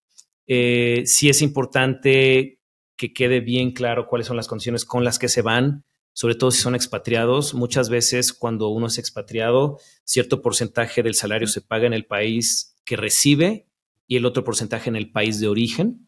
Eh, 0.46 1.02
sí 1.06 1.28
es 1.28 1.42
importante 1.42 2.60
que 2.96 3.12
quede 3.12 3.40
bien 3.40 3.72
claro 3.72 4.06
cuáles 4.06 4.26
son 4.26 4.36
las 4.36 4.48
condiciones 4.48 4.84
con 4.84 5.04
las 5.04 5.18
que 5.18 5.28
se 5.28 5.42
van, 5.42 5.84
sobre 6.12 6.34
todo 6.34 6.50
si 6.50 6.60
son 6.60 6.74
expatriados. 6.74 7.54
Muchas 7.54 7.88
veces 7.88 8.32
cuando 8.32 8.68
uno 8.68 8.86
es 8.86 8.98
expatriado, 8.98 9.78
cierto 10.04 10.42
porcentaje 10.42 11.02
del 11.02 11.14
salario 11.14 11.48
se 11.48 11.60
paga 11.60 11.86
en 11.86 11.92
el 11.92 12.06
país 12.06 12.76
que 12.84 12.96
recibe 12.96 13.66
y 14.06 14.16
el 14.16 14.26
otro 14.26 14.44
porcentaje 14.44 14.90
en 14.90 14.96
el 14.96 15.10
país 15.10 15.40
de 15.40 15.48
origen. 15.48 16.03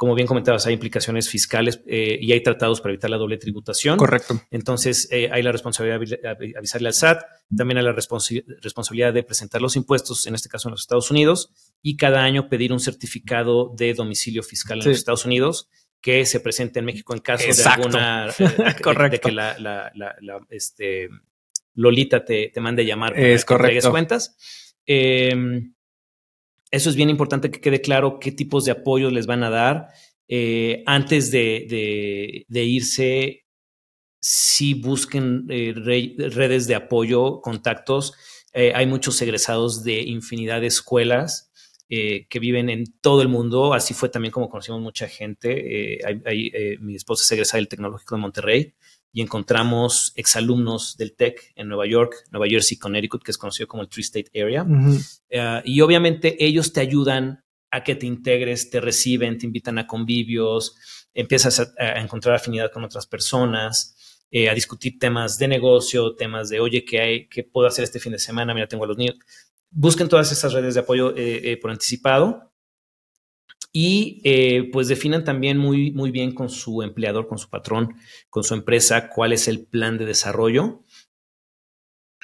Como 0.00 0.14
bien 0.14 0.26
comentabas, 0.26 0.64
hay 0.64 0.72
implicaciones 0.72 1.28
fiscales 1.28 1.82
eh, 1.86 2.16
y 2.18 2.32
hay 2.32 2.42
tratados 2.42 2.80
para 2.80 2.94
evitar 2.94 3.10
la 3.10 3.18
doble 3.18 3.36
tributación. 3.36 3.98
Correcto. 3.98 4.40
Entonces, 4.50 5.06
eh, 5.12 5.28
hay 5.30 5.42
la 5.42 5.52
responsabilidad 5.52 6.00
de 6.00 6.56
avisarle 6.56 6.88
al 6.88 6.94
SAT, 6.94 7.22
también 7.54 7.76
hay 7.76 7.84
la 7.84 7.92
responsabilidad 7.92 9.12
de 9.12 9.22
presentar 9.24 9.60
los 9.60 9.76
impuestos, 9.76 10.26
en 10.26 10.34
este 10.34 10.48
caso 10.48 10.68
en 10.68 10.70
los 10.70 10.80
Estados 10.80 11.10
Unidos, 11.10 11.52
y 11.82 11.98
cada 11.98 12.22
año 12.22 12.48
pedir 12.48 12.72
un 12.72 12.80
certificado 12.80 13.74
de 13.76 13.92
domicilio 13.92 14.42
fiscal 14.42 14.78
en 14.80 14.88
los 14.88 14.96
Estados 14.96 15.26
Unidos 15.26 15.68
que 16.00 16.24
se 16.24 16.40
presente 16.40 16.78
en 16.78 16.86
México 16.86 17.12
en 17.12 17.20
caso 17.20 17.44
de 17.44 17.68
alguna 17.68 18.28
correcto. 18.82 19.10
de 19.10 19.20
que 19.20 19.32
la, 19.32 19.58
la, 19.58 19.92
la, 19.94 20.40
este, 20.48 21.10
Lolita 21.74 22.24
te, 22.24 22.50
te 22.54 22.60
mande 22.62 22.86
llamar 22.86 23.12
para 23.12 23.28
es 23.28 23.44
que 23.44 23.80
cuentas. 23.90 24.34
Eh, 24.86 25.34
eso 26.70 26.90
es 26.90 26.96
bien 26.96 27.10
importante 27.10 27.50
que 27.50 27.60
quede 27.60 27.80
claro 27.80 28.18
qué 28.20 28.32
tipos 28.32 28.64
de 28.64 28.72
apoyo 28.72 29.10
les 29.10 29.26
van 29.26 29.42
a 29.42 29.50
dar. 29.50 29.88
Eh, 30.28 30.84
antes 30.86 31.32
de, 31.32 32.46
irse, 32.48 33.44
si 34.20 34.74
busquen 34.74 35.46
eh, 35.48 35.72
redes 35.74 36.66
de 36.68 36.76
apoyo, 36.76 37.40
contactos. 37.40 38.14
Eh, 38.52 38.72
hay 38.74 38.86
muchos 38.86 39.20
egresados 39.22 39.82
de 39.82 40.02
infinidad 40.02 40.60
de 40.60 40.68
escuelas 40.68 41.48
que 41.88 42.38
viven 42.38 42.70
en 42.70 42.84
todo 43.00 43.20
el 43.20 43.26
mundo. 43.26 43.74
Así 43.74 43.94
fue 43.94 44.08
también 44.08 44.30
como 44.30 44.48
conocimos 44.48 44.80
mucha 44.80 45.08
gente. 45.08 45.98
mi 46.80 46.94
esposa 46.94 47.24
es 47.24 47.32
egresada 47.32 47.58
del 47.58 47.66
Tecnológico 47.66 48.14
de 48.14 48.20
Monterrey 48.20 48.74
y 49.12 49.22
encontramos 49.22 50.12
exalumnos 50.14 50.96
del 50.96 51.14
TEC 51.14 51.52
en 51.56 51.68
Nueva 51.68 51.86
York, 51.86 52.14
Nueva 52.30 52.46
Jersey, 52.48 52.78
Connecticut, 52.78 53.22
que 53.22 53.32
es 53.32 53.38
conocido 53.38 53.66
como 53.66 53.82
el 53.82 53.88
Tri-State 53.88 54.30
Area. 54.40 54.66
Eh, 55.28 55.62
y 55.64 55.80
obviamente 55.80 56.44
ellos 56.44 56.72
te 56.72 56.80
ayudan 56.80 57.44
a 57.70 57.82
que 57.82 57.94
te 57.94 58.06
integres, 58.06 58.70
te 58.70 58.80
reciben, 58.80 59.38
te 59.38 59.46
invitan 59.46 59.78
a 59.78 59.86
convivios, 59.86 60.76
empiezas 61.14 61.60
a, 61.60 62.00
encontrar 62.00 62.36
afinidad 62.36 62.70
con 62.72 62.84
otras 62.84 63.06
personas, 63.06 64.24
eh, 64.30 64.48
a 64.48 64.54
discutir 64.54 64.98
temas 64.98 65.38
de 65.38 65.48
negocio, 65.48 66.14
temas 66.14 66.48
de, 66.48 66.60
oye, 66.60 66.84
¿qué, 66.84 67.00
hay, 67.00 67.28
¿qué 67.28 67.42
puedo 67.42 67.66
hacer 67.66 67.84
este 67.84 67.98
fin 67.98 68.12
de 68.12 68.18
semana? 68.18 68.54
Mira, 68.54 68.68
tengo 68.68 68.84
a 68.84 68.88
los 68.88 68.96
niños. 68.96 69.16
Busquen 69.70 70.08
todas 70.08 70.30
esas 70.32 70.52
redes 70.52 70.74
de 70.74 70.80
apoyo 70.80 71.14
eh, 71.16 71.56
por 71.60 71.70
anticipado 71.70 72.49
y 73.72 74.20
eh, 74.24 74.68
pues 74.72 74.88
definan 74.88 75.24
también 75.24 75.56
muy, 75.56 75.92
muy 75.92 76.10
bien 76.10 76.34
con 76.34 76.48
su 76.48 76.82
empleador, 76.82 77.28
con 77.28 77.38
su 77.38 77.48
patrón, 77.48 77.94
con 78.28 78.42
su 78.44 78.54
empresa, 78.54 79.08
cuál 79.08 79.32
es 79.32 79.48
el 79.48 79.66
plan 79.66 79.96
de 79.98 80.06
desarrollo 80.06 80.84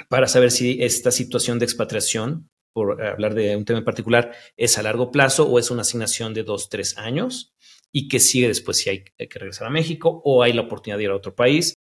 para 0.09 0.29
saber 0.29 0.51
si 0.51 0.83
esta 0.83 1.11
situación 1.11 1.59
de 1.59 1.65
expatriación, 1.65 2.51
por 2.73 3.03
hablar 3.03 3.35
de 3.35 3.57
un 3.57 3.65
tema 3.65 3.79
en 3.79 3.85
particular, 3.85 4.33
es 4.57 4.77
a 4.77 4.83
largo 4.83 5.11
plazo 5.11 5.49
o 5.49 5.59
es 5.59 5.71
una 5.71 5.83
asignación 5.83 6.35
de 6.35 6.43
dos, 6.43 6.69
tres 6.69 6.99
años 6.99 7.55
y 7.93 8.09
que 8.09 8.21
sigue 8.21 8.49
después 8.49 8.77
si 8.77 8.91
hay 8.91 9.05
que 9.05 9.39
regresar 9.39 9.67
a 9.67 9.71
México 9.71 10.21
o 10.25 10.43
hay 10.43 10.53
la 10.53 10.63
oportunidad 10.63 10.99
de 10.99 11.05
ir 11.05 11.11
a 11.11 11.17
otro 11.17 11.35
país. 11.35 11.75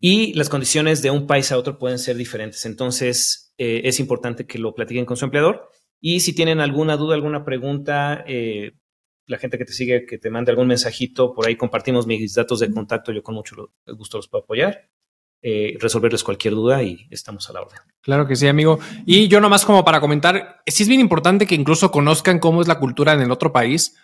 Y 0.00 0.32
las 0.34 0.48
condiciones 0.48 1.02
de 1.02 1.10
un 1.10 1.26
país 1.26 1.50
a 1.50 1.58
otro 1.58 1.78
pueden 1.78 1.98
ser 1.98 2.16
diferentes. 2.16 2.64
Entonces, 2.66 3.52
eh, 3.58 3.82
es 3.84 3.98
importante 3.98 4.46
que 4.46 4.58
lo 4.58 4.74
platiquen 4.74 5.04
con 5.04 5.16
su 5.16 5.24
empleador. 5.24 5.68
Y 6.00 6.20
si 6.20 6.32
tienen 6.32 6.60
alguna 6.60 6.96
duda, 6.96 7.16
alguna 7.16 7.44
pregunta, 7.44 8.24
eh, 8.28 8.74
la 9.28 9.38
gente 9.38 9.58
que 9.58 9.64
te 9.64 9.72
sigue, 9.72 10.06
que 10.06 10.18
te 10.18 10.30
mande 10.30 10.50
algún 10.50 10.66
mensajito, 10.66 11.34
por 11.34 11.46
ahí 11.46 11.54
compartimos 11.54 12.06
mis 12.06 12.34
datos 12.34 12.60
de 12.60 12.72
contacto, 12.72 13.12
yo 13.12 13.22
con 13.22 13.34
mucho 13.34 13.70
gusto 13.86 14.16
los 14.16 14.26
puedo 14.26 14.42
apoyar, 14.42 14.88
eh, 15.42 15.76
resolverles 15.78 16.24
cualquier 16.24 16.54
duda 16.54 16.82
y 16.82 17.06
estamos 17.10 17.48
a 17.48 17.52
la 17.52 17.60
orden. 17.60 17.78
Claro 18.00 18.26
que 18.26 18.34
sí, 18.34 18.48
amigo. 18.48 18.80
Y 19.04 19.28
yo 19.28 19.40
nomás 19.40 19.64
como 19.64 19.84
para 19.84 20.00
comentar, 20.00 20.62
sí 20.66 20.82
es 20.82 20.88
bien 20.88 21.00
importante 21.00 21.46
que 21.46 21.54
incluso 21.54 21.90
conozcan 21.90 22.38
cómo 22.38 22.62
es 22.62 22.68
la 22.68 22.78
cultura 22.78 23.12
en 23.12 23.20
el 23.20 23.30
otro 23.30 23.52
país, 23.52 23.96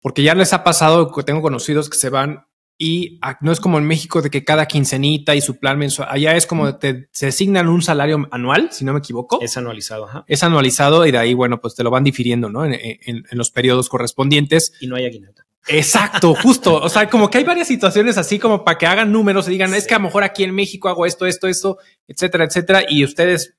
porque 0.00 0.24
ya 0.24 0.34
les 0.34 0.52
ha 0.52 0.64
pasado, 0.64 1.12
que 1.12 1.22
tengo 1.22 1.42
conocidos 1.42 1.88
que 1.88 1.96
se 1.96 2.10
van 2.10 2.46
y 2.78 3.20
no 3.40 3.52
es 3.52 3.60
como 3.60 3.78
en 3.78 3.84
México 3.84 4.22
de 4.22 4.30
que 4.30 4.44
cada 4.44 4.66
quincenita 4.66 5.34
y 5.34 5.40
su 5.40 5.58
plan 5.58 5.78
mensual, 5.78 6.08
allá 6.10 6.36
es 6.36 6.46
como 6.46 6.76
te, 6.78 7.08
se 7.12 7.28
asignan 7.28 7.68
un 7.68 7.80
salario 7.80 8.26
anual, 8.30 8.70
si 8.72 8.84
no 8.84 8.92
me 8.92 8.98
equivoco. 8.98 9.40
Es 9.40 9.56
anualizado, 9.56 10.06
ajá. 10.06 10.24
Es 10.26 10.42
anualizado 10.42 11.06
y 11.06 11.12
de 11.12 11.18
ahí, 11.18 11.34
bueno, 11.34 11.60
pues 11.60 11.74
te 11.74 11.84
lo 11.84 11.90
van 11.90 12.04
difiriendo, 12.04 12.48
¿no? 12.48 12.64
En, 12.64 13.24
los 13.30 13.50
periodos 13.50 13.88
correspondientes. 13.88 14.72
Y 14.80 14.88
no 14.88 14.96
hay 14.96 15.06
aguinaldo. 15.06 15.42
Exacto, 15.68 16.34
justo. 16.42 16.74
O 16.74 16.88
sea, 16.88 17.08
como 17.08 17.30
que 17.30 17.38
hay 17.38 17.44
varias 17.44 17.68
situaciones 17.68 18.18
así 18.18 18.38
como 18.38 18.64
para 18.64 18.78
que 18.78 18.86
hagan 18.86 19.12
números 19.12 19.46
y 19.46 19.52
digan, 19.52 19.72
es 19.74 19.86
que 19.86 19.94
a 19.94 19.98
lo 19.98 20.04
mejor 20.04 20.24
aquí 20.24 20.42
en 20.42 20.54
México 20.54 20.88
hago 20.88 21.06
esto, 21.06 21.26
esto, 21.26 21.46
esto, 21.46 21.78
etcétera, 22.08 22.44
etcétera. 22.44 22.82
Y 22.88 23.04
ustedes 23.04 23.54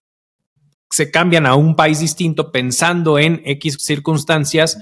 se 0.89 1.09
cambian 1.11 1.45
a 1.45 1.55
un 1.55 1.75
país 1.75 1.99
distinto 1.99 2.51
pensando 2.51 3.17
en 3.17 3.41
X 3.45 3.77
circunstancias, 3.79 4.79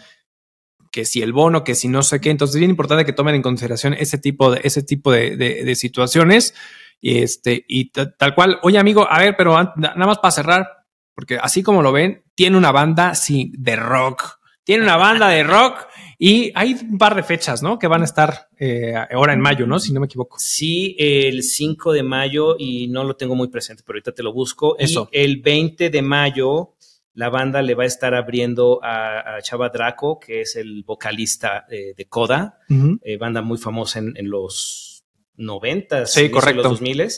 que 0.91 1.05
si 1.05 1.21
el 1.21 1.33
bono, 1.33 1.63
que 1.63 1.73
si 1.73 1.87
no 1.87 2.03
sé 2.03 2.19
qué. 2.19 2.29
Entonces 2.29 2.55
es 2.55 2.59
bien 2.59 2.69
importante 2.69 3.05
que 3.05 3.13
tomen 3.13 3.35
en 3.35 3.41
consideración 3.41 3.93
ese 3.93 4.17
tipo 4.17 4.51
de, 4.51 4.61
ese 4.63 4.83
tipo 4.83 5.11
de, 5.11 5.35
de, 5.37 5.75
situaciones. 5.75 6.53
Y 6.99 7.19
este, 7.19 7.65
y 7.67 7.89
tal 7.89 8.35
cual. 8.35 8.59
Oye, 8.61 8.77
amigo, 8.77 9.07
a 9.09 9.17
ver, 9.19 9.35
pero 9.37 9.53
nada 9.53 9.95
más 9.95 10.19
para 10.19 10.31
cerrar, 10.31 10.67
porque 11.15 11.37
así 11.41 11.63
como 11.63 11.81
lo 11.81 11.91
ven, 11.91 12.23
tiene 12.35 12.57
una 12.57 12.71
banda 12.71 13.15
sí, 13.15 13.51
de 13.57 13.75
rock. 13.75 14.39
Tiene 14.63 14.83
una 14.83 14.97
banda 14.97 15.27
de 15.29 15.43
rock 15.43 15.87
y 16.19 16.51
hay 16.53 16.73
un 16.73 16.99
par 16.99 17.15
de 17.15 17.23
fechas, 17.23 17.63
¿no? 17.63 17.79
Que 17.79 17.87
van 17.87 18.01
a 18.01 18.05
estar 18.05 18.47
eh, 18.59 18.93
ahora 19.11 19.33
en 19.33 19.39
mayo, 19.39 19.65
¿no? 19.65 19.79
Si 19.79 19.91
no 19.91 19.99
me 19.99 20.05
equivoco. 20.05 20.37
Sí, 20.39 20.95
el 20.99 21.41
5 21.41 21.93
de 21.93 22.03
mayo 22.03 22.55
y 22.59 22.87
no 22.87 23.03
lo 23.03 23.15
tengo 23.15 23.33
muy 23.33 23.47
presente, 23.47 23.81
pero 23.83 23.97
ahorita 23.97 24.11
te 24.11 24.21
lo 24.21 24.31
busco. 24.31 24.77
Eso. 24.77 25.09
el 25.11 25.41
20 25.41 25.89
de 25.89 26.01
mayo 26.03 26.75
la 27.13 27.29
banda 27.29 27.61
le 27.61 27.75
va 27.75 27.83
a 27.83 27.87
estar 27.87 28.13
abriendo 28.15 28.79
a, 28.83 29.39
Chava 29.41 29.69
Draco, 29.69 30.19
que 30.19 30.41
es 30.41 30.55
el 30.55 30.83
vocalista 30.83 31.65
de 31.69 32.05
Coda, 32.07 32.59
eh, 33.03 33.17
banda 33.17 33.41
muy 33.41 33.57
famosa 33.57 33.99
en, 33.99 34.29
los 34.29 35.03
90, 35.35 36.05
sí, 36.05 36.29
correcto. 36.29 36.63
los 36.63 36.79
2000 36.79 37.09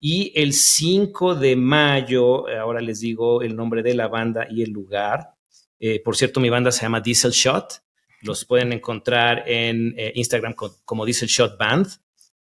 y 0.00 0.32
el 0.36 0.52
5 0.52 1.34
de 1.34 1.56
mayo, 1.56 2.48
ahora 2.48 2.80
les 2.80 3.00
digo 3.00 3.42
el 3.42 3.56
nombre 3.56 3.82
de 3.82 3.94
la 3.94 4.08
banda 4.08 4.46
y 4.48 4.62
el 4.62 4.70
lugar. 4.70 5.34
Eh, 5.80 6.00
por 6.02 6.16
cierto, 6.16 6.40
mi 6.40 6.50
banda 6.50 6.70
se 6.70 6.82
llama 6.82 7.00
Diesel 7.00 7.32
Shot. 7.32 7.82
Los 8.22 8.44
pueden 8.44 8.72
encontrar 8.72 9.44
en 9.46 9.94
eh, 9.96 10.12
Instagram 10.14 10.54
como 10.84 11.04
Diesel 11.04 11.28
Shot 11.28 11.58
Band. 11.58 11.88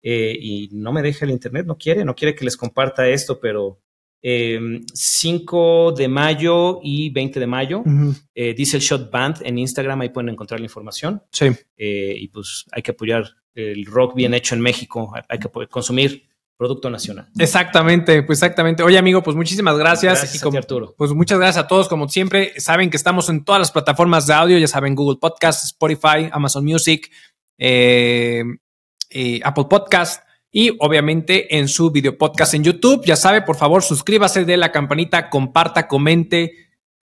Eh, 0.02 0.38
y 0.40 0.70
no 0.72 0.92
me 0.92 1.02
deja 1.02 1.26
el 1.26 1.32
internet, 1.32 1.66
no 1.66 1.78
quiere, 1.78 2.06
no 2.06 2.16
quiere 2.16 2.36
que 2.36 2.46
les 2.46 2.56
comparta 2.56 3.08
esto, 3.10 3.40
pero 3.40 3.82
5 4.22 5.92
de 5.94 6.08
mayo 6.08 6.80
y 6.84 7.10
20 7.10 7.40
de 7.40 7.48
mayo, 7.48 7.84
Diesel 8.36 8.82
Shot 8.82 9.12
Band 9.12 9.38
en 9.44 9.58
Instagram, 9.58 10.02
ahí 10.02 10.10
pueden 10.10 10.30
encontrar 10.30 10.60
la 10.60 10.66
información. 10.66 11.24
Sí. 11.32 11.48
y 11.78 12.28
pues 12.30 12.66
hay 12.72 12.82
que 12.82 12.92
apoyar 12.92 13.26
el 13.54 13.86
rock 13.86 14.16
bien 14.16 14.34
hecho 14.34 14.56
en 14.56 14.62
México, 14.62 15.14
hay 15.28 15.40
que 15.40 15.50
consumir 15.68 16.28
Producto 16.58 16.90
Nacional. 16.90 17.28
Exactamente, 17.38 18.24
pues 18.24 18.40
exactamente. 18.40 18.82
Oye, 18.82 18.98
amigo, 18.98 19.22
pues 19.22 19.38
muchísimas 19.38 19.78
gracias. 19.78 20.20
Gracias, 20.20 20.54
y 20.54 20.58
Arturo. 20.58 20.96
Pues 20.98 21.14
muchas 21.14 21.38
gracias 21.38 21.64
a 21.64 21.68
todos. 21.68 21.88
Como 21.88 22.10
siempre, 22.10 22.60
saben 22.60 22.90
que 22.90 22.98
estamos 22.98 23.30
en 23.30 23.46
todas 23.46 23.60
las 23.60 23.72
plataformas 23.72 24.26
de 24.26 24.34
audio, 24.34 24.58
ya 24.58 24.68
saben, 24.68 24.96
Google 24.96 25.20
Podcast, 25.22 25.66
Spotify, 25.66 26.30
Amazon 26.32 26.66
Music, 26.66 27.12
eh, 27.60 28.44
eh, 29.12 29.40
Apple 29.44 29.66
Podcast 29.70 30.27
y 30.52 30.76
obviamente 30.80 31.58
en 31.58 31.68
su 31.68 31.92
video 31.92 32.18
podcast 32.18 32.54
en 32.54 32.64
YouTube. 32.64 33.06
Ya 33.06 33.16
sabe, 33.16 33.42
por 33.42 33.56
favor, 33.56 33.84
suscríbase 33.84 34.46
de 34.46 34.58
la 34.58 34.72
campanita, 34.72 35.30
comparta, 35.30 35.88
comente, 35.88 36.54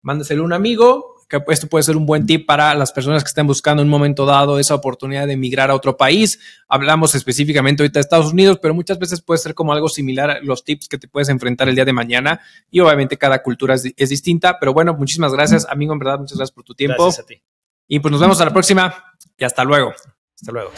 mándeselo 0.01 0.43
a 0.43 0.45
un 0.45 0.53
amigo 0.53 1.19
que 1.29 1.39
esto 1.49 1.67
puede 1.67 1.83
ser 1.83 1.95
un 1.95 2.07
buen 2.07 2.25
tip 2.25 2.47
para 2.47 2.73
las 2.73 2.91
personas 2.91 3.23
que 3.23 3.27
estén 3.27 3.45
buscando 3.45 3.83
en 3.83 3.87
un 3.87 3.91
momento 3.91 4.25
dado 4.25 4.57
esa 4.57 4.73
oportunidad 4.73 5.27
de 5.27 5.33
emigrar 5.33 5.69
a 5.69 5.75
otro 5.75 5.95
país. 5.95 6.39
Hablamos 6.67 7.13
específicamente 7.13 7.83
ahorita 7.83 7.99
de 7.99 8.01
Estados 8.01 8.33
Unidos, 8.33 8.57
pero 8.59 8.73
muchas 8.73 8.97
veces 8.97 9.21
puede 9.21 9.37
ser 9.37 9.53
como 9.53 9.71
algo 9.71 9.89
similar 9.89 10.31
a 10.31 10.39
los 10.41 10.63
tips 10.63 10.87
que 10.87 10.97
te 10.97 11.07
puedes 11.07 11.29
enfrentar 11.29 11.69
el 11.69 11.75
día 11.75 11.85
de 11.85 11.93
mañana. 11.93 12.41
Y 12.71 12.79
obviamente 12.79 13.17
cada 13.17 13.43
cultura 13.43 13.75
es, 13.75 13.93
es 13.95 14.09
distinta, 14.09 14.59
pero 14.59 14.73
bueno, 14.73 14.95
muchísimas 14.95 15.31
gracias, 15.31 15.67
amigo, 15.69 15.93
en 15.93 15.99
verdad, 15.99 16.17
muchas 16.17 16.37
gracias 16.37 16.55
por 16.55 16.63
tu 16.63 16.73
tiempo. 16.73 17.03
Gracias 17.03 17.25
a 17.25 17.27
ti. 17.27 17.39
Y 17.87 17.99
pues 17.99 18.11
nos 18.11 18.19
vemos 18.19 18.41
a 18.41 18.45
la 18.45 18.51
próxima 18.51 19.03
y 19.37 19.43
hasta 19.43 19.63
luego. 19.63 19.93
Hasta 20.35 20.51
luego. 20.51 20.71